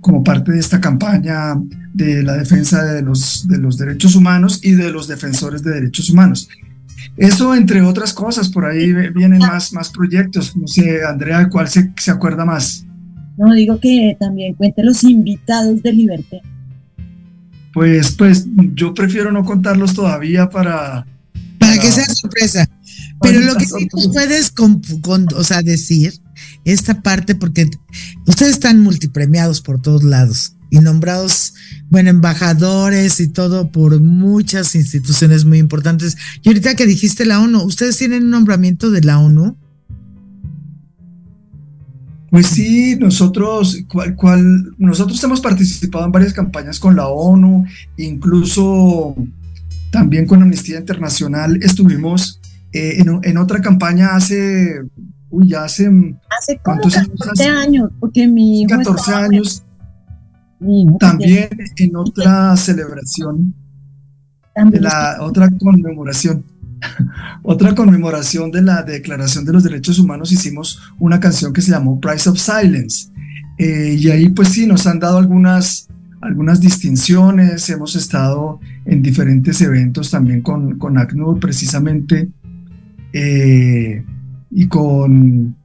como 0.00 0.22
parte 0.22 0.52
de 0.52 0.60
esta 0.60 0.80
campaña 0.80 1.54
de 1.92 2.22
la 2.22 2.34
defensa 2.34 2.84
de 2.84 3.02
los, 3.02 3.48
de 3.48 3.58
los 3.58 3.76
derechos 3.76 4.14
humanos 4.14 4.60
y 4.62 4.72
de 4.72 4.92
los 4.92 5.08
defensores 5.08 5.64
de 5.64 5.72
derechos 5.72 6.10
humanos. 6.10 6.48
Eso, 7.16 7.54
entre 7.54 7.82
otras 7.82 8.12
cosas, 8.12 8.48
por 8.48 8.66
ahí 8.66 8.92
vienen 8.92 9.38
más, 9.38 9.72
más 9.72 9.90
proyectos. 9.90 10.56
No 10.56 10.68
sé, 10.68 11.04
Andrea, 11.04 11.48
¿cuál 11.48 11.68
se, 11.68 11.92
se 11.96 12.12
acuerda 12.12 12.44
más? 12.44 12.85
No, 13.36 13.52
digo 13.54 13.78
que 13.80 14.16
también 14.18 14.54
cuente 14.54 14.82
los 14.82 15.04
invitados 15.04 15.82
de 15.82 15.92
Liberté. 15.92 16.42
Pues, 17.72 18.12
pues 18.12 18.46
yo 18.74 18.94
prefiero 18.94 19.30
no 19.32 19.44
contarlos 19.44 19.94
todavía 19.94 20.48
para... 20.48 21.06
Para, 21.58 21.78
que 21.78 21.92
sea 21.92 22.06
sorpresa. 22.06 22.68
Pero 23.20 23.40
lo 23.40 23.54
que 23.56 23.66
sí 23.66 23.88
puedes 24.12 24.50
con, 24.50 24.80
o 25.34 25.44
sea, 25.44 25.62
decir 25.62 26.14
esta 26.64 27.02
parte, 27.02 27.34
porque 27.34 27.68
ustedes 28.26 28.52
están 28.52 28.80
multipremiados 28.80 29.60
por 29.60 29.80
todos 29.80 30.02
lados 30.04 30.56
y 30.70 30.78
nombrados, 30.78 31.54
bueno, 31.88 32.10
embajadores 32.10 33.20
y 33.20 33.28
todo 33.28 33.70
por 33.70 34.00
muchas 34.00 34.74
instituciones 34.74 35.44
muy 35.44 35.58
importantes. 35.58 36.16
Y 36.42 36.48
ahorita 36.48 36.74
que 36.74 36.86
dijiste 36.86 37.24
la 37.24 37.40
ONU, 37.40 37.62
¿ustedes 37.62 37.96
tienen 37.96 38.24
un 38.24 38.30
nombramiento 38.30 38.90
de 38.90 39.02
la 39.02 39.18
ONU? 39.18 39.56
Pues 42.30 42.48
sí, 42.48 42.96
nosotros, 42.96 43.78
cual, 44.16 44.74
nosotros 44.78 45.22
hemos 45.22 45.40
participado 45.40 46.04
en 46.04 46.12
varias 46.12 46.32
campañas 46.32 46.80
con 46.80 46.96
la 46.96 47.08
ONU, 47.08 47.64
incluso 47.96 49.14
también 49.90 50.26
con 50.26 50.42
Amnistía 50.42 50.78
Internacional. 50.78 51.58
Estuvimos 51.62 52.40
eh, 52.72 53.02
en, 53.22 53.38
otra 53.38 53.60
campaña 53.60 54.16
hace, 54.16 54.82
uy, 55.30 55.48
ya 55.48 55.64
hace... 55.64 55.88
Hace 56.38 56.58
como 56.62 56.82
14 56.82 57.44
años, 57.44 57.90
porque 58.00 58.26
mi 58.26 58.62
hijo 58.62 58.76
14 58.76 59.14
años. 59.14 59.64
también. 60.98 61.48
En 61.76 61.96
otra 61.96 62.56
celebración, 62.56 63.54
de 64.70 64.80
la 64.80 65.18
otra 65.20 65.48
conmemoración 65.50 66.44
otra 67.42 67.74
conmemoración 67.74 68.50
de 68.50 68.62
la 68.62 68.82
Declaración 68.82 69.44
de 69.44 69.52
los 69.52 69.64
Derechos 69.64 69.98
Humanos 69.98 70.32
hicimos 70.32 70.80
una 70.98 71.20
canción 71.20 71.52
que 71.52 71.62
se 71.62 71.70
llamó 71.70 72.00
Price 72.00 72.28
of 72.28 72.38
Silence. 72.38 73.08
Eh, 73.58 73.96
y 73.98 74.10
ahí 74.10 74.28
pues 74.28 74.48
sí, 74.48 74.66
nos 74.66 74.86
han 74.86 74.98
dado 74.98 75.18
algunas, 75.18 75.88
algunas 76.20 76.60
distinciones, 76.60 77.68
hemos 77.70 77.96
estado 77.96 78.60
en 78.84 79.02
diferentes 79.02 79.60
eventos 79.60 80.10
también 80.10 80.42
con, 80.42 80.78
con 80.78 80.98
ACNUR 80.98 81.40
precisamente 81.40 82.28
eh, 83.12 84.04
y 84.50 84.68
con, 84.68 85.56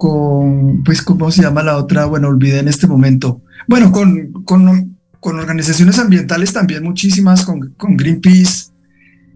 con, 0.00 0.82
pues, 0.82 1.02
¿cómo 1.02 1.30
se 1.30 1.42
llama 1.42 1.62
la 1.62 1.76
otra? 1.76 2.06
Bueno, 2.06 2.28
olvidé 2.28 2.58
en 2.60 2.68
este 2.68 2.86
momento. 2.86 3.42
Bueno, 3.68 3.92
con, 3.92 4.32
con, 4.44 4.96
con 5.20 5.38
organizaciones 5.38 5.98
ambientales 5.98 6.52
también 6.52 6.82
muchísimas, 6.82 7.44
con, 7.44 7.74
con 7.76 7.96
Greenpeace, 7.96 8.69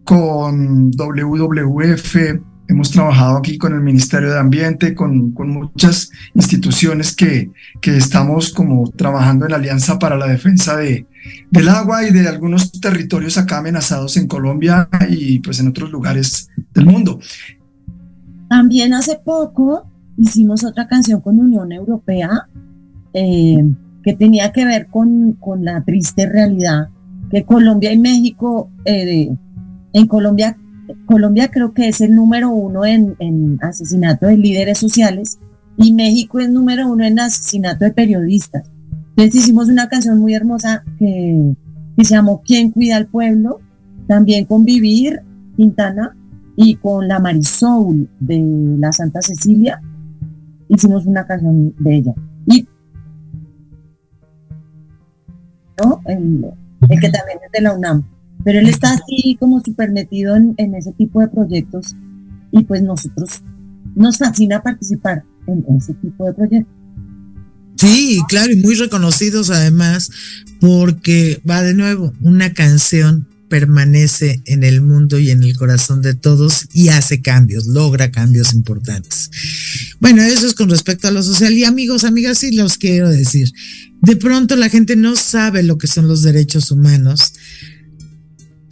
con 0.05 0.91
WWF, 0.91 2.17
hemos 2.69 2.91
trabajado 2.91 3.39
aquí 3.39 3.59
con 3.59 3.75
el 3.75 3.81
Ministerio 3.81 4.31
de 4.31 4.39
Ambiente, 4.39 4.95
con, 4.95 5.33
con 5.33 5.51
muchas 5.51 6.11
instituciones 6.35 7.15
que, 7.15 7.51
que, 7.81 7.97
estamos 7.97 8.53
como 8.53 8.89
trabajando 8.91 9.47
en 9.47 9.53
alianza 9.53 9.99
para 9.99 10.17
la 10.17 10.27
defensa 10.27 10.77
de, 10.77 11.07
del 11.51 11.69
agua 11.69 12.07
y 12.07 12.13
de 12.13 12.29
algunos 12.29 12.73
territorios 12.73 13.39
acá 13.39 13.59
amenazados 13.59 14.17
en 14.17 14.27
Colombia 14.27 14.89
y 15.09 15.41
pues 15.41 15.61
en 15.61 15.69
otros 15.69 15.91
lugares 15.91 16.49
del 16.73 16.87
mundo. 16.87 17.19
También 18.49 18.95
hace 18.95 19.19
poco 19.25 19.91
hicimos 20.17 20.65
otra 20.65 20.87
canción 20.87 21.21
con 21.21 21.39
Unión 21.39 21.73
Europea 21.73 22.49
eh, 23.13 23.57
que 24.03 24.15
tenía 24.15 24.53
que 24.53 24.65
ver 24.65 24.87
con, 24.89 25.33
con, 25.35 25.65
la 25.65 25.83
triste 25.83 26.27
realidad 26.27 26.89
que 27.31 27.45
Colombia 27.45 27.93
y 27.93 27.99
México 27.99 28.71
eh, 28.85 29.35
en 29.95 30.09
Colombia, 30.09 30.59
Colombia 31.07 31.51
creo 31.51 31.73
que 31.73 31.89
es 31.89 32.01
el 32.01 32.15
número 32.15 32.51
uno 32.51 32.85
en, 32.85 33.59
asesinato 33.63 34.27
de 34.27 34.37
líderes 34.37 34.79
sociales 34.79 35.39
y 35.79 35.95
México 35.95 36.41
es 36.41 36.51
número 36.51 36.89
uno 36.89 37.05
en 37.05 37.19
asesinato 37.19 37.85
de 37.85 37.93
periodistas. 37.93 38.69
Entonces 39.11 39.43
hicimos 39.43 39.69
una 39.69 39.89
canción 39.89 40.19
muy 40.19 40.35
hermosa 40.35 40.85
que, 40.99 41.55
se 42.03 42.15
llamó 42.15 42.43
¿Quién 42.45 42.73
cuida 42.73 42.97
al 42.97 43.07
pueblo? 43.07 43.61
También 44.09 44.47
con 44.47 44.65
Vivir 44.65 45.23
Quintana 45.57 46.17
y 46.57 46.75
con 46.75 47.07
la 47.07 47.21
Marisol 47.21 48.11
de 48.19 48.77
la 48.79 48.93
Santa 48.93 49.23
Cecilia 49.23 49.81
hicimos 50.69 51.07
una 51.07 51.25
canción 51.25 51.73
de 51.79 51.97
ella. 51.97 52.15
Y 52.47 52.67
¿no? 55.83 56.01
el 56.07 57.01
que 57.01 57.11
también 57.11 57.39
es 57.47 57.53
de 57.53 57.61
la 57.61 57.77
UNAM. 57.77 58.14
Pero 58.45 58.61
él 58.61 58.69
está 58.69 58.93
así 58.93 59.37
como 59.41 59.61
súper 59.65 59.91
metido 59.91 60.37
en, 60.37 60.75
ese 60.75 60.93
tipo 60.93 61.21
de 61.21 61.29
proyectos 61.29 61.97
y 62.53 62.63
pues 62.65 62.83
nosotros 62.83 63.43
nos 63.95 64.19
fascina 64.19 64.63
participar 64.63 65.25
en 65.47 65.65
ese 65.77 65.95
tipo 65.95 66.27
de 66.27 66.35
proyectos. 66.35 66.75
Sí, 67.77 68.21
claro, 68.29 68.53
y 68.53 68.57
muy 68.57 68.77
reconocidos 68.77 69.51
además, 69.51 70.11
porque 70.61 71.43
va 71.49 71.63
de 71.63 71.75
nuevo, 71.75 72.13
una 72.21 72.55
canción 72.55 73.27
permanece 73.49 74.43
en 74.47 74.65
el 74.65 74.81
mundo 74.81 75.19
y 75.19 75.31
en 75.31 75.43
el 75.43 75.57
corazón 75.57 76.03
de 76.03 76.15
todos 76.15 76.67
y 76.73 76.89
hace 76.89 77.21
cambios, 77.23 77.67
logra 77.67 78.11
cambios 78.11 78.53
importantes. 78.53 79.31
Bueno, 80.01 80.23
eso 80.23 80.47
es 80.47 80.55
con 80.55 80.71
respecto 80.71 81.09
a 81.09 81.11
lo 81.11 81.23
social. 81.23 81.53
Y 81.53 81.65
amigos, 81.65 82.05
amigas, 82.05 82.39
sí 82.39 82.53
los 82.53 82.79
quiero 82.79 83.09
decir. 83.09 83.53
De 84.03 84.17
pronto 84.17 84.57
la 84.57 84.69
gente 84.69 84.97
no 84.97 85.15
sabe 85.15 85.63
lo 85.63 85.79
que 85.79 85.87
son 85.87 86.09
los 86.09 86.23
derechos 86.23 86.71
humanos 86.71 87.33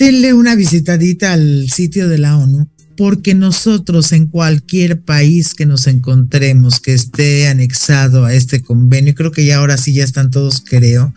denle 0.02 0.32
una 0.32 0.56
visitadita 0.56 1.32
al 1.32 1.70
sitio 1.70 2.08
de 2.08 2.18
la 2.18 2.36
ONU, 2.36 2.68
porque 2.96 3.34
nosotros 3.34 4.10
en 4.10 4.26
cualquier 4.26 5.00
país 5.00 5.54
que 5.54 5.64
nos 5.64 5.86
encontremos 5.86 6.80
que 6.80 6.92
esté 6.92 7.46
anexado 7.46 8.24
a 8.24 8.34
este 8.34 8.62
convenio, 8.62 9.14
creo 9.14 9.30
que 9.30 9.44
ya 9.44 9.58
ahora 9.58 9.76
sí 9.76 9.94
ya 9.94 10.02
están 10.02 10.32
todos, 10.32 10.60
creo, 10.60 11.14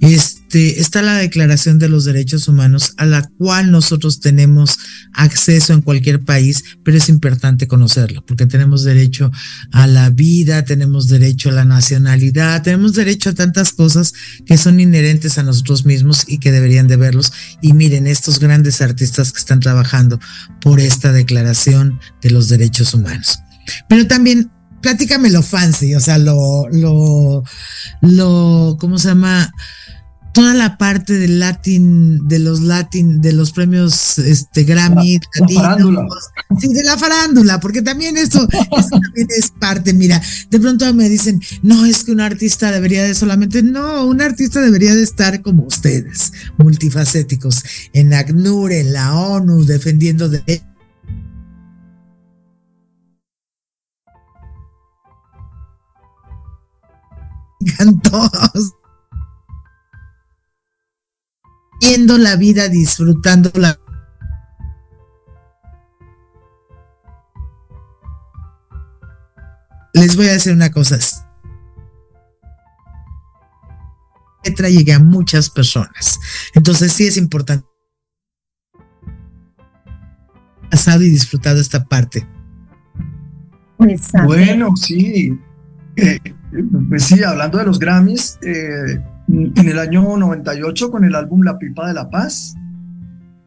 este, 0.00 0.43
este, 0.54 0.80
está 0.80 1.02
la 1.02 1.16
Declaración 1.16 1.78
de 1.80 1.88
los 1.88 2.04
Derechos 2.04 2.46
Humanos, 2.46 2.94
a 2.96 3.04
la 3.04 3.22
cual 3.38 3.72
nosotros 3.72 4.20
tenemos 4.20 4.78
acceso 5.12 5.72
en 5.72 5.82
cualquier 5.82 6.24
país, 6.24 6.62
pero 6.84 6.96
es 6.96 7.08
importante 7.08 7.66
conocerlo, 7.66 8.24
porque 8.24 8.46
tenemos 8.46 8.84
derecho 8.84 9.32
a 9.72 9.88
la 9.88 10.10
vida, 10.10 10.64
tenemos 10.64 11.08
derecho 11.08 11.48
a 11.48 11.52
la 11.52 11.64
nacionalidad, 11.64 12.62
tenemos 12.62 12.92
derecho 12.94 13.30
a 13.30 13.34
tantas 13.34 13.72
cosas 13.72 14.12
que 14.46 14.56
son 14.56 14.78
inherentes 14.78 15.38
a 15.38 15.42
nosotros 15.42 15.86
mismos 15.86 16.24
y 16.28 16.38
que 16.38 16.52
deberían 16.52 16.86
de 16.86 16.96
verlos. 16.96 17.32
Y 17.60 17.72
miren, 17.72 18.06
estos 18.06 18.38
grandes 18.38 18.80
artistas 18.80 19.32
que 19.32 19.40
están 19.40 19.60
trabajando 19.60 20.20
por 20.60 20.78
esta 20.78 21.10
Declaración 21.12 21.98
de 22.22 22.30
los 22.30 22.48
Derechos 22.48 22.94
Humanos. 22.94 23.40
Pero 23.88 24.06
también 24.06 24.50
platícame 24.82 25.30
lo 25.30 25.42
fancy, 25.42 25.94
o 25.94 26.00
sea, 26.00 26.18
lo, 26.18 26.68
lo, 26.70 27.42
lo, 28.02 28.76
¿cómo 28.78 28.98
se 28.98 29.08
llama? 29.08 29.50
Toda 30.34 30.52
la 30.52 30.76
parte 30.76 31.12
del 31.14 31.38
Latin, 31.38 32.26
de 32.26 32.40
los 32.40 32.60
Latin, 32.60 33.20
de 33.20 33.32
los 33.32 33.52
premios 33.52 34.18
este 34.18 34.64
Grammy, 34.64 35.20
la, 35.38 35.48
farándula. 35.48 36.06
sí, 36.60 36.68
de 36.74 36.82
la 36.82 36.98
farándula, 36.98 37.60
porque 37.60 37.82
también 37.82 38.16
esto, 38.16 38.46
también 38.90 39.28
es 39.38 39.52
parte, 39.60 39.94
mira, 39.94 40.20
de 40.50 40.58
pronto 40.58 40.92
me 40.92 41.08
dicen, 41.08 41.40
no, 41.62 41.86
es 41.86 42.02
que 42.02 42.10
un 42.10 42.20
artista 42.20 42.72
debería 42.72 43.04
de 43.04 43.14
solamente, 43.14 43.62
no, 43.62 44.04
un 44.04 44.20
artista 44.20 44.60
debería 44.60 44.94
de 44.96 45.04
estar 45.04 45.40
como 45.40 45.62
ustedes, 45.66 46.32
multifacéticos, 46.58 47.62
en 47.92 48.12
ACNUR, 48.12 48.72
en 48.72 48.92
la 48.92 49.14
ONU, 49.14 49.64
defendiendo 49.64 50.28
de 50.28 50.62
todos 58.02 58.74
viendo 61.80 62.18
la 62.18 62.36
vida, 62.36 62.68
disfrutándola. 62.68 63.78
Les 69.92 70.16
voy 70.16 70.26
a 70.28 70.32
decir 70.32 70.52
una 70.52 70.70
cosa. 70.70 70.98
Letra 74.44 74.68
llegue 74.68 74.92
a 74.92 74.98
muchas 74.98 75.48
personas. 75.48 76.18
Entonces 76.54 76.92
sí 76.92 77.06
es 77.06 77.16
importante. 77.16 77.66
Pasado 80.70 81.02
y 81.02 81.08
disfrutado 81.08 81.60
esta 81.60 81.84
parte. 81.84 82.26
Pues, 83.76 84.10
bueno, 84.24 84.74
sí. 84.76 85.38
Eh, 85.96 86.18
pues 86.88 87.04
sí, 87.04 87.22
hablando 87.22 87.58
de 87.58 87.64
los 87.64 87.78
Grammys, 87.78 88.38
eh, 88.42 89.00
en 89.28 89.68
el 89.68 89.78
año 89.78 90.16
98 90.16 90.90
con 90.90 91.04
el 91.04 91.14
álbum 91.14 91.42
La 91.42 91.58
Pipa 91.58 91.88
de 91.88 91.94
la 91.94 92.10
Paz, 92.10 92.54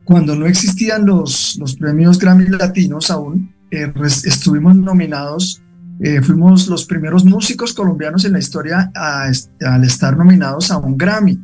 cuando 0.03 0.35
no 0.35 0.45
existían 0.45 1.05
los, 1.05 1.57
los 1.59 1.75
premios 1.75 2.17
Grammy 2.17 2.47
Latinos 2.47 3.11
aún, 3.11 3.53
eh, 3.71 3.91
estuvimos 4.23 4.75
nominados, 4.75 5.61
eh, 5.99 6.21
fuimos 6.21 6.67
los 6.67 6.85
primeros 6.85 7.25
músicos 7.25 7.73
colombianos 7.73 8.23
en 8.23 8.33
la 8.33 8.39
historia 8.39 8.91
al 8.95 9.83
estar 9.83 10.17
nominados 10.17 10.71
a 10.71 10.77
un 10.77 10.97
Grammy 10.97 11.39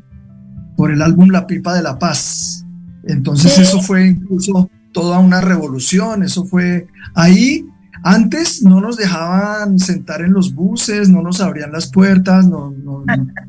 por 0.78 0.92
el 0.92 1.02
álbum 1.02 1.30
La 1.30 1.46
Pipa 1.46 1.76
de 1.76 1.84
la 1.84 2.00
Paz. 2.00 2.66
Entonces 3.04 3.58
eso 3.60 3.82
fue 3.82 4.08
incluso 4.08 4.70
toda 4.94 5.20
una 5.20 5.42
revolución, 5.42 6.24
eso 6.24 6.46
fue 6.46 6.88
ahí 7.16 7.66
antes 8.04 8.62
no 8.62 8.82
nos 8.82 8.98
dejaban 8.98 9.80
sentar 9.80 10.22
en 10.22 10.34
los 10.34 10.54
buses, 10.54 11.10
no 11.10 11.22
nos 11.22 11.40
abrían 11.42 11.72
las 11.72 11.90
puertas, 11.90 12.46
no, 12.46 12.74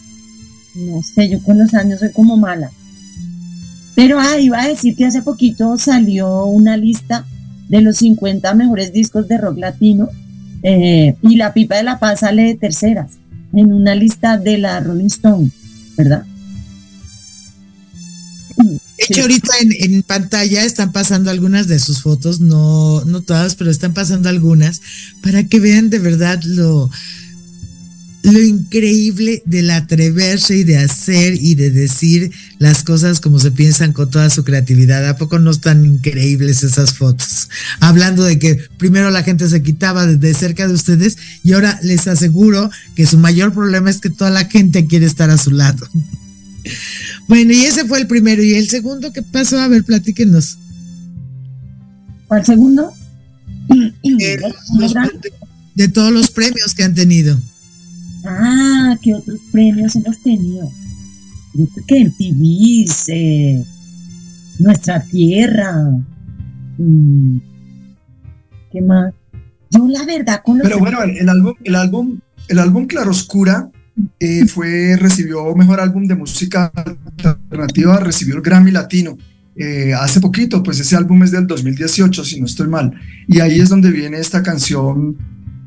No 0.77 1.03
sé, 1.03 1.29
yo 1.29 1.43
con 1.43 1.59
los 1.59 1.75
años 1.75 1.99
soy 2.01 2.13
como 2.13 2.37
mala. 2.37 2.71
Pero 3.95 4.21
ah, 4.21 4.39
iba 4.39 4.63
a 4.63 4.69
decir 4.69 4.95
que 4.97 5.07
hace 5.07 5.23
poquito 5.23 5.79
salió 5.79 6.45
una 6.45 6.77
lista 6.77 7.25
de 7.69 7.81
los 7.81 7.97
50 7.97 8.55
mejores 8.55 8.93
discos 8.93 9.27
de 9.29 9.39
rock 9.39 9.59
latino 9.59 10.09
eh, 10.63 11.17
y 11.23 11.37
La 11.37 11.53
Pipa 11.53 11.77
de 11.77 11.83
la 11.83 11.99
Paz 11.99 12.21
sale 12.21 12.43
de 12.43 12.55
terceras 12.55 13.13
en 13.53 13.73
una 13.73 13.95
lista 13.95 14.39
de 14.39 14.59
la 14.59 14.81
Rolling 14.81 15.07
Stone, 15.07 15.51
¿verdad? 15.97 16.25
De 18.99 19.05
hecho, 19.05 19.23
ahorita 19.23 19.53
en, 19.61 20.03
pantalla 20.03 20.65
están 20.65 20.93
pasando 20.93 21.31
algunas 21.31 21.69
de 21.69 21.79
sus 21.79 22.01
fotos, 22.01 22.41
no, 22.41 23.05
no 23.05 23.21
todas, 23.21 23.55
pero 23.55 23.71
están 23.71 23.93
pasando 23.93 24.29
algunas, 24.29 24.81
para 25.23 25.45
que 25.45 25.61
vean 25.61 25.91
de 25.91 25.99
verdad 25.99 26.41
lo, 26.45 26.91
lo 28.33 28.43
increíble 28.43 29.43
del 29.45 29.71
atreverse 29.71 30.57
y 30.57 30.65
de 30.65 30.79
hacer 30.79 31.35
y 31.35 31.55
de 31.55 31.71
decir 31.71 32.33
las 32.59 32.83
cosas 32.83 33.21
como 33.21 33.39
se 33.39 33.53
piensan 33.53 33.93
con 33.93 34.11
toda 34.11 34.31
su 34.31 34.45
creatividad. 34.45 35.07
¿A 35.09 35.17
poco 35.17 35.39
no 35.39 35.51
están 35.51 35.85
increíbles 35.85 36.63
esas 36.63 36.95
fotos? 36.95 37.49
Hablando 37.81 38.25
de 38.25 38.39
que 38.39 38.57
primero 38.79 39.11
la 39.11 39.23
gente 39.23 39.49
se 39.49 39.63
quitaba 39.63 40.07
de 40.07 40.35
cerca 40.35 40.67
de 40.67 40.75
ustedes 40.75 41.19
y 41.45 41.53
ahora 41.53 41.79
les 41.83 42.09
aseguro 42.09 42.71
que 42.95 43.07
su 43.07 43.19
mayor 43.19 43.53
problema 43.53 43.91
es 43.91 43.99
que 43.99 44.11
toda 44.11 44.31
la 44.31 44.47
gente 44.47 44.87
quiere 44.87 45.07
estar 45.07 45.31
a 45.31 45.39
su 45.39 45.51
lado. 45.51 45.87
Bueno, 47.29 47.53
y 47.53 47.65
ese 47.65 47.85
fue 47.85 48.01
el 48.01 48.07
primero. 48.07 48.43
¿Y 48.43 48.55
el 48.55 48.69
segundo 48.69 49.13
qué 49.13 49.23
pasó? 49.23 49.59
A 49.59 49.69
ver, 49.69 49.85
platíquenos. 49.85 50.59
¿Cuál 52.29 52.45
segundo? 52.45 52.93
Eh, 54.19 54.39
de, 55.75 55.89
todos 55.89 56.13
los 56.13 56.31
premios 56.31 56.75
que 56.75 56.85
han 56.85 56.95
tenido. 56.95 57.39
Ah, 58.25 58.97
¿qué 59.03 59.15
otros 59.15 59.41
premios 59.53 59.97
hemos 59.97 60.23
tenido? 60.23 60.71
que 61.87 61.99
en 61.99 62.17
TV, 62.17 63.65
Nuestra 64.61 65.03
Tierra. 65.03 65.75
Mm, 66.79 67.39
¿Qué 68.73 68.81
más? 68.81 69.13
Yo 69.71 69.89
la 69.89 70.05
verdad 70.05 70.43
con 70.45 70.61
Pero 70.61 70.79
bueno, 70.79 71.03
el, 71.03 71.29
álbum, 71.29 71.55
el 71.65 71.75
álbum, 71.75 72.21
el 72.49 72.59
álbum 72.59 72.87
Claroscura 72.87 73.71
eh, 74.21 74.47
fue, 74.47 74.97
recibió 74.97 75.55
mejor 75.55 75.81
álbum 75.81 76.05
de 76.05 76.15
música 76.15 76.73
alternativa, 76.75 77.99
recibió 78.01 78.37
el 78.37 78.43
Grammy 78.43 78.71
Latino. 78.71 79.17
Eh, 79.55 79.95
hace 79.95 80.21
poquito, 80.21 80.63
pues 80.63 80.79
ese 80.81 80.97
álbum 80.97 81.23
es 81.23 81.31
del 81.31 81.47
2018, 81.47 82.25
si 82.25 82.41
no 82.41 82.47
estoy 82.47 82.69
mal. 82.69 82.93
Y 83.27 83.41
ahí 83.41 83.59
es 83.59 83.71
donde 83.71 83.91
viene 83.91 84.19
esta 84.19 84.43
canción 84.43 85.17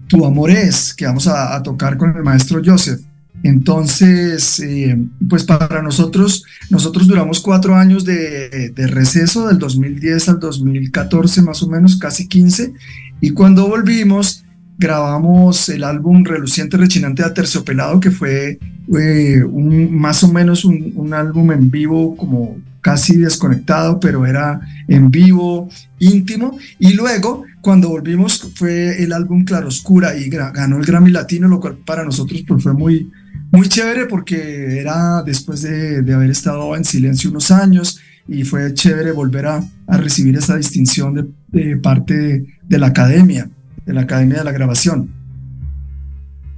Tu 0.08 0.24
Amor 0.26 0.52
Es, 0.52 0.94
que 0.94 1.06
vamos 1.06 1.28
a, 1.28 1.62
tocar 1.64 1.98
con 1.98 2.16
el 2.16 2.24
maestro 2.24 2.62
Joseph. 2.64 3.02
Entonces, 3.42 4.60
eh, 4.60 4.98
pues 5.28 5.44
para 5.46 5.82
nosotros, 5.82 6.44
nosotros 6.70 7.08
duramos 7.08 7.40
cuatro 7.40 7.76
años 7.76 8.04
de, 8.04 8.72
de, 8.76 8.88
receso, 8.88 9.48
del 9.48 9.58
2010 9.58 10.30
al 10.30 10.40
2014 10.40 11.42
más 11.42 11.64
o 11.64 11.70
menos, 11.70 11.98
casi 11.98 12.28
15, 12.28 12.74
y 13.22 13.30
cuando 13.32 13.68
volvimos, 13.68 14.44
grabamos 14.80 15.68
el 15.68 15.84
álbum 15.84 16.24
Reluciente 16.24 16.78
Rechinante 16.78 17.22
a 17.22 17.34
Terciopelado, 17.34 18.00
que 18.00 18.12
fue 18.12 18.58
eh, 18.98 19.44
un, 19.44 19.94
más 19.94 20.24
o 20.24 20.32
menos 20.32 20.64
un, 20.64 21.14
álbum 21.14 21.52
en 21.52 21.70
vivo, 21.70 22.16
como 22.16 22.58
casi 22.80 23.18
desconectado, 23.18 24.00
pero 24.00 24.26
era 24.26 24.62
en 24.88 25.12
vivo, 25.12 25.70
íntimo. 26.00 26.58
Y 26.80 26.94
luego, 26.94 27.44
cuando 27.60 27.90
volvimos, 27.90 28.52
fue 28.56 29.04
el 29.04 29.12
álbum 29.12 29.44
Claroscura 29.44 30.16
y 30.16 30.30
ganó 30.30 30.78
el 30.78 30.86
Grammy 30.86 31.12
Latino, 31.12 31.50
lo 31.50 31.60
cual 31.60 31.80
para 31.86 32.06
nosotros 32.06 32.46
pues, 32.48 32.64
fue 32.64 32.74
muy, 32.74 33.12
muy 33.52 33.68
chévere 33.68 34.06
porque 34.06 34.80
era 34.80 35.22
después 35.24 35.62
de, 35.62 35.98
haber 36.14 36.30
estado 36.30 36.74
en 36.78 36.86
silencio 36.86 37.30
unos 37.32 37.52
años 37.52 38.00
y 38.30 38.46
fue 38.46 38.74
chévere 38.74 39.12
volver 39.12 39.46
a, 39.48 39.62
recibir 39.88 40.38
esa 40.38 40.56
distinción 40.56 41.36
de, 41.50 41.76
parte 41.78 42.46
de 42.64 42.78
la 42.78 42.88
academia 42.88 43.50
de 43.90 43.96
la 43.96 44.02
Academia 44.02 44.38
de 44.38 44.44
la 44.44 44.52
Grabación. 44.52 45.10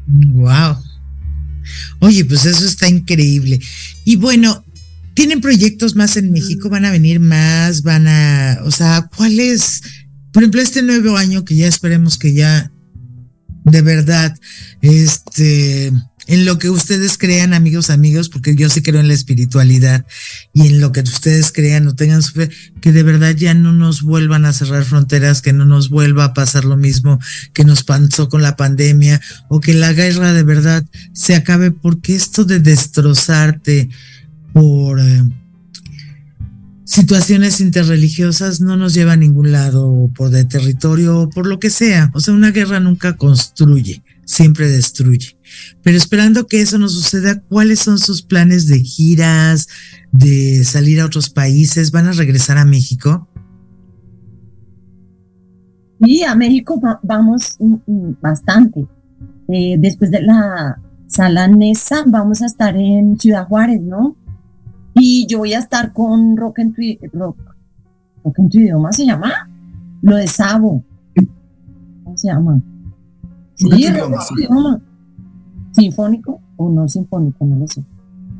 Wow. 0.05 0.75
Oye, 1.99 2.25
pues 2.25 2.45
eso 2.45 2.65
está 2.65 2.89
increíble. 2.89 3.57
Y 4.03 4.17
bueno, 4.17 4.65
¿tienen 5.13 5.39
proyectos 5.39 5.95
más 5.95 6.17
en 6.17 6.33
México? 6.33 6.69
¿Van 6.69 6.83
a 6.83 6.91
venir 6.91 7.21
más? 7.21 7.83
¿Van 7.83 8.05
a, 8.05 8.59
o 8.65 8.71
sea, 8.71 9.09
cuál 9.15 9.39
es, 9.39 9.81
por 10.33 10.43
ejemplo, 10.43 10.61
este 10.61 10.81
nuevo 10.81 11.15
año 11.15 11.45
que 11.45 11.55
ya 11.55 11.67
esperemos 11.69 12.17
que 12.17 12.33
ya 12.33 12.69
de 13.63 13.81
verdad, 13.81 14.37
este, 14.81 15.93
en 16.31 16.45
lo 16.45 16.57
que 16.57 16.69
ustedes 16.69 17.17
crean, 17.17 17.53
amigos, 17.53 17.89
amigos, 17.89 18.29
porque 18.29 18.55
yo 18.55 18.69
sí 18.69 18.81
creo 18.81 19.01
en 19.01 19.09
la 19.09 19.13
espiritualidad 19.13 20.05
y 20.53 20.67
en 20.67 20.79
lo 20.79 20.93
que 20.93 21.01
ustedes 21.01 21.51
crean 21.51 21.89
o 21.89 21.93
tengan 21.93 22.23
su 22.23 22.31
fe, 22.31 22.49
que 22.79 22.93
de 22.93 23.03
verdad 23.03 23.35
ya 23.35 23.53
no 23.53 23.73
nos 23.73 24.01
vuelvan 24.01 24.45
a 24.45 24.53
cerrar 24.53 24.85
fronteras, 24.85 25.41
que 25.41 25.51
no 25.51 25.65
nos 25.65 25.89
vuelva 25.89 26.23
a 26.23 26.33
pasar 26.33 26.63
lo 26.63 26.77
mismo 26.77 27.19
que 27.51 27.65
nos 27.65 27.83
pasó 27.83 28.29
con 28.29 28.41
la 28.41 28.55
pandemia 28.55 29.19
o 29.49 29.59
que 29.59 29.73
la 29.73 29.91
guerra 29.91 30.31
de 30.31 30.43
verdad 30.43 30.85
se 31.11 31.35
acabe, 31.35 31.71
porque 31.71 32.15
esto 32.15 32.45
de 32.45 32.61
destrozarte 32.61 33.89
por... 34.53 35.01
Eh, 35.01 35.23
situaciones 36.85 37.61
interreligiosas 37.61 38.59
no 38.59 38.75
nos 38.75 38.93
lleva 38.93 39.13
a 39.13 39.17
ningún 39.17 39.53
lado, 39.53 40.09
por 40.13 40.29
de 40.29 40.43
territorio 40.43 41.19
o 41.19 41.29
por 41.29 41.47
lo 41.47 41.57
que 41.57 41.69
sea. 41.69 42.11
O 42.13 42.19
sea, 42.19 42.33
una 42.33 42.51
guerra 42.51 42.81
nunca 42.81 43.15
construye, 43.15 44.03
siempre 44.31 44.69
destruye. 44.69 45.37
Pero 45.83 45.97
esperando 45.97 46.47
que 46.47 46.61
eso 46.61 46.77
no 46.77 46.87
suceda, 46.87 47.41
¿cuáles 47.49 47.79
son 47.79 47.99
sus 47.99 48.21
planes 48.21 48.67
de 48.67 48.79
giras, 48.79 49.67
de 50.13 50.63
salir 50.63 51.01
a 51.01 51.05
otros 51.05 51.29
países? 51.29 51.91
¿Van 51.91 52.07
a 52.07 52.13
regresar 52.13 52.57
a 52.57 52.63
México? 52.63 53.27
Sí, 56.01 56.23
a 56.23 56.33
México 56.33 56.81
vamos 57.03 57.57
mm, 57.59 57.75
mm, 57.85 58.17
bastante. 58.21 58.87
Eh, 59.49 59.75
después 59.77 60.09
de 60.09 60.21
la 60.21 60.79
sala 61.07 61.49
Nesa, 61.49 62.05
vamos 62.07 62.41
a 62.41 62.45
estar 62.45 62.77
en 62.77 63.19
Ciudad 63.19 63.47
Juárez, 63.47 63.81
¿no? 63.81 64.15
Y 64.93 65.27
yo 65.27 65.39
voy 65.39 65.53
a 65.53 65.59
estar 65.59 65.91
con 65.91 66.37
Rock 66.37 66.59
en 66.59 66.73
tu, 66.73 66.81
rock, 67.11 67.37
rock 68.23 68.39
en 68.39 68.49
tu 68.49 68.59
idioma, 68.59 68.93
¿se 68.93 69.05
llama? 69.05 69.49
Lo 70.01 70.15
de 70.15 70.27
Sabo. 70.27 70.83
¿Cómo 72.03 72.17
se 72.17 72.29
llama? 72.29 72.61
Sí. 73.61 74.47
Sinfónico 75.73 76.41
o 76.57 76.69
no 76.69 76.87
sinfónico, 76.87 77.45
no 77.45 77.55
lo 77.55 77.67
sé. 77.67 77.83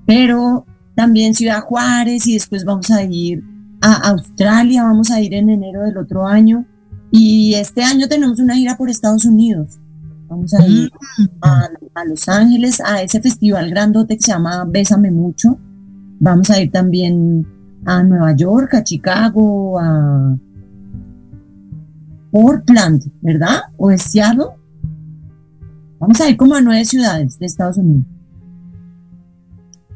Pero 0.06 0.66
también 0.96 1.34
Ciudad 1.34 1.62
Juárez 1.62 2.28
y 2.28 2.34
después 2.34 2.66
vamos 2.66 2.92
a 2.92 3.04
ir 3.04 3.44
a 3.82 4.10
Australia, 4.10 4.84
vamos 4.84 5.10
a 5.12 5.22
ir 5.22 5.34
en 5.34 5.50
enero 5.50 5.84
del 5.84 5.98
otro 5.98 6.28
año. 6.28 6.66
Y 7.12 7.54
este 7.56 7.84
año 7.84 8.08
tenemos 8.08 8.40
una 8.40 8.56
gira 8.56 8.78
por 8.78 8.90
Estados 8.90 9.26
Unidos. 9.26 9.80
Vamos 10.28 10.54
a 10.54 10.66
ir 10.66 10.92
mm. 11.18 11.26
a, 11.42 11.70
a 11.96 12.06
Los 12.06 12.28
Ángeles, 12.30 12.82
a 12.82 13.02
ese 13.02 13.22
festival 13.22 13.70
grandote 13.70 14.16
que 14.16 14.24
se 14.24 14.32
llama 14.32 14.66
Bésame 14.66 15.12
Mucho 15.12 15.58
Vamos 16.24 16.52
a 16.52 16.62
ir 16.62 16.70
también 16.72 17.48
a 17.84 18.04
Nueva 18.04 18.34
York, 18.36 18.76
a 18.76 18.84
Chicago, 18.84 19.80
a 19.80 20.38
Portland, 22.30 23.12
¿verdad? 23.22 23.62
¿O 23.76 23.90
es 23.90 24.04
Seattle? 24.04 24.50
Vamos 26.02 26.20
a 26.20 26.28
ir 26.28 26.36
como 26.36 26.56
a 26.56 26.62
nueve 26.62 26.84
ciudades 26.84 27.38
de 27.38 27.46
Estados 27.46 27.78
Unidos. 27.78 28.04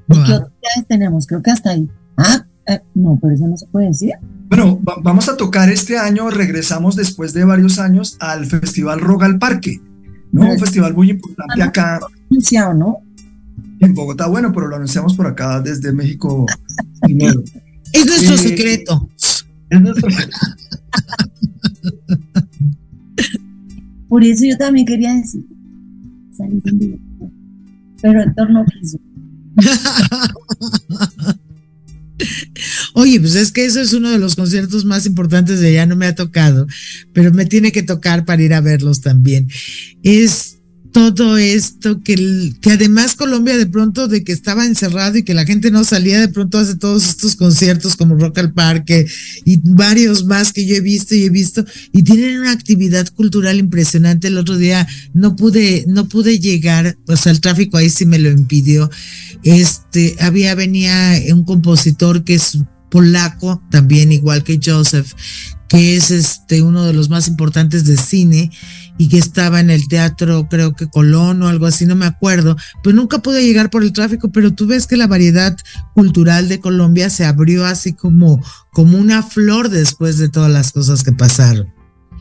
¿Y 0.07 0.13
qué 0.13 0.33
otras 0.33 0.51
ciudades 0.61 0.87
tenemos? 0.87 1.25
Creo 1.25 1.41
que 1.41 1.49
hasta 1.49 1.71
ahí. 1.71 1.89
Ah, 2.15 2.45
eh, 2.67 2.79
no, 2.93 3.17
pero 3.19 3.33
eso 3.33 3.47
no 3.47 3.57
se 3.57 3.65
puede 3.65 3.87
decir. 3.87 4.13
Bueno, 4.47 4.79
vamos 5.01 5.27
a 5.29 5.35
tocar 5.35 5.71
este 5.71 5.97
año, 5.97 6.29
regresamos 6.29 6.95
después 6.95 7.33
de 7.33 7.43
varios 7.43 7.79
años 7.79 8.17
al 8.19 8.45
Festival 8.45 9.01
Rogal 9.01 9.39
Parque, 9.39 9.81
¿no? 10.31 10.47
Un 10.51 10.59
festival 10.59 10.93
muy 10.93 11.09
importante 11.09 11.63
acá. 11.63 11.99
Anunciado, 12.29 12.75
¿no? 12.75 12.97
En 13.79 13.95
Bogotá, 13.95 14.27
bueno, 14.27 14.51
pero 14.53 14.67
lo 14.67 14.75
anunciamos 14.75 15.15
por 15.15 15.25
acá 15.25 15.59
desde 15.59 15.91
México 15.91 16.45
primero. 17.01 17.43
Es 17.93 18.05
nuestro 18.05 18.35
eh, 18.35 18.37
secreto. 18.37 19.09
Es 19.69 19.81
nuestro 19.81 20.11
secreto. 20.11 20.37
Por 24.09 24.23
eso 24.23 24.45
yo 24.45 24.57
también 24.57 24.85
quería 24.85 25.13
decir. 25.13 25.45
Pero 28.01 28.21
el 28.21 28.35
torno. 28.35 28.65
Oye, 32.93 33.19
pues 33.19 33.35
es 33.35 33.51
que 33.51 33.65
eso 33.65 33.81
es 33.81 33.93
uno 33.93 34.09
de 34.09 34.19
los 34.19 34.35
conciertos 34.35 34.85
más 34.85 35.05
importantes 35.05 35.59
de 35.59 35.73
ya 35.73 35.85
no 35.85 35.95
me 35.95 36.07
ha 36.07 36.15
tocado, 36.15 36.65
pero 37.13 37.33
me 37.33 37.45
tiene 37.45 37.71
que 37.71 37.83
tocar 37.83 38.25
para 38.25 38.41
ir 38.41 38.53
a 38.53 38.61
verlos 38.61 39.01
también. 39.01 39.49
Es 40.01 40.54
todo 40.95 41.37
esto, 41.37 42.01
que, 42.03 42.53
que 42.61 42.71
además 42.71 43.15
Colombia 43.15 43.57
de 43.57 43.65
pronto 43.65 44.07
de 44.07 44.23
que 44.23 44.31
estaba 44.31 44.65
encerrado 44.65 45.17
y 45.17 45.23
que 45.23 45.33
la 45.33 45.43
gente 45.43 45.69
no 45.69 45.83
salía, 45.83 46.21
de 46.21 46.29
pronto 46.29 46.57
hace 46.57 46.77
todos 46.77 47.05
estos 47.09 47.35
conciertos 47.35 47.97
como 47.97 48.15
Rock 48.15 48.37
al 48.37 48.53
Parque 48.53 49.05
y 49.43 49.59
varios 49.61 50.23
más 50.23 50.53
que 50.53 50.65
yo 50.65 50.73
he 50.73 50.79
visto 50.79 51.13
y 51.13 51.23
he 51.23 51.29
visto 51.29 51.65
y 51.91 52.03
tienen 52.03 52.39
una 52.39 52.53
actividad 52.53 53.09
cultural 53.09 53.59
impresionante. 53.59 54.29
El 54.29 54.37
otro 54.37 54.57
día 54.57 54.87
no 55.13 55.35
pude, 55.35 55.83
no 55.89 56.07
pude 56.07 56.39
llegar, 56.39 56.97
o 57.07 57.17
sea, 57.17 57.33
el 57.33 57.41
tráfico 57.41 57.75
ahí 57.75 57.89
sí 57.89 58.05
me 58.05 58.17
lo 58.17 58.31
impidió. 58.31 58.89
Este, 59.43 60.15
había, 60.21 60.55
venía 60.55 61.19
un 61.29 61.43
compositor 61.43 62.23
que 62.23 62.35
es 62.35 62.57
polaco, 62.89 63.61
también 63.69 64.13
igual 64.13 64.45
que 64.45 64.61
Joseph, 64.63 65.11
que 65.67 65.97
es 65.97 66.09
este 66.09 66.61
uno 66.61 66.85
de 66.85 66.93
los 66.93 67.09
más 67.09 67.27
importantes 67.27 67.83
de 67.83 67.97
cine 67.97 68.49
y 68.97 69.09
que 69.09 69.17
estaba 69.17 69.59
en 69.59 69.69
el 69.69 69.87
teatro, 69.87 70.47
creo 70.49 70.73
que 70.73 70.87
Colón 70.87 71.43
o 71.43 71.47
algo 71.47 71.65
así, 71.65 71.85
no 71.85 71.95
me 71.95 72.05
acuerdo, 72.05 72.55
pues 72.83 72.95
nunca 72.95 73.19
pude 73.19 73.45
llegar 73.45 73.69
por 73.69 73.83
el 73.83 73.93
tráfico, 73.93 74.31
pero 74.31 74.53
tú 74.53 74.67
ves 74.67 74.87
que 74.87 74.97
la 74.97 75.07
variedad 75.07 75.55
cultural 75.93 76.47
de 76.47 76.59
Colombia 76.59 77.09
se 77.09 77.25
abrió 77.25 77.65
así 77.65 77.93
como, 77.93 78.41
como 78.71 78.97
una 78.97 79.21
flor 79.21 79.69
después 79.69 80.17
de 80.17 80.29
todas 80.29 80.51
las 80.51 80.71
cosas 80.71 81.03
que 81.03 81.11
pasaron. 81.11 81.67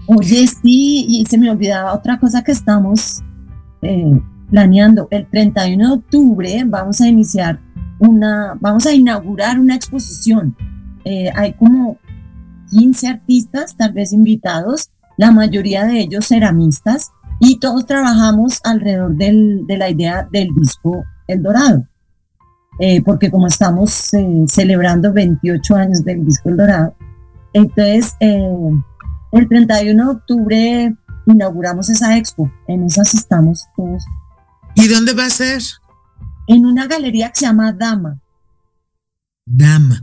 Oye, 0.06 0.46
sí, 0.46 1.06
y 1.08 1.24
se 1.26 1.38
me 1.38 1.50
olvidaba 1.50 1.94
otra 1.94 2.18
cosa 2.18 2.42
que 2.42 2.52
estamos 2.52 3.22
eh, 3.82 4.20
planeando. 4.50 5.08
El 5.10 5.26
31 5.26 5.86
de 5.86 5.94
octubre 5.94 6.64
vamos 6.66 7.00
a 7.00 7.08
iniciar 7.08 7.60
una, 7.98 8.56
vamos 8.60 8.84
a 8.86 8.92
inaugurar 8.92 9.58
una 9.58 9.76
exposición. 9.76 10.56
Eh, 11.04 11.30
hay 11.34 11.54
como 11.54 11.98
15 12.70 13.08
artistas, 13.08 13.76
tal 13.76 13.92
vez 13.92 14.12
invitados, 14.12 14.90
la 15.16 15.30
mayoría 15.30 15.84
de 15.84 16.00
ellos 16.00 16.28
ceramistas, 16.28 17.12
y 17.40 17.58
todos 17.58 17.86
trabajamos 17.86 18.60
alrededor 18.64 19.16
del, 19.16 19.66
de 19.66 19.76
la 19.76 19.90
idea 19.90 20.28
del 20.30 20.48
disco 20.54 21.04
El 21.26 21.42
Dorado. 21.42 21.86
Eh, 22.80 23.02
porque 23.02 23.30
como 23.30 23.46
estamos 23.46 24.12
eh, 24.14 24.44
celebrando 24.48 25.12
28 25.12 25.76
años 25.76 26.04
del 26.04 26.24
disco 26.24 26.48
El 26.48 26.56
Dorado, 26.56 26.96
entonces 27.52 28.14
eh, 28.20 28.70
el 29.32 29.48
31 29.48 30.04
de 30.04 30.10
octubre 30.10 30.96
inauguramos 31.26 31.88
esa 31.88 32.16
expo, 32.16 32.50
en 32.66 32.84
esas 32.84 33.14
estamos 33.14 33.68
todos. 33.76 34.04
¿Y 34.74 34.88
dónde 34.88 35.12
va 35.12 35.26
a 35.26 35.30
ser? 35.30 35.62
En 36.46 36.66
una 36.66 36.86
galería 36.86 37.28
que 37.30 37.40
se 37.40 37.46
llama 37.46 37.72
Dama. 37.72 38.20
Dama. 39.46 40.00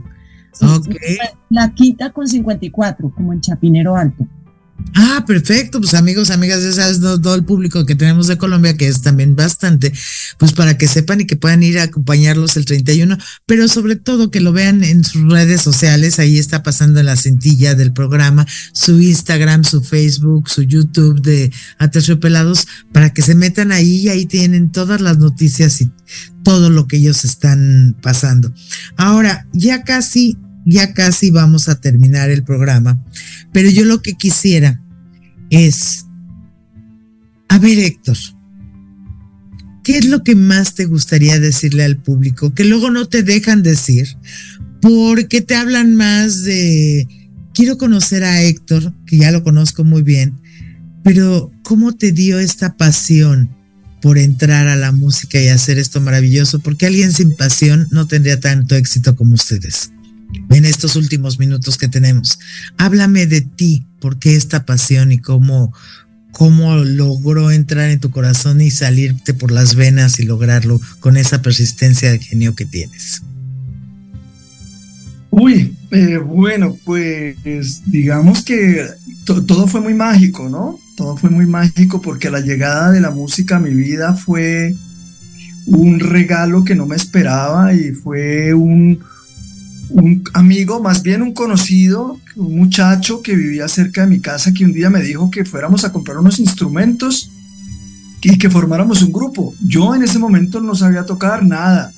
La 1.50 1.74
quinta 1.74 2.10
con 2.10 2.26
54, 2.26 3.12
como 3.14 3.32
en 3.32 3.40
Chapinero 3.40 3.96
Alto. 3.96 4.26
Ah, 4.94 5.24
perfecto. 5.26 5.80
Pues 5.80 5.94
amigos, 5.94 6.30
amigas, 6.30 6.62
ya 6.62 6.72
sabes, 6.72 7.00
todo 7.00 7.34
el 7.34 7.44
público 7.44 7.86
que 7.86 7.94
tenemos 7.94 8.26
de 8.26 8.36
Colombia, 8.38 8.76
que 8.76 8.88
es 8.88 9.02
también 9.02 9.34
bastante, 9.34 9.92
pues 10.38 10.52
para 10.52 10.76
que 10.76 10.86
sepan 10.86 11.20
y 11.20 11.26
que 11.26 11.36
puedan 11.36 11.62
ir 11.62 11.78
a 11.78 11.84
acompañarlos 11.84 12.56
el 12.56 12.64
31, 12.64 13.16
pero 13.46 13.68
sobre 13.68 13.96
todo 13.96 14.30
que 14.30 14.40
lo 14.40 14.52
vean 14.52 14.84
en 14.84 15.04
sus 15.04 15.30
redes 15.30 15.62
sociales. 15.62 16.18
Ahí 16.18 16.38
está 16.38 16.62
pasando 16.62 17.02
la 17.02 17.16
cintilla 17.16 17.74
del 17.74 17.92
programa, 17.92 18.46
su 18.72 19.00
Instagram, 19.00 19.64
su 19.64 19.82
Facebook, 19.82 20.48
su 20.48 20.62
YouTube 20.62 21.22
de 21.22 21.50
Pelados, 22.20 22.66
para 22.92 23.12
que 23.12 23.22
se 23.22 23.34
metan 23.34 23.72
ahí 23.72 24.00
y 24.00 24.08
ahí 24.08 24.26
tienen 24.26 24.72
todas 24.72 25.00
las 25.00 25.18
noticias 25.18 25.80
y 25.80 25.90
todo 26.42 26.70
lo 26.70 26.86
que 26.86 26.96
ellos 26.96 27.24
están 27.24 27.96
pasando. 28.02 28.52
Ahora, 28.96 29.46
ya 29.52 29.84
casi 29.84 30.36
ya 30.64 30.94
casi 30.94 31.30
vamos 31.30 31.68
a 31.68 31.80
terminar 31.80 32.30
el 32.30 32.44
programa, 32.44 33.02
pero 33.52 33.70
yo 33.70 33.84
lo 33.84 34.02
que 34.02 34.14
quisiera 34.14 34.80
es, 35.50 36.06
a 37.48 37.58
ver 37.58 37.78
Héctor, 37.78 38.16
¿qué 39.82 39.98
es 39.98 40.06
lo 40.06 40.22
que 40.22 40.34
más 40.34 40.74
te 40.74 40.84
gustaría 40.84 41.40
decirle 41.40 41.84
al 41.84 41.96
público? 41.96 42.54
Que 42.54 42.64
luego 42.64 42.90
no 42.90 43.08
te 43.08 43.22
dejan 43.22 43.62
decir, 43.62 44.08
porque 44.80 45.40
te 45.40 45.56
hablan 45.56 45.96
más 45.96 46.44
de, 46.44 47.06
quiero 47.54 47.78
conocer 47.78 48.24
a 48.24 48.42
Héctor, 48.42 48.94
que 49.06 49.18
ya 49.18 49.32
lo 49.32 49.42
conozco 49.42 49.84
muy 49.84 50.02
bien, 50.02 50.40
pero 51.02 51.50
¿cómo 51.62 51.92
te 51.92 52.12
dio 52.12 52.38
esta 52.38 52.76
pasión? 52.76 53.50
por 54.00 54.18
entrar 54.18 54.66
a 54.66 54.74
la 54.74 54.90
música 54.90 55.40
y 55.40 55.46
hacer 55.46 55.78
esto 55.78 56.00
maravilloso, 56.00 56.58
porque 56.58 56.86
alguien 56.86 57.12
sin 57.12 57.36
pasión 57.36 57.86
no 57.92 58.08
tendría 58.08 58.40
tanto 58.40 58.74
éxito 58.74 59.14
como 59.14 59.34
ustedes 59.34 59.92
en 60.50 60.64
estos 60.64 60.96
últimos 60.96 61.38
minutos 61.38 61.78
que 61.78 61.88
tenemos. 61.88 62.38
Háblame 62.78 63.26
de 63.26 63.40
ti, 63.40 63.86
por 64.00 64.18
qué 64.18 64.36
esta 64.36 64.64
pasión 64.64 65.12
y 65.12 65.18
cómo, 65.18 65.72
cómo 66.32 66.76
logró 66.76 67.50
entrar 67.50 67.90
en 67.90 68.00
tu 68.00 68.10
corazón 68.10 68.60
y 68.60 68.70
salirte 68.70 69.34
por 69.34 69.50
las 69.50 69.74
venas 69.74 70.18
y 70.18 70.24
lograrlo 70.24 70.80
con 71.00 71.16
esa 71.16 71.42
persistencia 71.42 72.10
de 72.10 72.18
genio 72.18 72.54
que 72.54 72.66
tienes. 72.66 73.22
Uy, 75.30 75.74
eh, 75.90 76.18
bueno, 76.18 76.76
pues 76.84 77.36
digamos 77.86 78.42
que 78.42 78.86
todo 79.24 79.66
fue 79.66 79.80
muy 79.80 79.94
mágico, 79.94 80.48
¿no? 80.48 80.78
Todo 80.96 81.16
fue 81.16 81.30
muy 81.30 81.46
mágico 81.46 82.02
porque 82.02 82.30
la 82.30 82.40
llegada 82.40 82.90
de 82.90 83.00
la 83.00 83.10
música 83.10 83.56
a 83.56 83.60
mi 83.60 83.72
vida 83.72 84.14
fue 84.14 84.74
un 85.66 86.00
regalo 86.00 86.64
que 86.64 86.74
no 86.74 86.86
me 86.86 86.96
esperaba 86.96 87.72
y 87.72 87.92
fue 87.92 88.52
un, 88.52 88.98
un 89.92 90.24
amigo, 90.32 90.82
más 90.82 91.02
bien 91.02 91.22
un 91.22 91.32
conocido, 91.32 92.18
un 92.36 92.56
muchacho 92.56 93.22
que 93.22 93.36
vivía 93.36 93.68
cerca 93.68 94.02
de 94.02 94.06
mi 94.06 94.20
casa 94.20 94.52
que 94.52 94.64
un 94.64 94.72
día 94.72 94.90
me 94.90 95.02
dijo 95.02 95.30
que 95.30 95.44
fuéramos 95.44 95.84
a 95.84 95.92
comprar 95.92 96.18
unos 96.18 96.38
instrumentos 96.38 97.30
y 98.22 98.38
que 98.38 98.50
formáramos 98.50 99.02
un 99.02 99.12
grupo. 99.12 99.54
Yo 99.60 99.94
en 99.94 100.02
ese 100.02 100.18
momento 100.18 100.60
no 100.60 100.74
sabía 100.74 101.04
tocar 101.04 101.44
nada. 101.44 101.92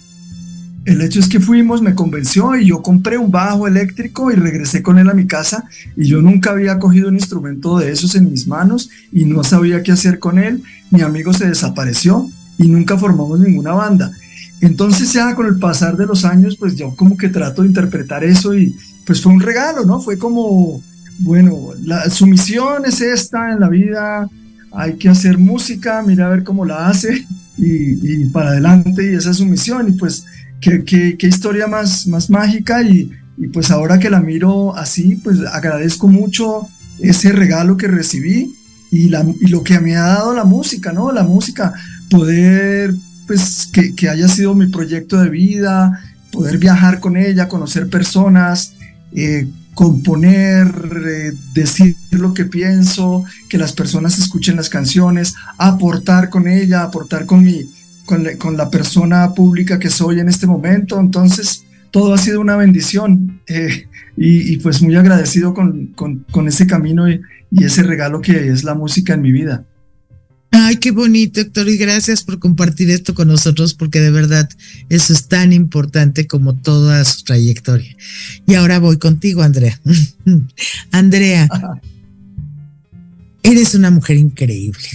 El 0.85 1.01
hecho 1.01 1.19
es 1.19 1.29
que 1.29 1.41
fuimos, 1.41 1.81
me 1.81 1.95
convenció 1.95 2.57
y 2.57 2.67
yo 2.67 2.83
compré 2.83 3.17
un 3.17 3.31
bajo 3.31 3.67
eléctrico 3.67 4.31
y 4.31 4.35
regresé 4.35 4.83
con 4.83 4.99
él 4.99 5.09
a 5.09 5.15
mi 5.15 5.27
casa 5.27 5.65
y 5.97 6.07
yo 6.07 6.21
nunca 6.21 6.51
había 6.51 6.79
cogido 6.79 7.09
un 7.09 7.15
instrumento 7.15 7.79
de 7.79 7.91
esos 7.91 8.15
en 8.17 8.31
mis 8.31 8.47
manos 8.47 8.91
y 9.11 9.25
no 9.25 9.45
sabía 9.45 9.83
qué 9.83 9.93
hacer 9.93 10.19
con 10.19 10.39
él. 10.39 10.63
Mi 10.91 11.01
amigo 11.01 11.33
se 11.33 11.47
desapareció 11.47 12.29
y 12.59 12.69
nunca 12.69 12.99
formamos 12.99 13.41
ninguna 13.41 13.73
banda. 13.73 14.13
Entonces 14.61 15.13
ya 15.13 15.35
con 15.35 15.47
el 15.47 15.59
pasar 15.59 15.97
de 15.97 16.07
los 16.07 16.25
años, 16.25 16.57
pues 16.57 16.77
yo 16.77 16.95
como 16.97 17.17
que 17.17 17.29
trato 17.29 17.63
de 17.63 17.69
interpretar 17.69 18.25
eso 18.25 18.55
y 18.55 18.75
pues 19.07 19.21
fue 19.21 19.33
un 19.33 19.41
regalo, 19.41 19.85
¿no? 19.85 20.01
Fue 20.01 20.19
como, 20.19 20.83
bueno, 21.19 21.71
la, 21.83 22.09
su 22.11 22.27
misión 22.27 22.85
es 22.87 23.01
esta 23.01 23.53
en 23.53 23.61
la 23.61 23.69
vida, 23.69 24.29
hay 24.73 24.95
que 24.95 25.09
hacer 25.09 25.39
música, 25.39 26.03
mira 26.03 26.27
a 26.27 26.31
ver 26.31 26.45
cómo 26.45 26.65
la 26.65 26.89
hace 26.89 27.27
y, 27.57 28.25
para 28.27 28.51
adelante 28.51 29.13
y 29.13 29.15
esa 29.15 29.31
es 29.31 29.37
su 29.37 29.47
misión 29.47 29.89
y 29.89 29.93
pues 29.93 30.25
qué, 30.61 30.85
qué, 30.85 31.17
qué 31.19 31.27
historia 31.27 31.67
más, 31.67 32.07
más 32.07 32.31
mágica 32.31 32.83
y, 32.83 33.11
y, 33.37 33.49
pues 33.49 33.71
ahora 33.71 33.99
que 33.99 34.11
la 34.11 34.21
miro 34.21 34.75
así, 34.75 35.17
pues 35.17 35.41
agradezco 35.41 36.09
mucho 36.09 36.69
ese 37.01 37.33
regalo 37.33 37.77
que 37.77 37.89
recibí 37.89 38.55
y, 38.91 39.09
la, 39.09 39.25
y 39.41 39.49
lo 39.49 39.63
que 39.63 39.79
me 39.81 39.97
ha 39.97 40.07
dado 40.07 40.35
la 40.35 40.45
música, 40.45 40.93
¿no? 40.93 41.13
La 41.13 41.25
música, 41.25 41.75
poder 42.11 42.95
pues 43.27 43.69
que, 43.73 44.09
haya 44.09 44.29
sido 44.29 44.55
mi 44.55 44.67
proyecto 44.67 45.21
de 45.21 45.31
vida, 45.31 46.01
poder 46.31 46.59
viajar 46.59 47.01
con 47.01 47.17
ella, 47.17 47.49
conocer 47.49 47.89
personas, 47.89 48.75
eh, 49.13 49.49
componer, 49.75 50.69
eh, 51.07 51.33
decir 51.55 51.97
lo 52.11 52.35
que 52.35 52.45
pienso, 52.45 53.25
que 53.49 53.59
las 53.59 53.73
personas 53.73 54.19
escuchen 54.19 54.57
las 54.57 54.69
canciones, 54.69 55.35
aportar 55.59 56.31
con 56.31 56.49
ella, 56.49 56.83
aportar 56.83 57.27
con 57.27 57.43
mi, 57.45 57.65
con, 58.07 58.57
la 58.57 58.71
persona 58.71 59.35
pública 59.35 59.79
que 59.79 59.91
soy 59.91 60.21
en 60.21 60.29
este 60.29 60.47
momento. 60.47 60.99
Entonces, 61.01 61.65
todo 61.91 62.15
ha 62.15 62.19
sido 62.19 62.41
una 62.41 62.57
bendición 62.57 63.41
eh, 63.47 63.89
y, 64.17 64.57
pues 64.59 64.83
muy 64.83 64.97
agradecido 64.97 65.55
con, 65.55 65.87
con, 65.95 66.49
ese 66.49 66.67
camino 66.67 67.09
y 67.09 67.21
ese 67.65 67.83
regalo 67.83 68.21
que 68.21 68.49
es 68.49 68.65
la 68.65 68.75
música 68.75 69.15
en 69.15 69.23
mi 69.23 69.33
vida. 69.33 69.65
Ay, 70.57 70.77
qué 70.77 70.93
bonito, 70.93 71.41
Héctor, 71.41 71.69
y 71.69 71.77
gracias 71.77 72.23
por 72.23 72.39
compartir 72.39 72.89
esto 72.89 73.13
con 73.13 73.27
nosotros, 73.27 73.75
porque 73.75 74.01
de 74.01 74.13
verdad 74.13 74.49
eso 74.89 75.13
es 75.13 75.27
tan 75.27 75.53
importante 75.53 76.29
como 76.29 76.55
toda 76.55 77.05
su 77.05 77.25
trayectoria. 77.25 77.97
Y 78.47 78.55
ahora 78.55 78.79
voy 78.79 78.99
contigo, 78.99 79.43
Andrea. 79.43 79.81
Andrea, 80.93 81.49
eres 83.43 83.75
una 83.75 83.91
mujer 83.91 84.17
increíble. 84.17 84.87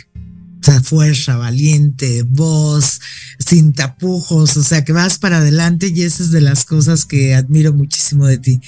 O 0.62 0.64
sea, 0.64 0.82
fuerza, 0.82 1.36
valiente, 1.36 2.24
voz, 2.24 3.02
sin 3.38 3.74
tapujos, 3.74 4.56
o 4.56 4.64
sea, 4.64 4.86
que 4.86 4.94
vas 4.94 5.18
para 5.18 5.40
adelante 5.40 5.92
y 5.94 6.04
esa 6.04 6.24
es 6.24 6.32
de 6.32 6.40
las 6.40 6.64
cosas 6.64 7.06
que 7.06 7.36
admiro 7.36 7.74
muchísimo 7.74 8.28
de 8.28 8.38
ti. 8.38 8.62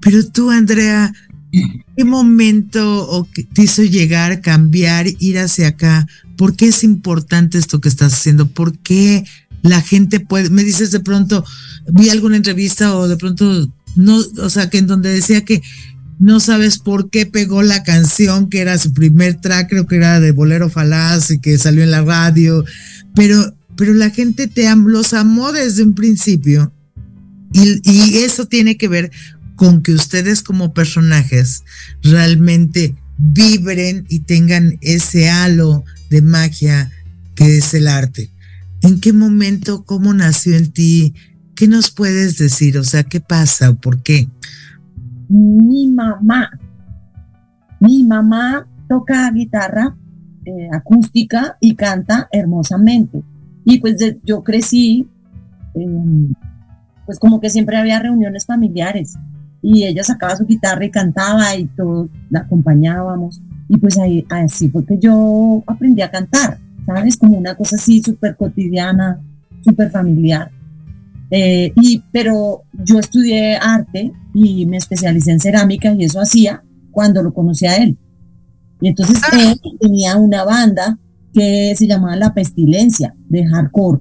Pero 0.00 0.26
tú, 0.26 0.50
Andrea, 0.50 1.12
¿qué 1.50 2.04
momento 2.04 3.26
te 3.52 3.62
hizo 3.62 3.82
llegar, 3.82 4.40
cambiar, 4.40 5.06
ir 5.18 5.38
hacia 5.38 5.68
acá? 5.68 6.06
¿Por 6.36 6.56
qué 6.56 6.68
es 6.68 6.84
importante 6.84 7.58
esto 7.58 7.80
que 7.80 7.88
estás 7.88 8.14
haciendo? 8.14 8.48
¿Por 8.48 8.78
qué 8.78 9.24
la 9.62 9.80
gente 9.80 10.20
puede, 10.20 10.50
me 10.50 10.64
dices 10.64 10.90
de 10.90 11.00
pronto, 11.00 11.44
vi 11.92 12.08
alguna 12.08 12.36
entrevista 12.36 12.96
o 12.96 13.08
de 13.08 13.16
pronto, 13.16 13.70
no, 13.96 14.18
o 14.38 14.50
sea, 14.50 14.70
que 14.70 14.78
en 14.78 14.86
donde 14.86 15.10
decía 15.10 15.44
que 15.44 15.62
no 16.18 16.38
sabes 16.38 16.78
por 16.78 17.10
qué 17.10 17.26
pegó 17.26 17.62
la 17.62 17.82
canción, 17.82 18.48
que 18.48 18.60
era 18.60 18.78
su 18.78 18.92
primer 18.92 19.40
track, 19.40 19.70
creo 19.70 19.86
que 19.86 19.96
era 19.96 20.20
de 20.20 20.32
Bolero 20.32 20.68
Falaz 20.68 21.30
y 21.30 21.40
que 21.40 21.58
salió 21.58 21.82
en 21.82 21.90
la 21.90 22.02
radio, 22.02 22.64
pero, 23.14 23.54
pero 23.76 23.94
la 23.94 24.10
gente 24.10 24.46
te 24.46 24.74
los 24.76 25.14
amó 25.14 25.52
desde 25.52 25.82
un 25.82 25.94
principio. 25.94 26.72
Y, 27.52 27.80
y 27.90 28.18
eso 28.18 28.46
tiene 28.46 28.76
que 28.76 28.86
ver 28.86 29.10
con 29.60 29.82
que 29.82 29.92
ustedes 29.92 30.42
como 30.42 30.72
personajes 30.72 31.64
realmente 32.02 32.94
vibren 33.18 34.06
y 34.08 34.20
tengan 34.20 34.78
ese 34.80 35.28
halo 35.28 35.84
de 36.08 36.22
magia 36.22 36.90
que 37.34 37.58
es 37.58 37.74
el 37.74 37.86
arte. 37.86 38.30
¿En 38.80 39.02
qué 39.02 39.12
momento, 39.12 39.84
cómo 39.84 40.14
nació 40.14 40.56
en 40.56 40.72
ti? 40.72 41.12
¿Qué 41.54 41.68
nos 41.68 41.90
puedes 41.90 42.38
decir? 42.38 42.78
O 42.78 42.84
sea, 42.84 43.02
¿qué 43.02 43.20
pasa 43.20 43.74
por 43.74 44.02
qué? 44.02 44.30
Mi 45.28 45.88
mamá, 45.88 46.58
mi 47.80 48.02
mamá 48.02 48.66
toca 48.88 49.30
guitarra 49.30 49.94
eh, 50.46 50.70
acústica 50.72 51.58
y 51.60 51.74
canta 51.74 52.30
hermosamente. 52.32 53.22
Y 53.66 53.78
pues 53.78 53.96
yo 54.24 54.42
crecí, 54.42 55.06
em, 55.74 56.32
pues 57.04 57.18
como 57.18 57.42
que 57.42 57.50
siempre 57.50 57.76
había 57.76 57.98
reuniones 57.98 58.46
familiares 58.46 59.18
y 59.62 59.84
ella 59.84 60.02
sacaba 60.02 60.36
su 60.36 60.46
guitarra 60.46 60.84
y 60.84 60.90
cantaba 60.90 61.54
y 61.56 61.66
todos 61.66 62.08
la 62.30 62.40
acompañábamos. 62.40 63.40
Y 63.68 63.76
pues 63.76 63.98
ahí, 63.98 64.26
así 64.30 64.68
fue 64.68 64.84
que 64.84 64.98
yo 64.98 65.62
aprendí 65.66 66.02
a 66.02 66.10
cantar, 66.10 66.58
¿sabes? 66.86 67.16
Como 67.16 67.38
una 67.38 67.54
cosa 67.54 67.76
así 67.76 68.02
súper 68.02 68.36
cotidiana, 68.36 69.20
súper 69.64 69.90
familiar. 69.90 70.50
Eh, 71.30 71.72
y, 71.76 72.02
pero 72.10 72.62
yo 72.84 72.98
estudié 72.98 73.56
arte 73.56 74.12
y 74.34 74.66
me 74.66 74.76
especialicé 74.76 75.30
en 75.30 75.40
cerámica 75.40 75.92
y 75.92 76.04
eso 76.04 76.20
hacía 76.20 76.62
cuando 76.90 77.22
lo 77.22 77.32
conocí 77.32 77.66
a 77.66 77.76
él. 77.76 77.96
Y 78.80 78.88
entonces 78.88 79.20
ah. 79.22 79.38
él 79.38 79.60
tenía 79.78 80.16
una 80.16 80.44
banda 80.44 80.98
que 81.32 81.74
se 81.76 81.86
llamaba 81.86 82.16
La 82.16 82.34
Pestilencia, 82.34 83.14
de 83.28 83.46
hardcore. 83.46 84.00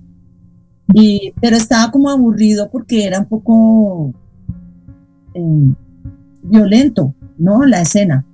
Y, 0.93 1.33
pero 1.39 1.55
estaba 1.55 1.91
como 1.91 2.09
aburrido 2.09 2.71
porque 2.71 3.05
era 3.05 3.19
un 3.19 3.27
poco 3.27 4.15
eh, 5.33 5.73
violento, 6.43 7.15
¿no? 7.37 7.65
La 7.65 7.81
escena. 7.81 8.25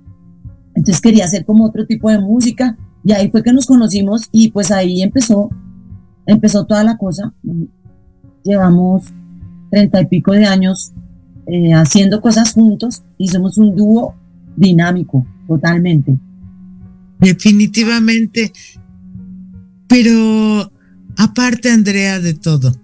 Entonces 0.74 1.00
quería 1.00 1.24
hacer 1.24 1.44
como 1.44 1.64
otro 1.64 1.86
tipo 1.86 2.10
de 2.10 2.18
música 2.18 2.76
y 3.04 3.12
ahí 3.12 3.30
fue 3.30 3.42
que 3.42 3.52
nos 3.52 3.66
conocimos 3.66 4.28
y 4.32 4.50
pues 4.50 4.70
ahí 4.70 5.02
empezó, 5.02 5.50
empezó 6.26 6.66
toda 6.66 6.84
la 6.84 6.96
cosa. 6.98 7.32
Llevamos 8.42 9.04
treinta 9.70 10.00
y 10.00 10.06
pico 10.06 10.32
de 10.32 10.46
años 10.46 10.92
eh, 11.46 11.72
haciendo 11.72 12.20
cosas 12.20 12.52
juntos 12.52 13.02
y 13.16 13.28
somos 13.28 13.56
un 13.58 13.74
dúo 13.74 14.14
dinámico, 14.56 15.26
totalmente. 15.46 16.18
Definitivamente. 17.20 18.52
Pero 19.88 20.70
aparte, 21.16 21.70
Andrea, 21.70 22.20
de 22.20 22.34
todo, 22.34 22.74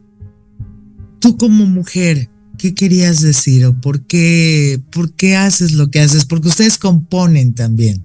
tú 1.19 1.37
como 1.37 1.67
mujer, 1.67 2.31
¿qué 2.63 2.75
querías 2.77 3.21
decir 3.21 3.67
o 3.67 3.75
por 3.75 4.07
qué, 4.07 4.81
por 4.93 5.17
qué 5.17 5.35
haces 5.35 5.73
lo 5.73 5.91
que 5.91 5.99
haces? 5.99 6.25
Porque 6.25 6.47
ustedes 6.47 6.79
componen 6.79 7.55
también. 7.55 8.05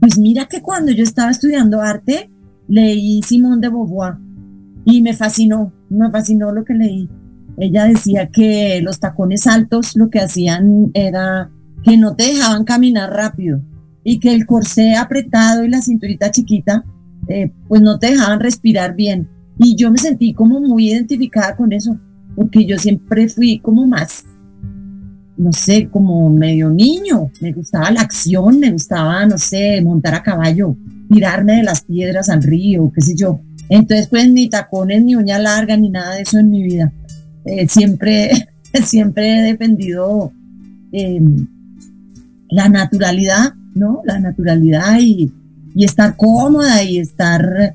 Pues 0.00 0.18
mira 0.18 0.46
que 0.46 0.60
cuando 0.60 0.90
yo 0.90 1.04
estaba 1.04 1.30
estudiando 1.30 1.80
arte, 1.80 2.32
leí 2.66 3.22
Simón 3.22 3.60
de 3.60 3.68
Beauvoir 3.68 4.14
y 4.84 5.02
me 5.02 5.14
fascinó, 5.14 5.72
me 5.88 6.10
fascinó 6.10 6.50
lo 6.50 6.64
que 6.64 6.74
leí. 6.74 7.08
Ella 7.56 7.84
decía 7.84 8.28
que 8.28 8.80
los 8.82 8.98
tacones 8.98 9.46
altos 9.46 9.94
lo 9.94 10.10
que 10.10 10.18
hacían 10.18 10.90
era 10.92 11.52
que 11.84 11.96
no 11.96 12.16
te 12.16 12.24
dejaban 12.24 12.64
caminar 12.64 13.12
rápido 13.12 13.60
y 14.02 14.18
que 14.18 14.34
el 14.34 14.46
corsé 14.46 14.96
apretado 14.96 15.62
y 15.62 15.68
la 15.68 15.80
cinturita 15.80 16.32
chiquita 16.32 16.84
eh, 17.28 17.52
pues 17.68 17.82
no 17.82 18.00
te 18.00 18.10
dejaban 18.10 18.40
respirar 18.40 18.96
bien. 18.96 19.28
Y 19.60 19.76
yo 19.76 19.92
me 19.92 19.98
sentí 19.98 20.34
como 20.34 20.60
muy 20.60 20.90
identificada 20.90 21.54
con 21.54 21.72
eso 21.72 22.00
porque 22.34 22.64
yo 22.64 22.78
siempre 22.78 23.28
fui 23.28 23.58
como 23.58 23.86
más, 23.86 24.24
no 25.36 25.52
sé, 25.52 25.88
como 25.90 26.30
medio 26.30 26.70
niño, 26.70 27.30
me 27.40 27.52
gustaba 27.52 27.90
la 27.90 28.02
acción, 28.02 28.60
me 28.60 28.70
gustaba, 28.70 29.26
no 29.26 29.38
sé, 29.38 29.80
montar 29.82 30.14
a 30.14 30.22
caballo, 30.22 30.76
tirarme 31.10 31.56
de 31.56 31.62
las 31.64 31.82
piedras 31.82 32.28
al 32.28 32.42
río, 32.42 32.90
qué 32.94 33.00
sé 33.00 33.14
yo. 33.16 33.40
Entonces, 33.68 34.08
pues 34.08 34.30
ni 34.30 34.48
tacones, 34.48 35.02
ni 35.02 35.16
uña 35.16 35.38
larga, 35.38 35.76
ni 35.76 35.90
nada 35.90 36.14
de 36.14 36.22
eso 36.22 36.38
en 36.38 36.50
mi 36.50 36.62
vida. 36.62 36.92
Eh, 37.44 37.66
siempre, 37.68 38.30
siempre 38.84 39.38
he 39.38 39.42
defendido 39.42 40.32
em, 40.92 41.46
la 42.50 42.68
naturalidad, 42.68 43.54
¿no? 43.74 44.02
La 44.04 44.20
naturalidad 44.20 44.98
y, 45.00 45.32
y 45.74 45.84
estar 45.84 46.16
cómoda 46.16 46.82
y 46.82 46.98
estar 46.98 47.74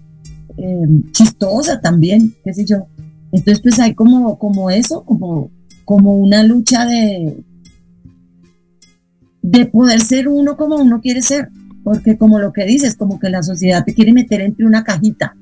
em, 0.57 1.11
chistosa 1.11 1.81
también, 1.81 2.33
qué 2.43 2.53
sé 2.53 2.65
yo. 2.65 2.87
Entonces, 3.31 3.61
pues 3.61 3.79
hay 3.79 3.93
como, 3.93 4.37
como 4.39 4.69
eso, 4.69 5.03
como, 5.03 5.51
como 5.85 6.17
una 6.17 6.43
lucha 6.43 6.85
de, 6.85 7.43
de 9.41 9.65
poder 9.65 10.01
ser 10.01 10.27
uno 10.27 10.57
como 10.57 10.77
uno 10.77 11.01
quiere 11.01 11.21
ser. 11.21 11.49
Porque 11.83 12.17
como 12.17 12.39
lo 12.39 12.51
que 12.53 12.65
dices, 12.65 12.95
como 12.95 13.19
que 13.19 13.29
la 13.29 13.41
sociedad 13.41 13.83
te 13.85 13.93
quiere 13.93 14.13
meter 14.13 14.41
entre 14.41 14.65
una 14.65 14.83
cajita. 14.83 15.35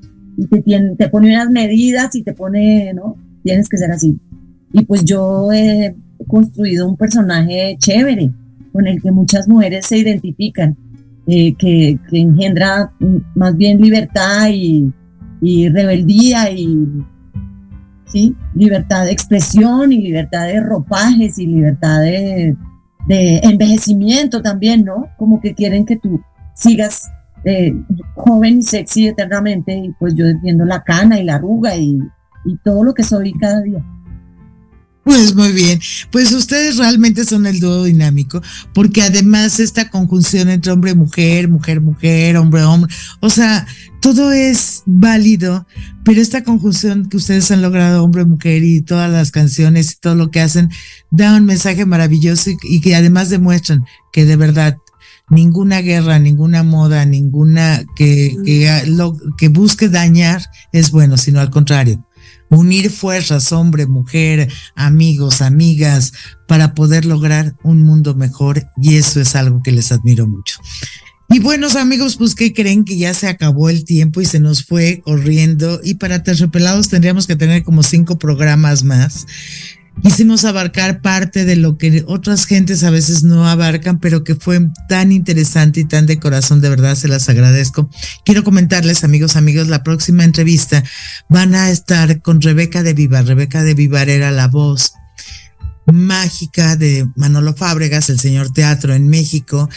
te, 0.49 0.61
tiene, 0.61 0.95
te 0.95 1.09
pone 1.09 1.33
unas 1.33 1.49
medidas 1.49 2.15
y 2.15 2.23
te 2.23 2.33
pone, 2.33 2.93
¿no? 2.93 3.17
Tienes 3.43 3.67
que 3.67 3.77
ser 3.77 3.91
así. 3.91 4.19
Y 4.71 4.85
pues 4.85 5.03
yo 5.03 5.51
he 5.51 5.95
construido 6.27 6.87
un 6.87 6.97
personaje 6.97 7.75
chévere 7.79 8.31
con 8.71 8.87
el 8.87 9.01
que 9.01 9.11
muchas 9.11 9.47
mujeres 9.47 9.87
se 9.87 9.97
identifican, 9.97 10.77
eh, 11.25 11.55
que, 11.55 11.99
que, 12.09 12.19
engendra 12.19 12.91
más 13.33 13.55
bien 13.57 13.81
libertad 13.81 14.49
y, 14.51 14.91
y 15.41 15.69
rebeldía 15.69 16.51
y 16.51 16.77
¿sí? 18.07 18.35
libertad 18.53 19.05
de 19.05 19.11
expresión 19.11 19.93
y 19.93 19.99
libertad 19.99 20.47
de 20.47 20.59
ropajes 20.59 21.37
y 21.37 21.47
libertad 21.47 22.01
de, 22.01 22.55
envejecimiento 23.09 24.41
también, 24.41 24.83
¿no? 24.83 25.07
Como 25.17 25.39
que 25.39 25.53
quieren 25.53 25.85
que 25.85 25.95
tú 25.95 26.19
sigas 26.53 27.09
eh, 27.45 27.73
joven 28.15 28.59
y 28.59 28.63
sexy 28.63 29.07
eternamente 29.07 29.77
y 29.77 29.91
pues 29.97 30.13
yo 30.13 30.25
defiendo 30.25 30.65
la 30.65 30.83
cana 30.83 31.17
y 31.17 31.23
la 31.23 31.35
arruga 31.35 31.77
y, 31.77 31.99
y 32.43 32.57
todo 32.63 32.83
lo 32.83 32.93
que 32.93 33.03
soy 33.03 33.31
cada 33.33 33.61
día. 33.61 33.81
Pues 35.07 35.33
muy 35.35 35.53
bien, 35.53 35.79
pues 36.11 36.33
ustedes 36.33 36.75
realmente 36.75 37.23
son 37.23 37.47
el 37.47 37.61
dúo 37.61 37.85
dinámico, 37.85 38.41
porque 38.73 39.01
además 39.01 39.57
esta 39.61 39.89
conjunción 39.89 40.49
entre 40.49 40.73
hombre-mujer, 40.73 41.47
mujer-mujer, 41.47 42.35
hombre-hombre, 42.35 42.93
o 43.21 43.29
sea, 43.29 43.65
todo 44.01 44.33
es 44.33 44.83
válido, 44.85 45.65
pero 46.03 46.19
esta 46.19 46.43
conjunción 46.43 47.07
que 47.07 47.15
ustedes 47.15 47.49
han 47.51 47.61
logrado, 47.61 48.03
hombre-mujer 48.03 48.65
y 48.65 48.81
todas 48.81 49.09
las 49.09 49.31
canciones 49.31 49.93
y 49.93 50.01
todo 50.01 50.15
lo 50.15 50.29
que 50.29 50.41
hacen, 50.41 50.71
da 51.09 51.37
un 51.37 51.45
mensaje 51.45 51.85
maravilloso 51.85 52.49
y, 52.63 52.81
que 52.81 52.93
además 52.93 53.29
demuestran 53.29 53.85
que 54.11 54.25
de 54.25 54.35
verdad 54.35 54.75
ninguna 55.29 55.79
guerra, 55.79 56.19
ninguna 56.19 56.63
moda, 56.63 57.05
ninguna 57.05 57.85
que, 57.95 58.35
que, 58.43 58.83
lo, 58.87 59.15
que 59.37 59.47
busque 59.47 59.87
dañar 59.87 60.43
es 60.73 60.91
bueno, 60.91 61.15
sino 61.15 61.39
al 61.39 61.49
contrario 61.49 62.06
unir 62.49 62.89
fuerzas, 62.89 63.51
hombre, 63.51 63.87
mujer, 63.87 64.51
amigos, 64.75 65.41
amigas, 65.41 66.13
para 66.47 66.73
poder 66.73 67.05
lograr 67.05 67.55
un 67.63 67.83
mundo 67.83 68.15
mejor 68.15 68.67
y 68.77 68.95
eso 68.95 69.19
es 69.19 69.35
algo 69.35 69.61
que 69.63 69.71
les 69.71 69.91
admiro 69.91 70.27
mucho. 70.27 70.59
Y 71.29 71.39
buenos 71.39 71.75
amigos, 71.75 72.15
pues 72.15 72.35
¿qué 72.35 72.53
creen 72.53 72.85
que 72.85 72.97
ya 72.97 73.13
se 73.13 73.27
acabó 73.27 73.69
el 73.69 73.83
tiempo 73.83 74.21
y 74.21 74.25
se 74.25 74.39
nos 74.39 74.63
fue 74.63 75.01
corriendo? 75.03 75.81
Y 75.83 75.95
para 75.95 76.23
Terciopelados 76.23 76.87
tendríamos 76.87 77.27
que 77.27 77.35
tener 77.35 77.63
como 77.63 77.83
cinco 77.83 78.17
programas 78.17 78.85
más 78.85 79.25
quisimos 80.03 80.45
abarcar 80.45 81.01
parte 81.01 81.45
de 81.45 81.55
lo 81.55 81.77
que 81.77 82.03
otras 82.07 82.45
gentes 82.45 82.83
a 82.83 82.89
veces 82.89 83.23
no 83.23 83.47
abarcan, 83.47 83.99
pero 83.99 84.23
que 84.23 84.35
fue 84.35 84.69
tan 84.87 85.11
interesante 85.11 85.81
y 85.81 85.85
tan 85.85 86.05
de 86.05 86.19
corazón, 86.19 86.61
de 86.61 86.69
verdad 86.69 86.95
se 86.95 87.07
las 87.07 87.29
agradezco. 87.29 87.89
Quiero 88.25 88.43
comentarles, 88.43 89.03
amigos, 89.03 89.35
amigos, 89.35 89.67
la 89.67 89.83
próxima 89.83 90.23
entrevista 90.23 90.83
van 91.29 91.55
a 91.55 91.69
estar 91.69 92.21
con 92.21 92.41
Rebeca 92.41 92.83
de 92.83 92.93
Vivar. 92.93 93.25
Rebeca 93.25 93.63
de 93.63 93.73
Vivar 93.73 94.09
era 94.09 94.31
la 94.31 94.47
voz 94.47 94.93
mágica 95.91 96.75
de 96.75 97.07
Manolo 97.15 97.53
Fábregas, 97.53 98.09
el 98.09 98.19
señor 98.19 98.51
teatro 98.51 98.93
en 98.93 99.07
México. 99.07 99.69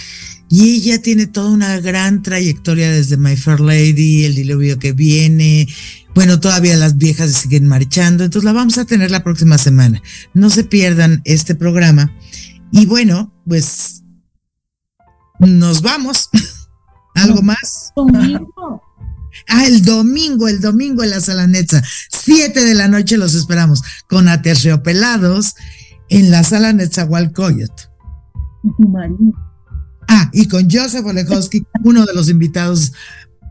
Y 0.49 0.71
ella 0.75 1.01
tiene 1.01 1.29
toda 1.29 1.51
una 1.51 1.79
gran 1.79 2.23
trayectoria 2.23 2.91
desde 2.91 3.17
My 3.17 3.37
Fair 3.37 3.61
Lady, 3.61 4.25
El 4.25 4.35
diluvio 4.35 4.81
que 4.81 4.93
viene, 4.93 5.69
bueno, 6.15 6.41
todavía 6.41 6.77
las 6.77 6.97
viejas 6.97 7.33
siguen 7.33 7.69
marchando, 7.69 8.25
entonces 8.25 8.45
la 8.45 8.53
vamos 8.53 8.79
a 8.79 8.85
tener 8.85 9.11
la 9.11 9.23
próxima 9.23 9.59
semana. 9.59 10.03
No 10.35 10.51
se 10.51 10.65
pierdan 10.65 11.23
este 11.25 11.55
programa. 11.55 12.13
Y 12.73 12.87
bueno, 12.87 13.33
pues 13.47 14.03
nos 15.39 15.83
vamos. 15.83 16.29
¿Algo 17.15 17.43
más? 17.43 17.93
Domingo. 17.97 18.83
Ah, 19.49 19.65
el 19.65 19.85
domingo, 19.85 20.49
el 20.49 20.61
domingo 20.61 21.05
en 21.05 21.11
la 21.11 21.21
sala 21.21 21.47
Netza. 21.47 21.81
Siete 22.11 22.65
de 22.65 22.75
la 22.75 22.89
noche 22.89 23.17
los 23.17 23.37
esperamos 23.37 23.81
con 24.09 24.27
Aterciopelados 24.27 25.55
en 26.09 26.33
la 26.33 26.43
sala 26.43 26.73
Netzahualcoyot. 26.73 27.91
Y 28.65 28.83
tu 28.83 28.89
marido. 28.89 29.33
Ah, 30.09 30.29
y 30.33 30.49
con 30.49 30.69
Joseph 30.69 31.07
Olechowski, 31.07 31.65
uno 31.85 32.05
de 32.05 32.13
los 32.13 32.29
invitados 32.29 32.93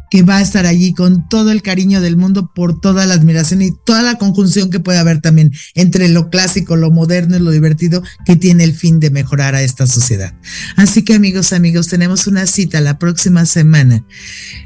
que 0.09 0.23
va 0.23 0.37
a 0.37 0.41
estar 0.41 0.65
allí 0.65 0.93
con 0.93 1.27
todo 1.27 1.51
el 1.51 1.61
cariño 1.61 2.01
del 2.01 2.17
mundo 2.17 2.51
por 2.53 2.79
toda 2.79 3.05
la 3.05 3.13
admiración 3.13 3.61
y 3.61 3.71
toda 3.71 4.01
la 4.01 4.15
conjunción 4.15 4.69
que 4.69 4.79
puede 4.79 4.99
haber 4.99 5.21
también 5.21 5.51
entre 5.75 6.09
lo 6.09 6.29
clásico, 6.29 6.75
lo 6.75 6.91
moderno 6.91 7.37
y 7.37 7.39
lo 7.39 7.51
divertido 7.51 8.03
que 8.25 8.35
tiene 8.35 8.63
el 8.63 8.73
fin 8.73 8.99
de 8.99 9.09
mejorar 9.09 9.55
a 9.55 9.61
esta 9.61 9.87
sociedad. 9.87 10.33
Así 10.75 11.03
que 11.03 11.15
amigos, 11.15 11.53
amigos, 11.53 11.87
tenemos 11.87 12.27
una 12.27 12.45
cita 12.45 12.81
la 12.81 12.97
próxima 12.99 13.45
semana 13.45 14.03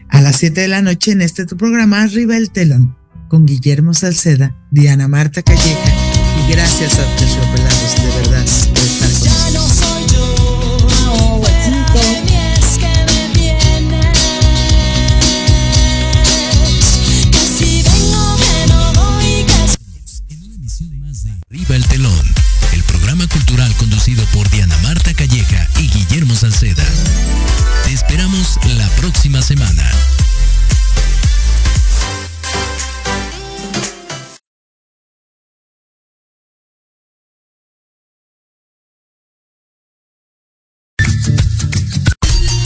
a 0.10 0.22
las 0.22 0.38
7 0.38 0.62
de 0.62 0.68
la 0.68 0.82
noche 0.82 1.12
en 1.12 1.22
este 1.22 1.46
tu 1.46 1.58
programa 1.58 2.02
Arriba 2.02 2.38
el 2.38 2.52
Telón 2.52 2.96
con 3.28 3.46
Guillermo 3.46 3.94
Salceda, 3.94 4.56
Diana 4.70 5.08
Marta 5.08 5.42
Calleja 5.42 5.94
y 6.46 6.52
gracias 6.52 7.00
a 7.00 7.16
Terciopelados 7.16 7.96
de 7.96 8.22
verdad 8.22 9.03
por 24.32 24.50
Diana 24.50 24.78
Marta 24.84 25.14
Calleja 25.14 25.68
y 25.80 25.88
Guillermo 25.88 26.36
Salceda. 26.36 26.86
Te 27.84 27.94
esperamos 27.94 28.60
la 28.78 28.88
próxima 28.90 29.42
semana. 29.42 29.90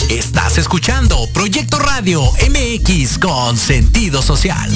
Estás 0.10 0.58
escuchando 0.58 1.28
Proyecto 1.34 1.80
Radio 1.80 2.22
MX 2.50 3.20
con 3.20 3.58
sentido 3.58 4.22
social. 4.22 4.70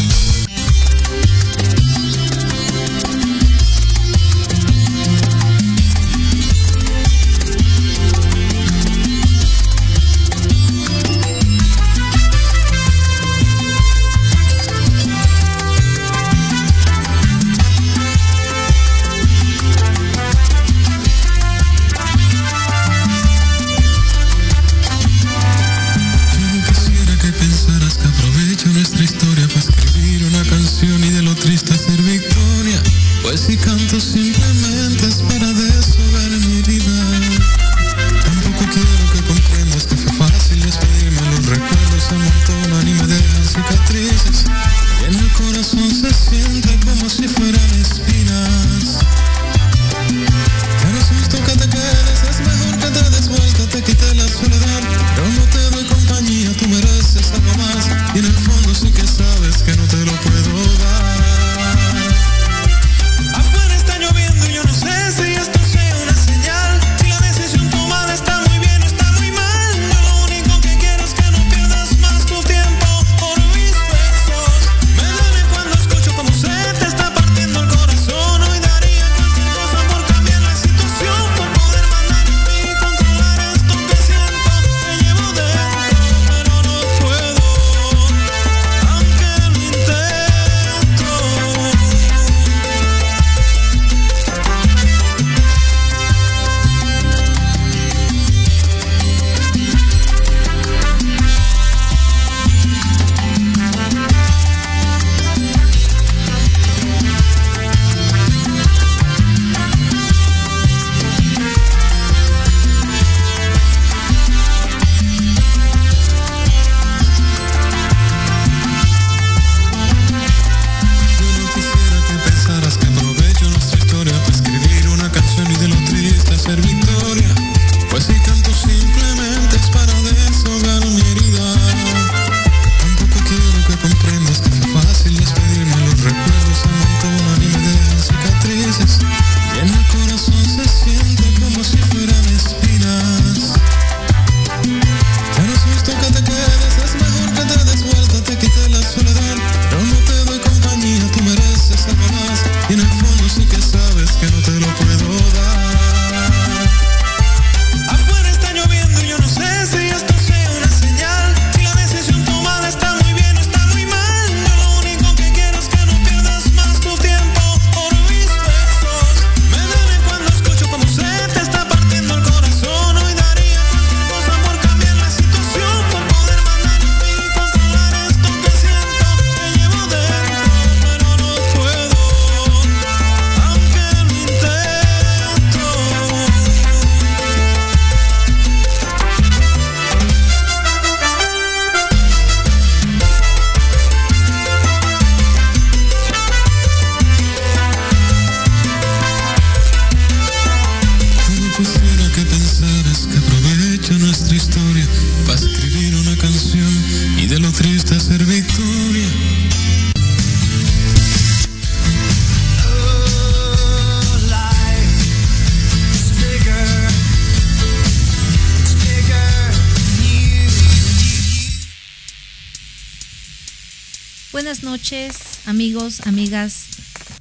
Buenas 224.51 224.65
noches, 224.65 225.13
amigos, 225.45 226.01
amigas 226.05 226.65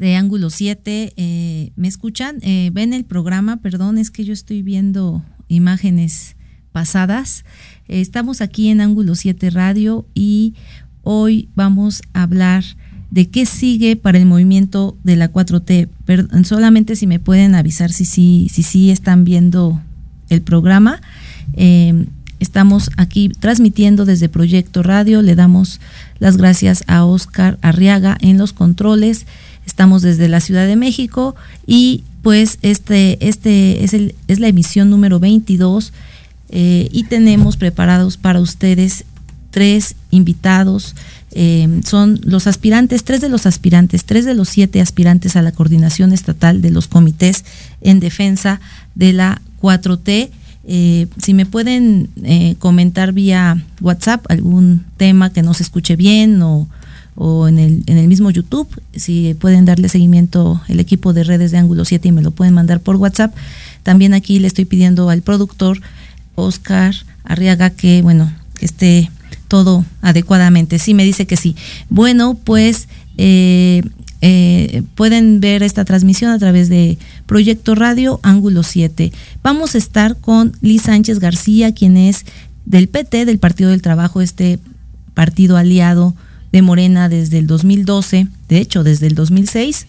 de 0.00 0.16
Ángulo 0.16 0.50
7. 0.50 1.12
Eh, 1.16 1.70
¿Me 1.76 1.86
escuchan? 1.86 2.38
Eh, 2.42 2.70
¿Ven 2.72 2.92
el 2.92 3.04
programa? 3.04 3.58
Perdón, 3.58 3.98
es 3.98 4.10
que 4.10 4.24
yo 4.24 4.32
estoy 4.32 4.62
viendo 4.62 5.22
imágenes 5.46 6.34
pasadas. 6.72 7.44
Eh, 7.86 8.00
estamos 8.00 8.40
aquí 8.40 8.68
en 8.68 8.80
Ángulo 8.80 9.14
7 9.14 9.48
Radio 9.50 10.08
y 10.12 10.54
hoy 11.04 11.48
vamos 11.54 12.02
a 12.14 12.24
hablar 12.24 12.64
de 13.12 13.28
qué 13.28 13.46
sigue 13.46 13.94
para 13.94 14.18
el 14.18 14.26
movimiento 14.26 14.98
de 15.04 15.14
la 15.14 15.32
4T. 15.32 15.88
solamente 16.42 16.96
si 16.96 17.06
me 17.06 17.20
pueden 17.20 17.54
avisar 17.54 17.92
si 17.92 18.06
sí 18.06 18.48
si, 18.50 18.64
si, 18.64 18.90
están 18.90 19.22
viendo 19.22 19.80
el 20.30 20.42
programa. 20.42 21.00
Estamos 22.40 22.90
aquí 22.96 23.28
transmitiendo 23.28 24.04
desde 24.04 24.28
Proyecto 24.28 24.82
Radio. 24.82 25.22
Le 25.22 25.34
damos 25.34 25.80
las 26.18 26.36
gracias 26.36 26.82
a 26.86 27.04
Oscar 27.04 27.58
Arriaga 27.62 28.18
en 28.20 28.38
los 28.38 28.52
controles. 28.52 29.26
Estamos 29.66 30.02
desde 30.02 30.28
la 30.28 30.40
Ciudad 30.40 30.66
de 30.66 30.76
México 30.76 31.36
y 31.66 32.02
pues 32.22 32.58
este, 32.62 33.28
este 33.28 33.84
es, 33.84 33.94
el, 33.94 34.14
es 34.26 34.40
la 34.40 34.48
emisión 34.48 34.90
número 34.90 35.20
22 35.20 35.92
eh, 36.50 36.88
y 36.90 37.04
tenemos 37.04 37.56
preparados 37.56 38.16
para 38.16 38.40
ustedes 38.40 39.04
tres 39.50 39.94
invitados. 40.10 40.94
Eh, 41.32 41.80
son 41.84 42.20
los 42.24 42.46
aspirantes, 42.46 43.04
tres 43.04 43.20
de 43.20 43.28
los 43.28 43.46
aspirantes, 43.46 44.04
tres 44.04 44.24
de 44.24 44.34
los 44.34 44.48
siete 44.48 44.80
aspirantes 44.80 45.36
a 45.36 45.42
la 45.42 45.52
coordinación 45.52 46.12
estatal 46.12 46.60
de 46.60 46.70
los 46.70 46.88
comités 46.88 47.44
en 47.80 48.00
defensa 48.00 48.60
de 48.94 49.12
la 49.12 49.40
4T. 49.60 50.30
Eh, 50.64 51.06
si 51.20 51.34
me 51.34 51.46
pueden 51.46 52.10
comentar 52.58 53.12
vía 53.12 53.64
WhatsApp 53.80 54.24
algún 54.28 54.84
tema 54.96 55.32
que 55.32 55.42
no 55.42 55.54
se 55.54 55.62
escuche 55.62 55.96
bien 55.96 56.42
o, 56.42 56.68
o 57.14 57.48
en, 57.48 57.58
el, 57.58 57.82
en 57.86 57.98
el 57.98 58.08
mismo 58.08 58.30
YouTube, 58.30 58.68
si 58.94 59.34
pueden 59.34 59.64
darle 59.64 59.88
seguimiento 59.88 60.60
el 60.68 60.80
equipo 60.80 61.12
de 61.12 61.24
redes 61.24 61.50
de 61.50 61.58
Ángulo 61.58 61.84
7 61.84 62.08
y 62.08 62.12
me 62.12 62.22
lo 62.22 62.30
pueden 62.30 62.54
mandar 62.54 62.80
por 62.80 62.96
WhatsApp. 62.96 63.34
También 63.82 64.14
aquí 64.14 64.38
le 64.38 64.46
estoy 64.46 64.64
pidiendo 64.64 65.10
al 65.10 65.22
productor 65.22 65.80
Oscar 66.34 66.94
Arriaga 67.24 67.70
que, 67.70 68.02
bueno, 68.02 68.32
que 68.54 68.66
esté 68.66 69.10
todo 69.48 69.84
adecuadamente. 70.00 70.78
Sí, 70.78 70.94
me 70.94 71.04
dice 71.04 71.26
que 71.26 71.36
sí. 71.36 71.56
Bueno, 71.88 72.38
pues 72.42 72.88
eh, 73.18 73.82
eh, 74.22 74.82
pueden 74.94 75.40
ver 75.40 75.62
esta 75.62 75.84
transmisión 75.84 76.30
a 76.30 76.38
través 76.38 76.68
de 76.68 76.98
Proyecto 77.26 77.74
Radio 77.74 78.20
Ángulo 78.22 78.62
7. 78.62 79.12
Vamos 79.42 79.74
a 79.74 79.78
estar 79.78 80.16
con 80.16 80.52
Liz 80.60 80.82
Sánchez 80.82 81.20
García, 81.20 81.72
quien 81.72 81.96
es 81.96 82.26
del 82.66 82.88
PT, 82.88 83.24
del 83.24 83.38
Partido 83.38 83.70
del 83.70 83.82
Trabajo, 83.82 84.20
este 84.20 84.58
partido 85.14 85.56
aliado 85.56 86.14
de 86.52 86.62
Morena 86.62 87.08
desde 87.08 87.38
el 87.38 87.46
2012, 87.46 88.26
de 88.48 88.58
hecho 88.58 88.84
desde 88.84 89.06
el 89.06 89.14
2006, 89.14 89.86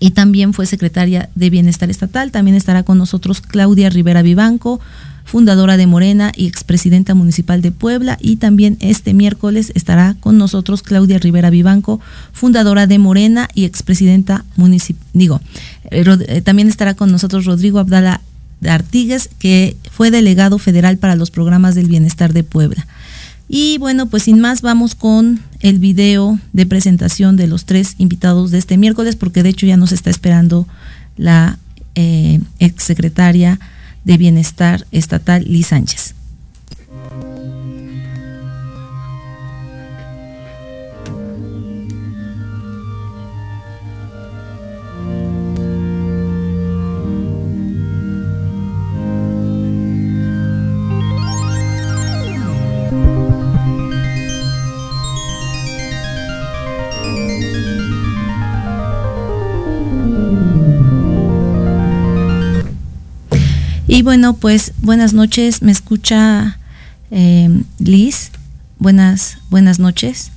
y 0.00 0.10
también 0.12 0.52
fue 0.52 0.66
secretaria 0.66 1.28
de 1.34 1.50
Bienestar 1.50 1.90
Estatal. 1.90 2.30
También 2.30 2.56
estará 2.56 2.82
con 2.82 2.98
nosotros 2.98 3.40
Claudia 3.40 3.90
Rivera 3.90 4.22
Vivanco, 4.22 4.80
fundadora 5.28 5.76
de 5.76 5.86
Morena 5.86 6.32
y 6.34 6.46
expresidenta 6.46 7.14
municipal 7.14 7.60
de 7.60 7.70
Puebla. 7.70 8.16
Y 8.18 8.36
también 8.36 8.78
este 8.80 9.12
miércoles 9.12 9.72
estará 9.74 10.16
con 10.20 10.38
nosotros 10.38 10.82
Claudia 10.82 11.18
Rivera 11.18 11.50
Vivanco, 11.50 12.00
fundadora 12.32 12.86
de 12.86 12.98
Morena 12.98 13.46
y 13.54 13.64
expresidenta 13.64 14.46
municipal. 14.56 15.06
Digo, 15.12 15.42
eh, 15.90 16.02
eh, 16.28 16.40
también 16.40 16.68
estará 16.68 16.94
con 16.94 17.12
nosotros 17.12 17.44
Rodrigo 17.44 17.78
Abdala 17.78 18.22
Artigues, 18.66 19.28
que 19.38 19.76
fue 19.92 20.10
delegado 20.10 20.58
federal 20.58 20.96
para 20.96 21.14
los 21.14 21.30
programas 21.30 21.74
del 21.74 21.88
bienestar 21.88 22.32
de 22.32 22.42
Puebla. 22.42 22.86
Y 23.50 23.76
bueno, 23.78 24.06
pues 24.06 24.22
sin 24.22 24.40
más 24.40 24.62
vamos 24.62 24.94
con 24.94 25.40
el 25.60 25.78
video 25.78 26.38
de 26.54 26.64
presentación 26.64 27.36
de 27.36 27.48
los 27.48 27.66
tres 27.66 27.96
invitados 27.98 28.50
de 28.50 28.58
este 28.58 28.78
miércoles, 28.78 29.14
porque 29.14 29.42
de 29.42 29.50
hecho 29.50 29.66
ya 29.66 29.76
nos 29.76 29.92
está 29.92 30.08
esperando 30.08 30.66
la 31.18 31.58
eh, 31.94 32.40
exsecretaria 32.60 33.60
de 34.08 34.16
Bienestar 34.16 34.86
Estatal, 34.90 35.44
Liz 35.46 35.66
Sánchez. 35.66 36.17
Y 63.98 64.02
bueno, 64.02 64.36
pues 64.36 64.74
buenas 64.80 65.12
noches, 65.12 65.60
me 65.60 65.72
escucha 65.72 66.56
eh, 67.10 67.50
Liz. 67.80 68.30
Buenas, 68.78 69.38
buenas 69.50 69.80
noches. 69.80 70.30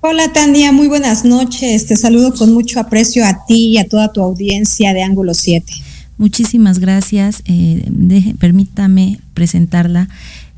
Hola 0.00 0.32
Tania, 0.32 0.72
muy 0.72 0.88
buenas 0.88 1.22
noches. 1.22 1.84
Te 1.84 1.94
saludo 1.94 2.32
con 2.32 2.54
mucho 2.54 2.80
aprecio 2.80 3.26
a 3.26 3.44
ti 3.44 3.72
y 3.72 3.76
a 3.76 3.86
toda 3.86 4.14
tu 4.14 4.22
audiencia 4.22 4.94
de 4.94 5.02
Ángulo 5.02 5.34
7. 5.34 5.70
Muchísimas 6.16 6.78
gracias. 6.78 7.42
Eh, 7.44 7.84
permítame 8.38 9.20
presentarla. 9.34 10.08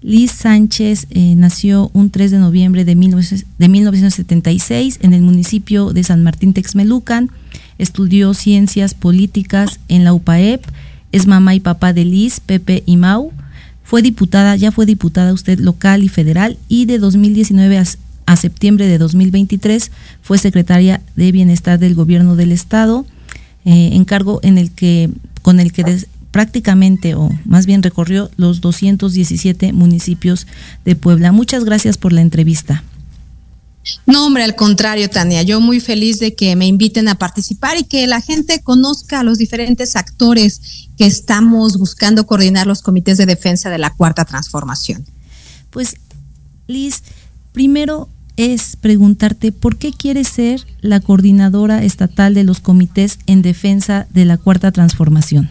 Liz 0.01 0.31
Sánchez 0.31 1.09
eh, 1.11 1.35
nació 1.35 1.91
un 1.93 2.11
3 2.11 2.31
de 2.31 2.39
noviembre 2.39 2.85
de, 2.85 2.95
de 2.95 3.69
1976 3.69 5.01
en 5.03 5.13
el 5.13 5.23
municipio 5.23 5.93
de 5.93 6.05
San 6.05 6.23
Martín 6.23 6.53
Texmelucan. 6.53 7.33
Estudió 7.79 8.33
ciencias 8.33 8.95
políticas 8.95 9.81
en 9.89 10.05
la 10.05 10.13
UPAEP 10.13 10.65
es 11.13 11.27
mamá 11.27 11.55
y 11.55 11.61
papá 11.61 11.93
de 11.93 12.05
Liz, 12.05 12.41
Pepe 12.41 12.83
y 12.87 12.97
Mau. 12.97 13.33
Fue 13.83 14.03
diputada, 14.03 14.57
ya 14.57 14.71
fue 14.71 14.87
diputada 14.87 15.33
usted 15.33 15.59
local 15.59 16.03
y 16.03 16.09
federal 16.09 16.59
y 16.69 16.85
de 16.85 16.99
2019 16.99 17.83
a, 18.27 18.37
septiembre 18.37 18.87
de 18.87 18.99
2023 18.99 19.91
fue 20.21 20.37
secretaria 20.37 21.01
de 21.17 21.33
Bienestar 21.33 21.79
del 21.79 21.95
Gobierno 21.95 22.37
del 22.37 22.53
Estado, 22.53 23.07
eh, 23.65 23.91
encargo 23.95 24.41
en 24.43 24.59
el 24.59 24.71
que, 24.71 25.09
con 25.41 25.61
el 25.61 25.73
que 25.73 26.05
prácticamente 26.31 27.15
o 27.15 27.31
más 27.47 27.65
bien 27.65 27.83
recorrió 27.83 28.31
los 28.37 28.61
217 28.61 29.73
municipios 29.73 30.47
de 30.85 30.95
Puebla. 30.95 31.33
Muchas 31.33 31.65
gracias 31.65 31.97
por 31.97 32.13
la 32.13 32.21
entrevista. 32.21 32.85
No, 34.07 34.27
hombre, 34.27 34.45
al 34.45 34.55
contrario, 34.55 35.11
Tania, 35.11 35.43
yo 35.43 35.61
muy 35.61 35.81
feliz 35.81 36.19
de 36.19 36.35
que 36.35 36.57
me 36.57 36.67
inviten 36.67 37.09
a 37.09 37.17
participar 37.17 37.77
y 37.79 37.85
que 37.85 38.07
la 38.07 38.21
gente 38.21 38.61
conozca 38.63 39.21
a 39.21 39.23
los 39.23 39.39
diferentes 39.39 39.97
actores 39.97 40.89
que 40.97 41.07
estamos 41.07 41.79
buscando 41.79 42.27
coordinar 42.27 42.67
los 42.67 42.83
comités 42.83 43.19
de 43.19 43.27
defensa 43.27 43.71
de 43.71 43.79
la 43.79 43.95
cuarta 43.95 44.25
transformación. 44.25 45.05
Pues, 45.71 45.97
Liz, 46.67 47.03
primero 47.53 48.09
es 48.37 48.77
preguntarte 48.77 49.53
por 49.53 49.77
qué 49.77 49.93
quieres 49.93 50.29
ser 50.29 50.65
la 50.81 51.01
coordinadora 51.01 51.83
estatal 51.83 52.35
de 52.35 52.45
los 52.45 52.61
comités 52.61 53.19
en 53.27 53.43
defensa 53.43 54.07
de 54.11 54.25
la 54.25 54.39
cuarta 54.39 54.71
transformación. 54.71 55.51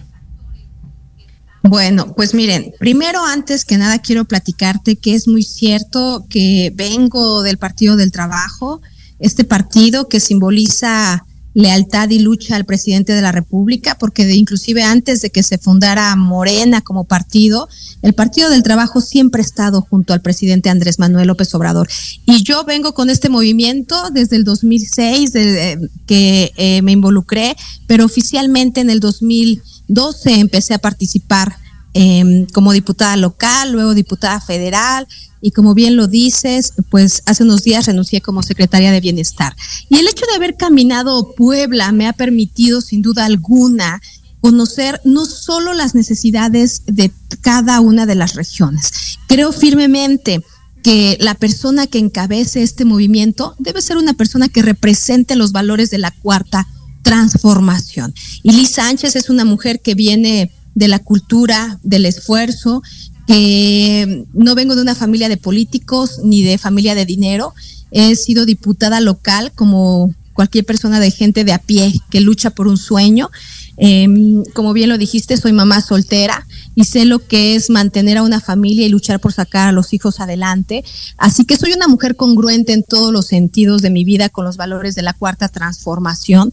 Bueno, 1.69 2.13
pues 2.15 2.33
miren, 2.33 2.73
primero 2.79 3.25
antes 3.25 3.65
que 3.65 3.77
nada 3.77 3.99
quiero 3.99 4.25
platicarte 4.25 4.95
que 4.95 5.15
es 5.15 5.27
muy 5.27 5.43
cierto 5.43 6.25
que 6.29 6.71
vengo 6.75 7.43
del 7.43 7.57
Partido 7.57 7.95
del 7.95 8.11
Trabajo, 8.11 8.81
este 9.19 9.43
partido 9.43 10.07
que 10.07 10.19
simboliza 10.19 11.25
lealtad 11.57 12.11
y 12.11 12.19
lucha 12.19 12.55
al 12.55 12.65
presidente 12.65 13.13
de 13.13 13.21
la 13.23 13.31
República, 13.31 13.97
porque 13.99 14.27
de, 14.27 14.35
inclusive 14.35 14.83
antes 14.83 15.21
de 15.21 15.31
que 15.31 15.41
se 15.41 15.57
fundara 15.57 16.15
Morena 16.15 16.81
como 16.81 17.05
partido, 17.05 17.67
el 18.03 18.13
Partido 18.13 18.51
del 18.51 18.61
Trabajo 18.61 19.01
siempre 19.01 19.41
ha 19.41 19.45
estado 19.45 19.81
junto 19.81 20.13
al 20.13 20.21
presidente 20.21 20.69
Andrés 20.69 20.99
Manuel 20.99 21.25
López 21.25 21.53
Obrador. 21.55 21.87
Y 22.27 22.43
yo 22.43 22.63
vengo 22.63 22.93
con 22.93 23.09
este 23.09 23.29
movimiento 23.29 24.11
desde 24.11 24.35
el 24.35 24.43
2006, 24.43 25.31
eh, 25.33 25.79
que 26.05 26.51
eh, 26.57 26.83
me 26.83 26.91
involucré, 26.91 27.55
pero 27.87 28.05
oficialmente 28.05 28.79
en 28.81 28.91
el 28.91 28.99
2000 28.99 29.63
12 29.87 30.39
empecé 30.39 30.73
a 30.73 30.79
participar 30.79 31.57
em, 31.93 32.45
como 32.47 32.73
diputada 32.73 33.15
local, 33.17 33.71
luego 33.71 33.93
diputada 33.93 34.39
federal 34.39 35.07
y 35.41 35.51
como 35.51 35.73
bien 35.73 35.95
lo 35.95 36.07
dices, 36.07 36.73
pues 36.89 37.21
hace 37.25 37.43
unos 37.43 37.63
días 37.63 37.85
renuncié 37.85 38.21
como 38.21 38.43
secretaria 38.43 38.91
de 38.91 39.01
bienestar. 39.01 39.55
Y 39.89 39.97
el 39.97 40.07
hecho 40.07 40.25
de 40.29 40.35
haber 40.35 40.55
caminado 40.55 41.33
Puebla 41.35 41.91
me 41.91 42.07
ha 42.07 42.13
permitido 42.13 42.81
sin 42.81 43.01
duda 43.01 43.25
alguna 43.25 44.01
conocer 44.41 45.01
no 45.03 45.25
solo 45.25 45.73
las 45.73 45.95
necesidades 45.95 46.83
de 46.85 47.11
cada 47.41 47.79
una 47.81 48.05
de 48.05 48.15
las 48.15 48.35
regiones. 48.35 48.91
Creo 49.27 49.51
firmemente 49.51 50.41
que 50.83 51.17
la 51.19 51.35
persona 51.35 51.87
que 51.87 51.99
encabece 51.99 52.63
este 52.63 52.85
movimiento 52.85 53.55
debe 53.59 53.81
ser 53.81 53.97
una 53.97 54.13
persona 54.13 54.47
que 54.47 54.61
represente 54.61 55.35
los 55.35 55.51
valores 55.51 55.89
de 55.89 55.97
la 55.97 56.11
cuarta 56.11 56.67
transformación. 57.07 58.13
Y 58.43 58.51
Liz 58.51 58.71
Sánchez 58.71 59.15
es 59.15 59.29
una 59.29 59.45
mujer 59.45 59.79
que 59.79 59.95
viene 59.95 60.51
de 60.75 60.87
la 60.87 60.99
cultura, 60.99 61.79
del 61.81 62.05
esfuerzo, 62.05 62.83
que 63.25 64.25
no 64.33 64.55
vengo 64.55 64.75
de 64.75 64.81
una 64.81 64.93
familia 64.93 65.29
de 65.29 65.37
políticos 65.37 66.19
ni 66.23 66.43
de 66.43 66.57
familia 66.57 66.95
de 66.95 67.05
dinero. 67.05 67.53
He 67.91 68.15
sido 68.15 68.45
diputada 68.45 68.99
local 68.99 69.51
como 69.55 70.13
cualquier 70.33 70.65
persona 70.65 70.99
de 70.99 71.11
gente 71.11 71.45
de 71.45 71.53
a 71.53 71.59
pie 71.59 71.93
que 72.09 72.21
lucha 72.21 72.51
por 72.51 72.67
un 72.67 72.77
sueño. 72.77 73.29
Em, 73.77 74.43
como 74.53 74.73
bien 74.73 74.89
lo 74.89 74.97
dijiste, 74.97 75.37
soy 75.37 75.53
mamá 75.53 75.81
soltera 75.81 76.45
y 76.75 76.85
sé 76.85 77.05
lo 77.05 77.19
que 77.19 77.55
es 77.55 77.69
mantener 77.69 78.17
a 78.17 78.23
una 78.23 78.41
familia 78.41 78.85
y 78.85 78.89
luchar 78.89 79.19
por 79.19 79.33
sacar 79.33 79.67
a 79.67 79.71
los 79.71 79.93
hijos 79.93 80.19
adelante. 80.19 80.83
Así 81.17 81.45
que 81.45 81.57
soy 81.57 81.73
una 81.73 81.87
mujer 81.87 82.15
congruente 82.15 82.73
en 82.73 82.83
todos 82.83 83.13
los 83.13 83.27
sentidos 83.27 83.81
de 83.81 83.91
mi 83.91 84.03
vida 84.03 84.29
con 84.29 84.45
los 84.45 84.57
valores 84.57 84.95
de 84.95 85.03
la 85.03 85.13
cuarta 85.13 85.47
transformación 85.49 86.51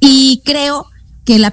y 0.00 0.42
creo 0.44 0.86
que 1.24 1.38
la 1.40 1.50